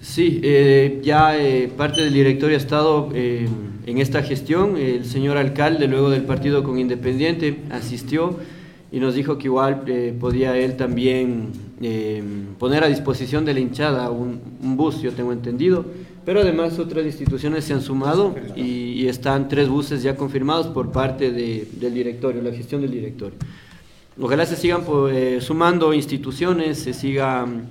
Sí, 0.00 0.40
eh, 0.42 1.00
ya 1.02 1.36
eh, 1.36 1.70
parte 1.76 2.02
del 2.02 2.14
directorio 2.14 2.56
ha 2.56 2.60
estado 2.60 3.10
eh, 3.12 3.48
en 3.84 3.98
esta 3.98 4.22
gestión. 4.22 4.76
El 4.76 5.04
señor 5.04 5.36
alcalde, 5.36 5.88
luego 5.88 6.08
del 6.08 6.22
partido 6.22 6.62
con 6.62 6.78
Independiente, 6.78 7.58
asistió 7.70 8.38
y 8.92 8.98
nos 8.98 9.14
dijo 9.14 9.38
que 9.38 9.44
igual 9.44 9.82
eh, 9.86 10.14
podía 10.18 10.56
él 10.56 10.76
también 10.76 11.50
eh, 11.80 12.22
poner 12.58 12.84
a 12.84 12.88
disposición 12.88 13.44
de 13.44 13.54
la 13.54 13.60
hinchada 13.60 14.10
un, 14.10 14.40
un 14.62 14.76
bus, 14.76 15.00
yo 15.00 15.12
tengo 15.12 15.32
entendido. 15.32 15.84
Pero 16.24 16.40
además 16.40 16.78
otras 16.78 17.04
instituciones 17.06 17.64
se 17.64 17.72
han 17.72 17.80
sumado 17.80 18.34
y, 18.54 18.60
y 19.02 19.08
están 19.08 19.48
tres 19.48 19.68
buses 19.68 20.02
ya 20.02 20.16
confirmados 20.16 20.66
por 20.68 20.92
parte 20.92 21.30
de- 21.32 21.66
del 21.72 21.94
directorio, 21.94 22.42
la 22.42 22.52
gestión 22.52 22.82
del 22.82 22.90
directorio. 22.90 23.38
Ojalá 24.20 24.44
se 24.44 24.54
sigan 24.56 24.84
pues, 24.84 25.16
eh, 25.16 25.40
sumando 25.40 25.94
instituciones, 25.94 26.78
se 26.78 26.92
sigan 26.92 27.68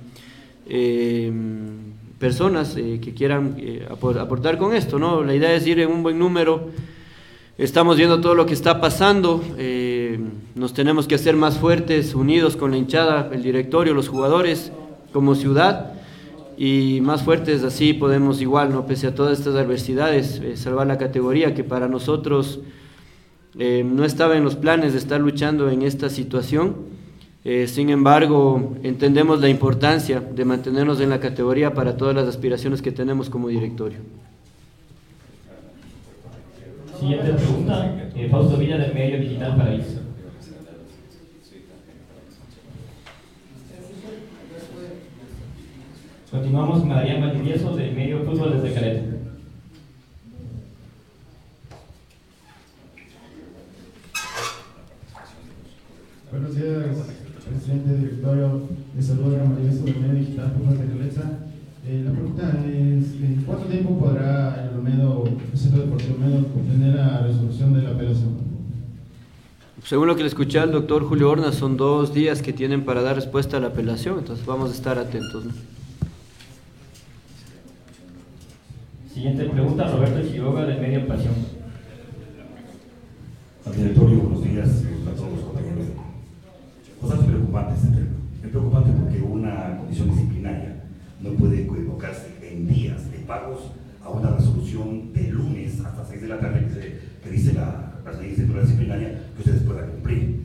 eh, 0.68 1.32
personas 2.18 2.76
eh, 2.76 2.98
que 3.00 3.14
quieran 3.14 3.54
eh, 3.58 3.86
apor- 3.88 4.18
aportar 4.18 4.58
con 4.58 4.74
esto, 4.74 4.98
¿no? 4.98 5.22
La 5.22 5.34
idea 5.34 5.54
es 5.54 5.66
ir 5.66 5.78
en 5.80 5.90
un 5.90 6.02
buen 6.02 6.18
número. 6.18 6.70
Estamos 7.56 7.96
viendo 7.96 8.20
todo 8.20 8.34
lo 8.34 8.46
que 8.46 8.54
está 8.54 8.80
pasando. 8.80 9.42
Eh, 10.14 10.20
nos 10.54 10.74
tenemos 10.74 11.06
que 11.06 11.14
hacer 11.14 11.36
más 11.36 11.58
fuertes, 11.58 12.14
unidos 12.14 12.56
con 12.56 12.70
la 12.70 12.76
hinchada, 12.76 13.30
el 13.32 13.42
directorio, 13.42 13.94
los 13.94 14.08
jugadores, 14.08 14.72
como 15.12 15.34
ciudad. 15.34 15.94
Y 16.56 17.00
más 17.00 17.22
fuertes, 17.22 17.64
así 17.64 17.94
podemos 17.94 18.42
igual, 18.42 18.70
¿no? 18.70 18.86
Pese 18.86 19.06
a 19.06 19.14
todas 19.14 19.38
estas 19.38 19.54
adversidades, 19.54 20.40
eh, 20.40 20.56
salvar 20.56 20.86
la 20.86 20.98
categoría 20.98 21.54
que 21.54 21.64
para 21.64 21.88
nosotros 21.88 22.60
eh, 23.58 23.82
no 23.84 24.04
estaba 24.04 24.36
en 24.36 24.44
los 24.44 24.56
planes 24.56 24.92
de 24.92 24.98
estar 24.98 25.20
luchando 25.20 25.70
en 25.70 25.82
esta 25.82 26.08
situación. 26.08 26.76
Eh, 27.44 27.66
sin 27.66 27.88
embargo, 27.88 28.76
entendemos 28.82 29.40
la 29.40 29.48
importancia 29.48 30.20
de 30.20 30.44
mantenernos 30.44 31.00
en 31.00 31.08
la 31.08 31.20
categoría 31.20 31.72
para 31.72 31.96
todas 31.96 32.14
las 32.14 32.28
aspiraciones 32.28 32.82
que 32.82 32.92
tenemos 32.92 33.30
como 33.30 33.48
directorio. 33.48 34.00
Siguiente 37.00 37.32
pregunta, 37.32 37.96
eh, 38.14 38.28
Fausto 38.30 38.58
Villa 38.58 38.76
del 38.76 38.92
medio 38.92 39.18
digital 39.20 39.56
Paraíso. 39.56 40.00
Continuamos 46.30 46.80
con 46.80 46.92
Adrián 46.92 47.22
Valdivieso 47.22 47.74
del 47.74 47.94
medio 47.94 48.22
Fútbol 48.22 48.60
desde 48.60 48.74
Caleta. 48.74 49.16
Buenos 56.30 56.54
días, 56.54 56.96
presidente 57.48 57.96
directorio 57.96 58.68
de 58.94 59.02
salud 59.02 59.32
de 59.32 59.42
Maravilloso 59.42 59.84
del 59.84 60.00
Medio 60.00 60.14
Digital 60.20 60.52
Fútbol 60.52 60.78
de 60.78 60.98
Caleta. 60.98 61.49
Eh, 61.90 62.02
la 62.04 62.12
pregunta 62.12 62.48
es, 62.68 63.20
¿en 63.20 63.42
cuánto 63.44 63.66
tiempo 63.66 63.98
podrá 63.98 64.62
el 64.62 64.78
Olmedo, 64.78 65.24
el 65.26 65.58
Centro 65.58 65.80
Deportivo 65.80 66.14
Olmedo, 66.14 66.46
obtener 66.54 66.94
la 66.94 67.18
resolución 67.22 67.74
de 67.74 67.82
la 67.82 67.90
apelación? 67.90 68.36
Según 69.82 70.06
lo 70.06 70.14
que 70.14 70.22
le 70.22 70.28
escuché 70.28 70.60
al 70.60 70.70
doctor 70.70 71.02
Julio 71.02 71.28
Horna, 71.28 71.50
son 71.50 71.76
dos 71.76 72.14
días 72.14 72.42
que 72.42 72.52
tienen 72.52 72.84
para 72.84 73.02
dar 73.02 73.16
respuesta 73.16 73.56
a 73.56 73.60
la 73.60 73.68
apelación, 73.68 74.20
entonces 74.20 74.46
vamos 74.46 74.70
a 74.70 74.74
estar 74.74 75.00
atentos. 75.00 75.46
¿no? 75.46 75.52
Siguiente 79.12 79.46
pregunta, 79.46 79.90
Roberto 79.90 80.30
Chiroga 80.30 80.66
del 80.66 80.80
medio 80.80 81.08
Pasión. 81.08 81.34
Al 83.66 83.74
directorio, 83.74 84.18
buenos 84.20 84.44
días 84.44 84.84
a 85.08 85.16
todos 85.16 85.32
los 85.32 85.40
compañeros. 85.40 85.86
Cosas 87.00 87.18
preocupantes. 87.24 87.78
Es 88.44 88.48
preocupante 88.48 88.90
porque 88.92 89.20
una 89.22 89.76
comisión 89.80 90.10
disciplinaria 90.10 90.69
no 91.22 91.30
puede 91.32 91.62
equivocarse 91.62 92.28
en 92.42 92.66
días 92.68 93.10
de 93.10 93.18
pagos 93.18 93.72
a 94.02 94.08
una 94.08 94.30
resolución 94.30 95.12
de 95.12 95.28
lunes 95.28 95.80
hasta 95.80 96.04
6 96.04 96.22
de 96.22 96.28
la 96.28 96.40
tarde 96.40 96.66
que, 96.66 96.72
se- 96.72 96.98
que 97.22 97.30
dice 97.30 97.52
la, 97.52 97.94
la 98.04 98.12
disciplinaria 98.62 99.20
que 99.34 99.40
ustedes 99.42 99.62
puedan 99.62 99.90
cumplir. 99.90 100.40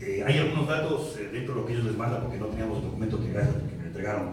Eh, 0.00 0.22
hay 0.26 0.38
algunos 0.38 0.66
datos 0.68 1.16
eh, 1.18 1.28
dentro 1.32 1.54
de 1.54 1.60
lo 1.60 1.66
que 1.66 1.72
ellos 1.74 1.84
les 1.86 1.96
mandan 1.96 2.22
porque 2.22 2.38
no 2.38 2.46
teníamos 2.46 2.78
el 2.78 2.84
documento 2.84 3.20
que, 3.20 3.28
me 3.28 3.86
entregaron 3.86 4.30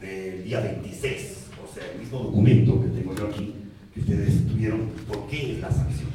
del 0.00 0.44
día 0.44 0.60
26, 0.60 1.46
o 1.62 1.74
sea, 1.74 1.84
el 1.92 2.00
mismo 2.00 2.18
documento 2.18 2.80
que 2.82 2.88
tengo 2.88 3.14
yo 3.14 3.26
aquí 3.28 3.54
que 3.94 4.00
ustedes 4.00 4.46
tuvieron. 4.48 4.80
¿Por 5.08 5.26
qué 5.28 5.52
es 5.54 5.60
la 5.60 5.70
sanción? 5.70 6.08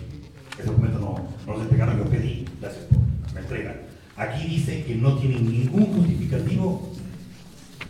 Ese 0.59 0.67
documento 0.67 0.99
no, 0.99 1.29
no 1.45 1.53
nos 1.53 1.61
entregaron, 1.63 1.97
yo 1.97 2.05
pedí, 2.05 2.45
gracias 2.59 2.85
por 2.85 3.33
la 3.35 3.41
entrega. 3.41 3.75
Aquí 4.15 4.47
dice 4.47 4.83
que 4.83 4.95
no 4.95 5.15
tienen 5.19 5.45
ningún 5.51 5.85
justificativo 5.93 6.91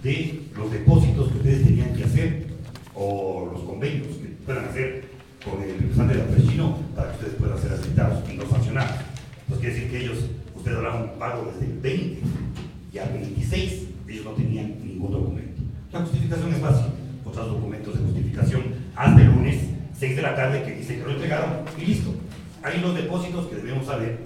de 0.04 0.42
los 0.56 0.72
depósitos 0.72 1.32
que 1.32 1.38
ustedes 1.38 1.66
tenían 1.66 1.94
que 1.94 2.04
hacer 2.04 2.48
o 2.94 3.50
los 3.52 3.62
convenios 3.64 4.08
que 4.18 4.28
puedan 4.46 4.66
hacer 4.66 5.06
con 5.44 5.62
el 5.62 5.74
representante 5.74 6.14
de 6.14 6.20
la 6.20 6.28
Prechino 6.28 6.78
para 6.96 7.10
que 7.10 7.16
ustedes 7.16 7.34
puedan 7.36 7.60
ser 7.60 7.74
aceptados 7.74 8.30
y 8.30 8.36
no 8.36 8.50
sancionados. 8.50 8.96
Entonces 9.42 9.60
quiere 9.60 9.76
decir 9.76 9.92
que 9.92 10.06
ellos, 10.06 10.18
ustedes 10.56 10.78
harán 10.78 11.04
un 11.04 11.20
pago 11.20 11.52
desde 11.52 11.72
el 11.72 11.80
20 11.80 12.20
y 12.94 12.98
al 12.98 13.14
26 13.14 13.84
ellos 14.08 14.26
no 14.26 14.32
tenían 14.32 14.76
ningún 14.84 15.12
documento. 15.12 15.62
La 15.92 16.02
justificación 16.02 16.54
es 16.54 16.60
fácil, 16.60 16.86
otros 17.26 17.48
documentos 17.48 17.94
de 17.98 18.06
justificación 18.06 18.64
hasta 18.96 19.22
el 19.22 19.28
lunes 19.28 19.58
6 19.98 20.16
de 20.16 20.22
la 20.22 20.36
tarde 20.36 20.64
que 20.64 20.76
dice 20.76 20.98
que 20.98 21.04
lo 21.04 21.12
entregaron 21.12 21.52
y 21.80 21.86
listo. 21.86 22.14
Hay 22.64 22.82
los 22.82 22.96
depósitos 22.96 23.48
que 23.48 23.56
debemos 23.56 23.86
saber 23.86 24.20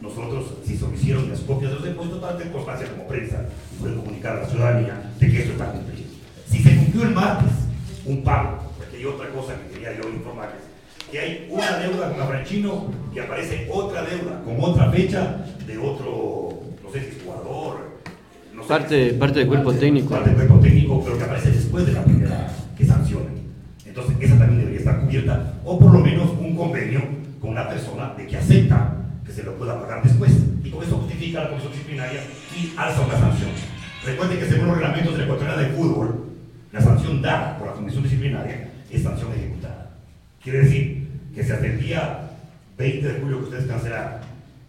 nosotros 0.00 0.44
si 0.64 0.76
se 0.76 0.84
hicieron 0.94 1.28
las 1.30 1.40
copias 1.40 1.70
de 1.70 1.76
los 1.76 1.84
depósitos 1.84 2.20
para 2.20 2.36
tener 2.36 2.52
constancia 2.52 2.88
como 2.90 3.06
prensa 3.06 3.46
y 3.72 3.80
poder 3.80 3.96
comunicar 3.96 4.36
a 4.36 4.40
la 4.42 4.48
ciudadanía 4.48 5.12
de 5.18 5.30
que 5.30 5.38
esto 5.40 5.52
está 5.52 5.72
cumplido. 5.72 6.08
Si 6.50 6.62
se 6.62 6.76
cumplió 6.76 7.02
el 7.04 7.14
martes 7.14 7.52
un 8.04 8.22
pago, 8.22 8.58
porque 8.76 8.96
hay 8.96 9.04
otra 9.04 9.28
cosa 9.30 9.54
que 9.56 9.74
quería 9.74 10.00
yo 10.00 10.08
informarles, 10.08 10.62
que 11.10 11.18
hay 11.18 11.48
una 11.50 11.78
deuda 11.78 12.10
con 12.12 12.20
Afranchino 12.20 12.90
y 13.14 13.18
aparece 13.18 13.68
otra 13.72 14.02
deuda 14.02 14.42
con 14.44 14.56
otra 14.60 14.90
fecha 14.90 15.44
de 15.66 15.78
otro, 15.78 16.60
no 16.82 16.90
sé 16.90 17.00
si 17.00 17.06
es 17.16 17.22
jugador, 17.22 17.94
no 18.54 18.62
sé 18.62 18.68
Parte, 18.68 19.14
parte 19.14 19.38
del 19.40 19.48
cuerpo 19.48 19.72
técnico. 19.72 20.10
parte 20.10 20.30
del 20.30 20.36
cuerpo 20.36 20.60
técnico, 20.60 21.02
pero 21.04 21.18
que 21.18 21.24
aparece 21.24 21.50
después 21.50 21.86
de 21.86 21.92
la 21.92 22.04
primera 22.04 22.52
que 22.76 22.84
sancionan. 22.84 23.34
Entonces, 23.86 24.16
esa 24.20 24.38
también 24.38 24.58
debería 24.58 24.80
estar 24.80 25.00
cubierta, 25.00 25.54
o 25.64 25.78
por 25.78 25.92
lo 25.92 26.00
menos 26.00 26.30
un 26.40 26.56
convenio 26.56 27.00
con 27.40 27.50
una 27.50 27.68
persona 27.68 28.12
de 28.16 28.26
que 28.26 28.36
acepta 28.36 29.03
que 29.24 29.32
se 29.32 29.42
lo 29.42 29.54
pueda 29.54 29.80
pagar 29.80 30.02
después. 30.02 30.32
Y 30.62 30.70
con 30.70 30.82
eso 30.82 30.98
justifica 30.98 31.44
la 31.44 31.50
comisión 31.50 31.72
disciplinaria 31.72 32.20
y 32.56 32.72
alza 32.76 33.00
una 33.00 33.18
sanción. 33.18 33.50
Recuerden 34.04 34.38
que 34.38 34.46
según 34.46 34.68
los 34.68 34.76
reglamentos 34.76 35.12
de 35.12 35.18
la 35.18 35.24
ecuatoriana 35.24 35.62
de 35.62 35.68
fútbol, 35.70 36.24
la 36.72 36.80
sanción 36.80 37.22
dada 37.22 37.58
por 37.58 37.68
la 37.68 37.74
comisión 37.74 38.02
disciplinaria 38.02 38.70
es 38.90 39.02
sanción 39.02 39.32
ejecutada. 39.32 39.90
Quiere 40.42 40.60
decir 40.60 41.08
que 41.34 41.42
si 41.42 41.52
hasta 41.52 41.66
el 41.66 41.80
día 41.80 42.30
20 42.76 43.06
de 43.06 43.20
julio 43.20 43.38
que 43.38 43.44
ustedes 43.44 43.66
cancelaron 43.66 44.20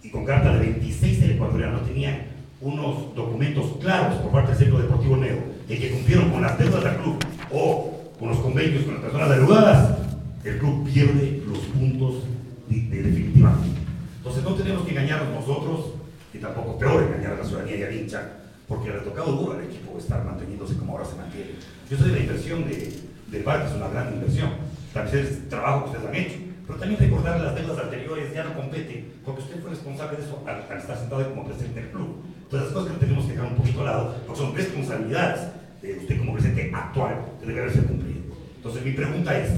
y 0.04 0.10
con 0.10 0.26
carta 0.26 0.54
de 0.54 0.60
26 0.60 1.22
del 1.22 1.32
ecuatoriano 1.32 1.80
tenían 1.80 2.20
unos 2.62 3.14
documentos 3.16 3.78
claros 3.82 4.16
por 4.20 4.32
parte 4.32 4.50
del 4.50 4.60
Centro 4.60 4.80
Deportivo 4.80 5.18
Neo 5.18 5.38
de 5.68 5.78
que 5.78 5.92
cumplieron 5.92 6.30
con 6.30 6.42
las 6.42 6.58
deudas 6.58 6.84
del 6.84 6.96
club 6.98 7.18
o 7.52 8.12
con 8.20 8.30
los 8.30 8.38
convenios 8.40 8.84
con 8.84 8.94
las 8.94 9.04
personas 9.04 9.30
deudadas, 9.30 9.98
el 10.44 10.58
club 10.60 10.90
pierde 10.92 11.42
los 11.48 11.60
puntos 11.60 12.24
de, 12.70 12.82
de 12.82 13.02
definitivamente. 13.02 13.85
Entonces 14.26 14.44
no 14.44 14.56
tenemos 14.56 14.84
que 14.86 14.90
engañarnos 14.90 15.36
nosotros 15.36 15.94
y 16.34 16.40
tampoco 16.40 16.80
peor 16.80 17.04
engañar 17.04 17.34
a 17.34 17.38
la 17.38 17.46
ciudadanía 17.46 17.78
y 17.78 17.84
al 17.84 17.96
hincha, 17.96 18.28
porque 18.68 18.90
le 18.90 18.96
ha 18.96 19.04
tocado 19.04 19.34
duro 19.34 19.54
al 19.54 19.64
equipo 19.64 20.00
estar 20.00 20.26
manteniéndose 20.26 20.76
como 20.78 20.94
ahora 20.94 21.06
se 21.06 21.16
mantiene. 21.16 21.52
Yo 21.92 21.96
soy 21.96 22.10
de 22.10 22.16
la 22.16 22.22
inversión 22.22 22.66
de, 22.66 23.02
del 23.30 23.44
bar, 23.44 23.62
que 23.62 23.70
es 23.70 23.76
una 23.76 23.88
gran 23.90 24.16
inversión. 24.16 24.50
También 24.96 25.20
es 25.20 25.30
el 25.30 25.48
trabajo 25.48 25.84
que 25.84 25.92
ustedes 25.92 26.10
han 26.10 26.16
hecho. 26.16 26.38
Pero 26.66 26.80
también 26.80 27.00
recordar 27.00 27.40
las 27.40 27.54
deudas 27.54 27.78
anteriores 27.78 28.34
ya 28.34 28.46
no 28.46 28.56
compete, 28.56 29.06
porque 29.24 29.42
usted 29.44 29.62
fue 29.62 29.70
responsable 29.70 30.18
de 30.18 30.24
eso 30.24 30.44
al, 30.48 30.80
estar 30.80 30.98
sentado 30.98 31.30
como 31.30 31.46
presidente 31.46 31.82
del 31.82 31.92
club. 31.92 32.26
Entonces, 32.46 32.66
las 32.66 32.74
cosas 32.74 32.94
que 32.94 33.06
tenemos 33.06 33.26
que 33.26 33.34
dejar 33.34 33.48
un 33.48 33.58
poquito 33.58 33.80
al 33.82 33.86
lado, 33.86 34.16
porque 34.26 34.42
son 34.42 34.56
responsabilidades 34.56 35.42
de 35.84 36.00
usted 36.00 36.18
como 36.18 36.34
presidente 36.34 36.72
actual 36.74 37.26
que 37.40 37.46
debe 37.46 37.62
haberse 37.62 37.84
cumplido. 37.84 38.22
Entonces, 38.58 38.84
mi 38.84 38.92
pregunta 38.94 39.38
es: 39.38 39.52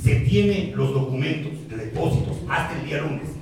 ¿se 0.00 0.14
tiene 0.20 0.72
los 0.76 0.94
documentos 0.94 1.68
de 1.68 1.76
depósitos 1.76 2.36
hasta 2.48 2.78
el 2.78 2.86
día 2.86 3.00
lunes 3.00 3.35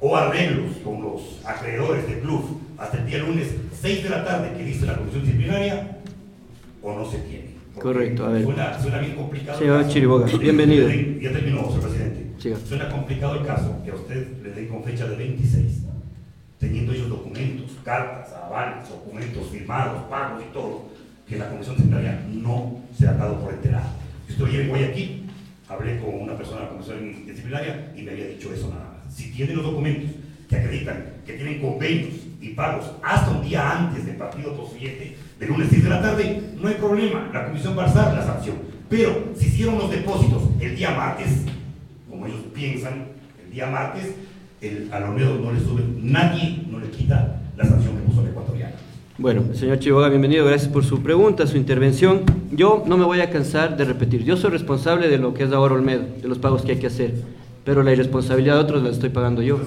o 0.00 0.16
arreglos 0.16 0.76
con 0.84 1.02
los 1.02 1.40
acreedores 1.44 2.06
del 2.08 2.20
club 2.20 2.60
hasta 2.78 2.98
el 2.98 3.06
día 3.06 3.18
lunes, 3.18 3.48
6 3.80 4.02
de 4.04 4.10
la 4.10 4.24
tarde, 4.24 4.52
que 4.56 4.64
dice 4.64 4.86
la 4.86 4.96
comisión 4.96 5.22
disciplinaria, 5.24 5.98
o 6.82 6.94
no 6.94 7.10
se 7.10 7.18
tiene? 7.18 7.56
Correcto, 7.80 8.24
a 8.24 8.30
ver. 8.30 8.44
Suena, 8.44 8.80
suena 8.80 8.98
bien 8.98 9.16
complicado. 9.16 9.58
Señor. 9.58 9.88
Chiriboga, 9.88 10.26
bienvenido. 10.38 10.88
Ya 10.88 11.32
terminó, 11.32 11.66
señor 11.66 11.80
presidente. 11.80 12.26
Siga. 12.38 12.56
Suena 12.66 12.88
complicado 12.90 13.40
el 13.40 13.46
caso 13.46 13.82
que 13.84 13.90
a 13.90 13.94
usted 13.94 14.42
le 14.42 14.50
den 14.50 14.68
con 14.68 14.84
fecha 14.84 15.06
de 15.06 15.16
26, 15.16 15.82
teniendo 16.58 16.92
ellos 16.92 17.08
documentos, 17.08 17.72
cartas, 17.84 18.32
avales, 18.32 18.88
documentos 18.88 19.48
firmados, 19.50 20.02
pagos 20.04 20.42
y 20.42 20.52
todo, 20.52 20.84
que 21.28 21.36
la 21.36 21.50
comisión 21.50 21.76
disciplinaria 21.76 22.22
no 22.32 22.80
se 22.96 23.08
ha 23.08 23.12
dado 23.12 23.40
por 23.40 23.52
enterado. 23.52 23.88
Yo 24.28 24.32
estoy 24.32 24.60
en 24.60 24.68
Guayaquil, 24.68 25.22
hablé 25.68 26.00
con 26.00 26.14
una 26.14 26.36
persona 26.36 26.60
de 26.60 26.64
la 26.64 26.70
comisión 26.70 27.26
disciplinaria 27.26 27.92
y 27.96 28.02
me 28.02 28.12
había 28.12 28.28
dicho 28.28 28.52
eso 28.52 28.68
nada. 28.68 28.85
Si 29.16 29.30
tienen 29.30 29.56
los 29.56 29.64
documentos 29.64 30.10
que 30.46 30.56
acreditan 30.56 31.06
que 31.24 31.32
tienen 31.32 31.60
convenios 31.60 32.12
y 32.38 32.50
pagos 32.50 32.92
hasta 33.02 33.30
un 33.30 33.42
día 33.42 33.78
antes 33.78 34.04
del 34.04 34.16
partido 34.16 34.54
posiblemente, 34.54 35.16
de 35.40 35.46
lunes 35.46 35.68
6 35.70 35.84
de 35.84 35.90
la 35.90 36.02
tarde, 36.02 36.42
no 36.60 36.68
hay 36.68 36.74
problema, 36.74 37.30
la 37.32 37.46
comisión 37.46 37.76
va 37.76 37.84
a 37.84 37.86
alzar 37.86 38.14
la 38.14 38.22
sanción. 38.22 38.56
Pero 38.90 39.32
si 39.34 39.46
hicieron 39.46 39.78
los 39.78 39.90
depósitos 39.90 40.42
el 40.60 40.76
día 40.76 40.90
martes, 40.90 41.28
como 42.10 42.26
ellos 42.26 42.40
piensan, 42.54 43.06
el 43.42 43.50
día 43.50 43.66
martes, 43.68 44.14
el, 44.60 44.88
al 44.92 45.04
Olmedo 45.04 45.38
no 45.38 45.50
le 45.50 45.60
sube, 45.60 45.82
nadie 46.02 46.62
no 46.70 46.78
le 46.78 46.90
quita 46.90 47.40
la 47.56 47.64
sanción 47.64 47.96
que 47.96 48.02
puso 48.02 48.20
el 48.20 48.28
ecuatoriano. 48.28 48.74
Bueno, 49.16 49.54
señor 49.54 49.78
Chivoga, 49.78 50.10
bienvenido, 50.10 50.44
gracias 50.44 50.70
por 50.70 50.84
su 50.84 51.02
pregunta, 51.02 51.46
su 51.46 51.56
intervención. 51.56 52.20
Yo 52.52 52.84
no 52.86 52.98
me 52.98 53.06
voy 53.06 53.22
a 53.22 53.30
cansar 53.30 53.78
de 53.78 53.86
repetir, 53.86 54.24
yo 54.24 54.36
soy 54.36 54.50
responsable 54.50 55.08
de 55.08 55.16
lo 55.16 55.32
que 55.32 55.44
es 55.44 55.52
ahora 55.52 55.74
Olmedo, 55.74 56.04
de 56.20 56.28
los 56.28 56.38
pagos 56.38 56.62
que 56.62 56.72
hay 56.72 56.78
que 56.78 56.88
hacer, 56.88 57.14
pero 57.66 57.82
la 57.82 57.92
irresponsabilidad 57.92 58.54
de 58.54 58.60
otros 58.60 58.82
la 58.82 58.88
estoy 58.90 59.10
pagando 59.10 59.42
yo. 59.42 59.58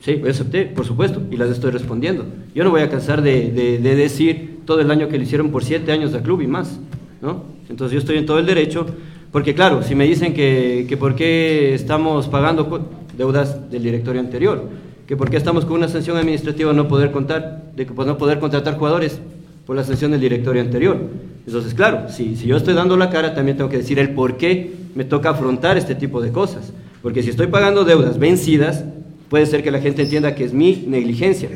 Sí, 0.00 0.22
acepté, 0.28 0.66
por 0.66 0.84
supuesto, 0.86 1.20
y 1.30 1.36
las 1.36 1.48
estoy 1.50 1.72
respondiendo. 1.72 2.24
Yo 2.54 2.62
no 2.62 2.70
voy 2.70 2.82
a 2.82 2.88
cansar 2.88 3.22
de, 3.22 3.50
de- 3.50 3.78
de 3.78 3.96
decir 3.96 4.60
todo 4.64 4.80
el 4.80 4.86
daño 4.86 5.08
que 5.08 5.18
le 5.18 5.24
hicieron 5.24 5.50
por 5.50 5.64
siete 5.64 5.90
años 5.90 6.14
al 6.14 6.22
club 6.22 6.42
y 6.42 6.46
más, 6.46 6.78
¿no? 7.20 7.42
Entonces 7.68 7.94
yo 7.94 7.98
estoy 7.98 8.18
en 8.18 8.26
todo 8.26 8.38
el 8.38 8.46
derecho, 8.46 8.86
porque 9.32 9.54
claro, 9.54 9.82
si 9.82 9.94
me 9.96 10.04
dicen 10.04 10.34
que, 10.34 10.86
que 10.88 10.96
por 10.96 11.16
qué 11.16 11.74
estamos 11.74 12.28
pagando 12.28 12.88
deudas 13.16 13.70
del 13.70 13.82
directorio 13.82 14.20
anterior, 14.20 14.68
que 15.06 15.16
por 15.16 15.30
qué 15.30 15.38
estamos 15.38 15.64
con 15.64 15.76
una 15.78 15.88
sanción 15.88 16.16
administrativa 16.18 16.72
no 16.74 16.86
poder 16.86 17.10
contar, 17.10 17.72
de 17.74 17.86
que 17.86 17.92
por 17.92 18.06
no 18.06 18.18
poder 18.18 18.38
contratar 18.38 18.76
jugadores 18.76 19.18
por 19.66 19.74
la 19.74 19.84
sanción 19.84 20.10
del 20.12 20.20
directorio 20.20 20.60
anterior. 20.62 20.98
Entonces, 21.46 21.72
claro, 21.74 22.10
si, 22.10 22.36
si 22.36 22.46
yo 22.46 22.56
estoy 22.58 22.74
dando 22.74 22.96
la 22.96 23.08
cara, 23.10 23.34
también 23.34 23.56
tengo 23.56 23.70
que 23.70 23.78
decir 23.78 23.98
el 23.98 24.10
por 24.10 24.36
qué 24.36 24.70
me 24.94 25.04
toca 25.04 25.30
afrontar 25.30 25.76
este 25.78 25.94
tipo 25.94 26.20
de 26.20 26.30
cosas. 26.30 26.72
Porque 27.02 27.22
si 27.22 27.30
estoy 27.30 27.46
pagando 27.46 27.84
deudas 27.84 28.18
vencidas, 28.18 28.84
puede 29.28 29.46
ser 29.46 29.62
que 29.62 29.70
la 29.70 29.80
gente 29.80 30.02
entienda 30.02 30.34
que 30.34 30.44
es 30.44 30.52
mi 30.52 30.84
negligencia. 30.86 31.48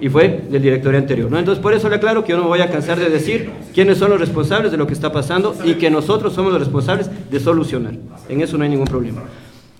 Y 0.00 0.08
fue 0.08 0.42
del 0.50 0.62
directorio 0.62 0.98
anterior. 0.98 1.30
¿no? 1.30 1.38
Entonces, 1.38 1.62
por 1.62 1.74
eso 1.74 1.88
le 1.88 1.96
aclaro 1.96 2.24
que 2.24 2.30
yo 2.30 2.36
no 2.36 2.42
me 2.42 2.48
voy 2.48 2.60
a 2.60 2.70
cansar 2.70 2.98
de 2.98 3.08
decir 3.08 3.50
quiénes 3.72 3.98
son 3.98 4.10
los 4.10 4.20
responsables 4.20 4.72
de 4.72 4.76
lo 4.76 4.86
que 4.86 4.94
está 4.94 5.12
pasando 5.12 5.54
y 5.64 5.74
que 5.74 5.90
nosotros 5.90 6.32
somos 6.32 6.52
los 6.52 6.60
responsables 6.60 7.08
de 7.30 7.40
solucionar. 7.40 7.94
En 8.28 8.40
eso 8.40 8.58
no 8.58 8.64
hay 8.64 8.70
ningún 8.70 8.86
problema. 8.86 9.22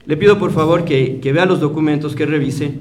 Le 0.06 0.16
pido 0.16 0.38
por 0.38 0.52
favor 0.52 0.84
que, 0.84 1.18
que 1.20 1.32
vea 1.32 1.44
los 1.44 1.60
documentos, 1.60 2.14
que 2.14 2.26
revise. 2.26 2.72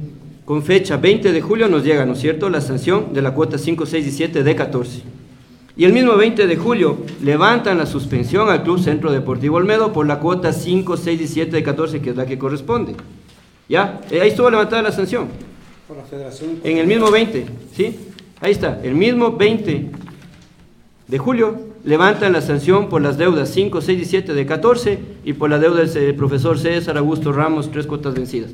Con 0.45 0.63
fecha 0.63 0.97
20 0.97 1.31
de 1.31 1.41
julio 1.41 1.67
nos 1.67 1.83
llega, 1.83 2.05
¿no 2.05 2.13
es 2.13 2.19
cierto?, 2.19 2.49
la 2.49 2.61
sanción 2.61 3.13
de 3.13 3.21
la 3.21 3.33
cuota 3.33 3.57
5, 3.57 3.85
6 3.85 4.07
y 4.07 4.11
7 4.11 4.43
de 4.43 4.55
14. 4.55 5.01
Y 5.77 5.85
el 5.85 5.93
mismo 5.93 6.15
20 6.17 6.47
de 6.47 6.55
julio 6.57 6.97
levantan 7.23 7.77
la 7.77 7.85
suspensión 7.85 8.49
al 8.49 8.63
Club 8.63 8.79
Centro 8.79 9.11
Deportivo 9.11 9.57
Olmedo 9.57 9.93
por 9.93 10.05
la 10.05 10.19
cuota 10.19 10.51
5, 10.51 10.97
6 10.97 11.21
y 11.21 11.27
7 11.27 11.51
de 11.51 11.63
14, 11.63 12.01
que 12.01 12.09
es 12.09 12.15
la 12.15 12.25
que 12.25 12.37
corresponde. 12.37 12.95
¿Ya? 13.69 14.01
Eh, 14.11 14.21
ahí 14.21 14.29
estuvo 14.29 14.49
levantada 14.49 14.81
la 14.81 14.91
sanción. 14.91 15.27
Por 15.87 15.97
la 15.97 16.03
federación. 16.03 16.59
En 16.63 16.77
el 16.77 16.87
mismo 16.87 17.09
20, 17.09 17.45
¿sí? 17.73 17.97
Ahí 18.41 18.51
está, 18.51 18.81
el 18.83 18.95
mismo 18.95 19.31
20 19.31 19.91
de 21.07 21.17
julio 21.17 21.59
levantan 21.83 22.33
la 22.33 22.41
sanción 22.41 22.89
por 22.89 23.01
las 23.01 23.17
deudas 23.17 23.49
5, 23.49 23.81
6 23.81 24.01
y 24.01 24.05
7 24.05 24.33
de 24.33 24.45
14 24.45 24.99
y 25.23 25.33
por 25.33 25.49
la 25.49 25.59
deuda 25.59 25.83
del 25.83 26.15
profesor 26.15 26.59
César 26.59 26.97
Augusto 26.97 27.31
Ramos, 27.31 27.71
tres 27.71 27.87
cuotas 27.87 28.13
vencidas. 28.13 28.51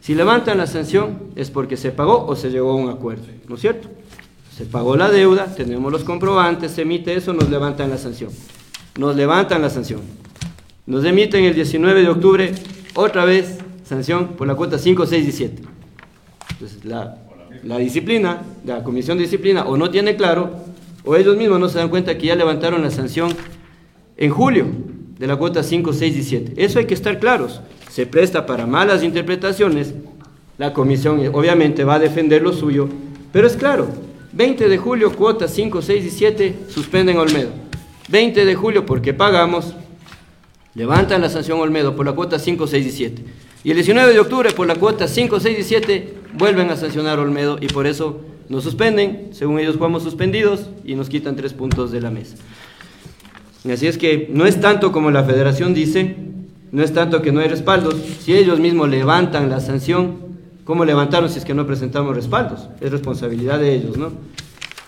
Si 0.00 0.14
levantan 0.14 0.58
la 0.58 0.66
sanción 0.66 1.18
es 1.34 1.50
porque 1.50 1.76
se 1.76 1.90
pagó 1.90 2.26
o 2.26 2.36
se 2.36 2.50
llegó 2.50 2.70
a 2.70 2.76
un 2.76 2.88
acuerdo, 2.90 3.24
¿no 3.48 3.56
es 3.56 3.60
cierto? 3.60 3.88
Se 4.58 4.64
pagó 4.64 4.96
la 4.96 5.08
deuda, 5.08 5.54
tenemos 5.54 5.92
los 5.92 6.02
comprobantes, 6.02 6.72
se 6.72 6.82
emite 6.82 7.14
eso, 7.14 7.32
nos 7.32 7.48
levantan 7.48 7.90
la 7.90 7.96
sanción. 7.96 8.32
Nos 8.98 9.14
levantan 9.14 9.62
la 9.62 9.70
sanción. 9.70 10.00
Nos 10.84 11.04
emiten 11.04 11.44
el 11.44 11.54
19 11.54 12.02
de 12.02 12.08
octubre 12.08 12.52
otra 12.96 13.24
vez 13.24 13.58
sanción 13.84 14.30
por 14.30 14.48
la 14.48 14.56
cuota 14.56 14.76
5, 14.76 15.06
6 15.06 15.28
y 15.28 15.30
7. 15.30 15.62
Entonces, 16.50 16.84
la, 16.84 17.78
disciplina, 17.78 18.42
la 18.64 18.82
comisión 18.82 19.16
de 19.16 19.22
disciplina, 19.22 19.64
o 19.64 19.76
no 19.76 19.90
tiene 19.90 20.16
claro, 20.16 20.50
o 21.04 21.14
ellos 21.14 21.36
mismos 21.36 21.60
no 21.60 21.68
se 21.68 21.78
dan 21.78 21.88
cuenta 21.88 22.18
que 22.18 22.26
ya 22.26 22.34
levantaron 22.34 22.82
la 22.82 22.90
sanción 22.90 23.30
en 24.16 24.30
julio 24.32 24.66
de 25.20 25.26
la 25.28 25.36
cuota 25.36 25.62
5, 25.62 25.92
6 25.92 26.16
y 26.16 26.22
7. 26.24 26.54
Eso 26.56 26.80
hay 26.80 26.86
que 26.86 26.94
estar 26.94 27.20
claros. 27.20 27.60
Se 27.92 28.06
presta 28.06 28.44
para 28.44 28.66
malas 28.66 29.04
interpretaciones. 29.04 29.94
La 30.58 30.72
comisión 30.72 31.20
eh, 31.20 31.28
obviamente 31.32 31.84
va 31.84 31.94
a 31.94 31.98
defender 32.00 32.42
lo 32.42 32.52
suyo, 32.52 32.88
pero 33.30 33.46
es 33.46 33.54
claro, 33.54 34.07
20 34.32 34.68
de 34.68 34.78
julio, 34.78 35.14
cuota 35.14 35.48
5, 35.48 35.82
6 35.82 36.04
y 36.04 36.10
7, 36.10 36.54
suspenden 36.68 37.18
Olmedo. 37.18 37.50
20 38.08 38.44
de 38.44 38.54
julio, 38.54 38.86
porque 38.86 39.14
pagamos, 39.14 39.74
levantan 40.74 41.20
la 41.20 41.28
sanción 41.28 41.60
Olmedo 41.60 41.96
por 41.96 42.06
la 42.06 42.12
cuota 42.12 42.38
5, 42.38 42.66
6 42.66 42.86
y 42.86 42.90
7. 42.90 43.24
Y 43.64 43.70
el 43.70 43.76
19 43.76 44.12
de 44.12 44.20
octubre, 44.20 44.50
por 44.52 44.66
la 44.66 44.76
cuota 44.76 45.08
5, 45.08 45.40
6 45.40 45.58
y 45.58 45.62
7, 45.62 46.14
vuelven 46.34 46.70
a 46.70 46.76
sancionar 46.76 47.18
Olmedo 47.18 47.58
y 47.60 47.66
por 47.68 47.86
eso 47.86 48.20
nos 48.48 48.64
suspenden, 48.64 49.30
según 49.32 49.58
ellos 49.58 49.76
jugamos 49.76 50.02
suspendidos 50.02 50.70
y 50.84 50.94
nos 50.94 51.08
quitan 51.08 51.36
tres 51.36 51.52
puntos 51.52 51.90
de 51.90 52.00
la 52.00 52.10
mesa. 52.10 52.36
Y 53.64 53.70
así 53.70 53.86
es 53.86 53.98
que 53.98 54.28
no 54.32 54.46
es 54.46 54.60
tanto 54.60 54.92
como 54.92 55.10
la 55.10 55.24
federación 55.24 55.74
dice, 55.74 56.16
no 56.70 56.82
es 56.82 56.92
tanto 56.92 57.22
que 57.22 57.32
no 57.32 57.40
hay 57.40 57.48
respaldos, 57.48 57.96
si 58.20 58.34
ellos 58.34 58.60
mismos 58.60 58.88
levantan 58.88 59.50
la 59.50 59.60
sanción, 59.60 60.27
¿cómo 60.68 60.84
levantaron 60.84 61.30
si 61.30 61.38
es 61.38 61.46
que 61.46 61.54
no 61.54 61.66
presentamos 61.66 62.14
respaldos? 62.14 62.68
Es 62.78 62.92
responsabilidad 62.92 63.58
de 63.58 63.74
ellos, 63.74 63.96
¿no? 63.96 64.12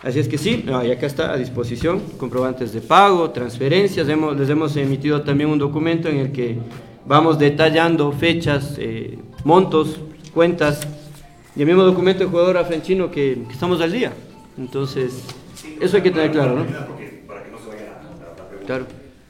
Así 0.03 0.19
es 0.19 0.29
que 0.29 0.37
sí, 0.37 0.63
no, 0.67 0.85
y 0.85 0.91
acá 0.91 1.07
está 1.07 1.33
a 1.33 1.37
disposición, 1.39 2.01
comprobantes 2.19 2.75
de 2.75 2.83
pago, 2.83 3.31
transferencias, 3.31 4.07
hemos- 4.11 4.37
les 4.39 4.49
hemos 4.51 4.77
emitido 4.77 5.23
también 5.23 5.49
un 5.49 5.59
documento 5.59 6.09
en 6.11 6.19
el 6.19 6.33
que 6.33 6.59
vamos 7.07 7.39
detallando 7.39 8.13
fechas, 8.13 8.75
eh, 8.79 9.19
montos, 9.45 9.99
cuentas, 10.35 10.87
y 11.57 11.61
el 11.63 11.67
mismo 11.67 11.83
documento 11.83 12.25
de 12.25 12.29
jugador 12.31 12.59
afrenchino 12.59 13.11
que, 13.11 13.43
que 13.47 13.53
estamos 13.55 13.81
al 13.81 13.91
día. 13.93 14.13
Entonces, 14.59 15.23
eso 15.81 15.97
hay 15.97 16.03
que 16.03 16.11
tener 16.11 16.31
claro, 16.31 16.57
¿no? 16.57 16.65
Porque, 16.87 17.25
para 17.27 17.43
que 17.43 17.51
no 17.51 17.59
se 17.59 17.69
vaya 17.69 17.97
a 17.99 18.05
la, 18.05 18.37
la 18.37 18.49
pregunta. 18.49 18.67
Claro. 18.67 18.85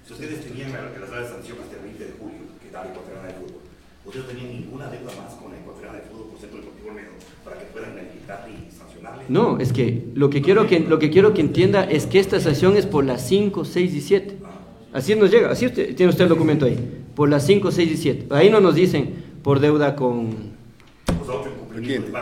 Si 0.04 0.12
ustedes 0.14 0.44
tenían 0.44 0.72
la, 0.72 0.82
la 0.98 1.06
sala 1.06 1.22
de 1.22 1.28
sanción 1.30 1.58
hasta 1.62 1.76
el 1.76 1.82
20 1.82 2.04
de 2.04 2.12
julio, 2.18 2.42
que 2.62 2.70
da 2.70 2.84
la 2.84 2.90
Ecuatoriana 2.90 3.26
de 3.28 3.34
Fútbol, 3.42 3.62
ustedes 4.06 4.26
tenían 4.26 4.50
ninguna 4.50 4.86
deuda 4.90 5.10
más 5.18 5.34
con 5.34 5.50
la 5.50 5.58
Ecuatoriana 5.58 5.98
de 5.98 6.04
Fútbol 6.10 6.26
por 6.30 6.38
Centro 6.38 6.58
Deportivo 6.62 6.88
Olmedo 6.94 7.12
para 7.42 7.58
que 7.58 7.66
puedan 7.74 7.94
quitarle 8.14 8.50
y 8.54 8.70
sancionarle. 8.70 9.19
No, 9.30 9.58
es 9.60 9.72
que 9.72 10.08
lo 10.14 10.28
que 10.28 10.42
quiero 10.42 10.66
que 10.66 10.80
lo 10.80 10.98
que 10.98 11.08
quiero 11.08 11.32
que 11.32 11.40
entienda 11.40 11.84
es 11.84 12.06
que 12.06 12.18
esta 12.18 12.40
sanción 12.40 12.76
es 12.76 12.84
por 12.86 13.04
las 13.04 13.26
5, 13.28 13.64
6 13.64 13.94
y 13.94 14.00
7. 14.00 14.36
Así 14.92 15.14
nos 15.14 15.30
llega, 15.30 15.52
así 15.52 15.66
usted, 15.66 15.94
tiene 15.94 16.10
usted 16.10 16.24
el 16.24 16.30
documento 16.30 16.66
ahí, 16.66 16.76
por 17.14 17.28
las 17.28 17.46
5, 17.46 17.70
6 17.70 17.92
y 17.92 17.96
7. 17.96 18.26
Ahí 18.30 18.50
no 18.50 18.60
nos 18.60 18.74
dicen 18.74 19.14
por 19.44 19.60
deuda 19.60 19.94
con 19.94 20.50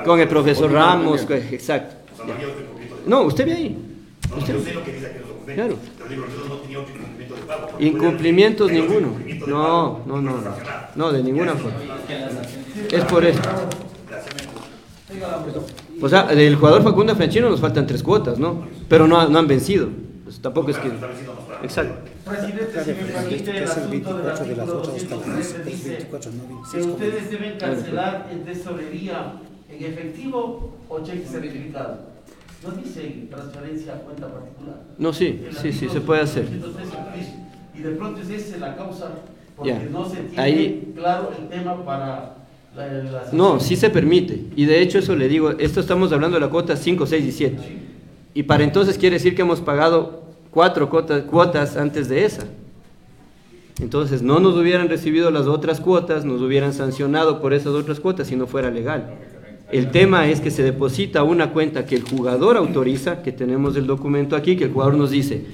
con 0.04 0.20
el 0.20 0.28
profesor 0.28 0.70
Ramos, 0.70 1.26
exacto. 1.30 1.96
ya. 2.26 2.36
No, 3.06 3.22
usted 3.22 3.46
ve 3.46 3.52
ahí. 3.54 3.76
Usted- 4.36 4.54
Yo 4.54 4.60
sé 4.62 4.74
lo 4.74 4.84
que 4.84 4.92
dice 4.92 5.06
aquí 5.06 5.14
en 5.16 5.20
los 5.22 5.28
documentos. 5.30 5.54
Claro. 5.54 5.76
Pero 5.96 6.10
digo, 6.10 6.22
Olmedo 6.24 6.48
no 6.48 6.54
tenía 6.56 6.78
otro 6.80 6.94
incumplimiento 6.94 7.34
de 7.36 7.40
pago. 7.42 7.68
porque 7.70 7.86
Incumplimientos 7.86 8.70
ninguno. 8.70 9.16
No, 9.46 9.56
pago, 9.62 10.02
no, 10.06 10.20
no, 10.20 10.30
no. 10.42 10.54
No, 10.94 11.12
de 11.12 11.22
ninguna 11.22 11.54
forma. 11.54 11.78
Es 12.92 13.04
por 13.04 13.24
eso. 13.24 13.40
O 16.00 16.08
sea, 16.08 16.24
del 16.24 16.56
jugador 16.56 16.82
Facundo 16.82 17.14
Franchino 17.16 17.48
nos 17.50 17.60
faltan 17.60 17.86
tres 17.86 18.02
cuotas, 18.02 18.38
¿no? 18.38 18.64
Pero 18.88 19.06
no, 19.06 19.28
no 19.28 19.38
han 19.38 19.46
vencido. 19.48 19.88
Pues 20.24 20.40
tampoco 20.40 20.70
es 20.70 20.78
que. 20.78 20.88
Exacto. 21.62 21.94
Presidente, 22.24 22.84
si 22.84 22.90
me 22.90 23.10
permite 23.10 23.50
el 23.50 23.56
Es 23.56 23.58
el 23.58 23.64
asunto 23.64 23.80
del 23.80 23.90
24 23.90 24.44
de 24.44 24.56
las 24.56 24.68
artículo 24.68 24.80
8 24.82 24.92
hasta 24.96 25.16
las 25.16 25.26
215 25.26 25.56
11, 25.58 25.64
dice 25.70 25.88
24, 25.88 26.30
no, 26.32 26.42
que 26.42 26.48
26, 26.48 26.82
como 26.84 26.94
ustedes 26.94 27.30
deben 27.30 27.58
cancelar 27.58 28.28
el 28.30 28.40
tesorería 28.44 29.32
en 29.70 29.84
efectivo 29.92 30.76
o 30.88 31.00
cheque 31.02 31.26
certificado. 31.26 31.98
No 32.64 32.70
dice 32.72 33.26
transferencia 33.30 33.94
a 33.94 33.96
cuenta 34.00 34.26
particular. 34.28 34.82
No, 34.98 35.12
sí, 35.12 35.46
sí, 35.62 35.72
sí, 35.72 35.88
se 35.88 36.00
puede 36.00 36.20
hacer. 36.22 36.44
213 36.60 36.96
dice, 37.16 37.34
Y 37.74 37.80
de 37.80 37.90
pronto 37.92 38.20
es 38.20 38.28
esa 38.30 38.56
la 38.58 38.76
causa 38.76 39.10
Porque 39.56 39.70
Ya. 39.72 39.82
no 39.90 40.04
se 40.08 40.16
tiene 40.24 40.42
Ahí- 40.42 40.92
claro 40.94 41.30
el 41.38 41.48
tema 41.48 41.84
para 41.84 42.06
la, 42.06 42.14
la 42.16 42.37
No, 43.32 43.60
sí 43.60 43.76
se 43.76 43.90
permite. 43.90 44.44
Y 44.56 44.64
de 44.66 44.80
hecho 44.80 44.98
eso 44.98 45.16
le 45.16 45.28
digo, 45.28 45.50
esto 45.52 45.80
estamos 45.80 46.12
hablando 46.12 46.36
de 46.36 46.40
la 46.40 46.50
cuota 46.50 46.76
5, 46.76 47.06
6 47.06 47.24
y 47.24 47.32
7. 47.32 47.56
Y 48.34 48.42
para 48.44 48.64
entonces 48.64 48.98
quiere 48.98 49.14
decir 49.16 49.34
que 49.34 49.42
hemos 49.42 49.60
pagado 49.60 50.22
cuatro 50.50 50.88
cuotas, 50.88 51.22
cuotas 51.24 51.76
antes 51.76 52.08
de 52.08 52.24
esa. 52.24 52.46
Entonces 53.80 54.22
no 54.22 54.40
nos 54.40 54.56
hubieran 54.56 54.88
recibido 54.88 55.30
las 55.30 55.46
otras 55.46 55.80
cuotas, 55.80 56.24
nos 56.24 56.40
hubieran 56.40 56.72
sancionado 56.72 57.40
por 57.40 57.52
esas 57.52 57.74
otras 57.74 58.00
cuotas 58.00 58.28
si 58.28 58.36
no 58.36 58.46
fuera 58.46 58.70
legal. 58.70 59.14
El 59.70 59.90
tema 59.90 60.28
es 60.28 60.40
que 60.40 60.50
se 60.50 60.62
deposita 60.62 61.22
una 61.22 61.52
cuenta 61.52 61.84
que 61.84 61.96
el 61.96 62.02
jugador 62.02 62.56
autoriza, 62.56 63.22
que 63.22 63.32
tenemos 63.32 63.76
el 63.76 63.86
documento 63.86 64.34
aquí, 64.34 64.56
que 64.56 64.64
el 64.64 64.72
jugador 64.72 64.94
nos 64.94 65.10
dice, 65.10 65.44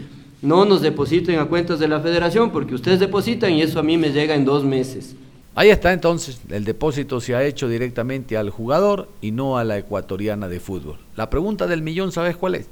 no 0.41 0.65
nos 0.65 0.83
depositen 0.83 1.39
a 1.39 1.47
cuentas 1.47 1.79
de 1.81 1.89
la 1.89 2.01
federación 2.01 2.51
porque 2.51 2.75
ustedes 2.75 3.01
depositan 3.01 3.53
y 3.53 3.63
eso 3.63 3.81
a 3.81 3.83
mí 3.83 3.99
me 3.99 4.11
llega 4.11 4.35
en 4.35 4.45
dos 4.45 4.65
meses. 4.65 5.17
Ahí 5.57 5.71
está 5.71 5.93
entonces, 5.93 6.41
el 6.51 6.65
depósito 6.65 7.21
se 7.21 7.37
ha 7.37 7.45
hecho 7.45 7.69
directamente 7.69 8.37
al 8.37 8.51
jugador 8.51 9.09
y 9.21 9.31
no 9.31 9.57
a 9.57 9.63
la 9.63 9.79
ecuatoriana 9.79 10.49
de 10.49 10.59
fútbol. 10.59 10.99
La 11.15 11.31
pregunta 11.31 11.69
del 11.69 11.81
millón, 11.81 12.11
¿sabes 12.11 12.37
cuál 12.37 12.57
es? 12.57 12.67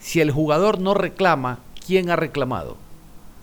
Si 0.00 0.22
el 0.22 0.30
jugador 0.30 0.80
no 0.80 0.94
reclama, 0.94 1.58
¿quién 1.86 2.08
ha 2.08 2.16
reclamado? 2.16 2.78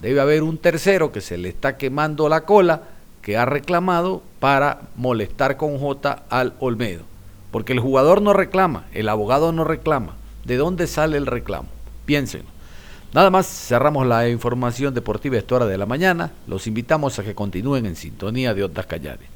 Debe 0.01 0.21
haber 0.21 0.41
un 0.41 0.57
tercero 0.57 1.11
que 1.11 1.21
se 1.21 1.38
le 1.38 1.49
está 1.49 1.78
quemando 1.78 2.28
la 2.30 2.45
cola, 2.45 2.82
que 3.21 3.38
ha 3.38 3.45
reclamado 3.45 4.24
para 4.39 4.82
molestar 4.95 5.55
con 5.55 5.78
J 5.78 6.24
al 6.30 6.53
Olmedo. 6.59 7.03
Porque 7.51 7.74
el 7.74 7.80
jugador 7.80 8.24
no 8.24 8.34
reclama, 8.34 8.88
el 8.91 9.07
abogado 9.07 9.51
no 9.51 9.63
reclama. 9.63 10.15
¿De 10.45 10.57
dónde 10.57 10.88
sale 10.88 11.17
el 11.17 11.28
reclamo? 11.28 11.69
Piénsenlo. 12.05 12.53
Nada 13.14 13.30
más, 13.30 13.45
cerramos 13.45 14.07
la 14.07 14.28
información 14.28 14.93
deportiva 14.93 15.38
esta 15.38 15.55
hora 15.55 15.66
de 15.68 15.78
la 15.78 15.86
mañana. 15.86 16.32
Los 16.47 16.66
invitamos 16.66 17.20
a 17.20 17.24
que 17.24 17.36
continúen 17.36 17.86
en 17.86 17.95
sintonía 17.95 18.55
de 18.55 18.64
Ondas 18.64 18.88
Callares. 18.88 19.28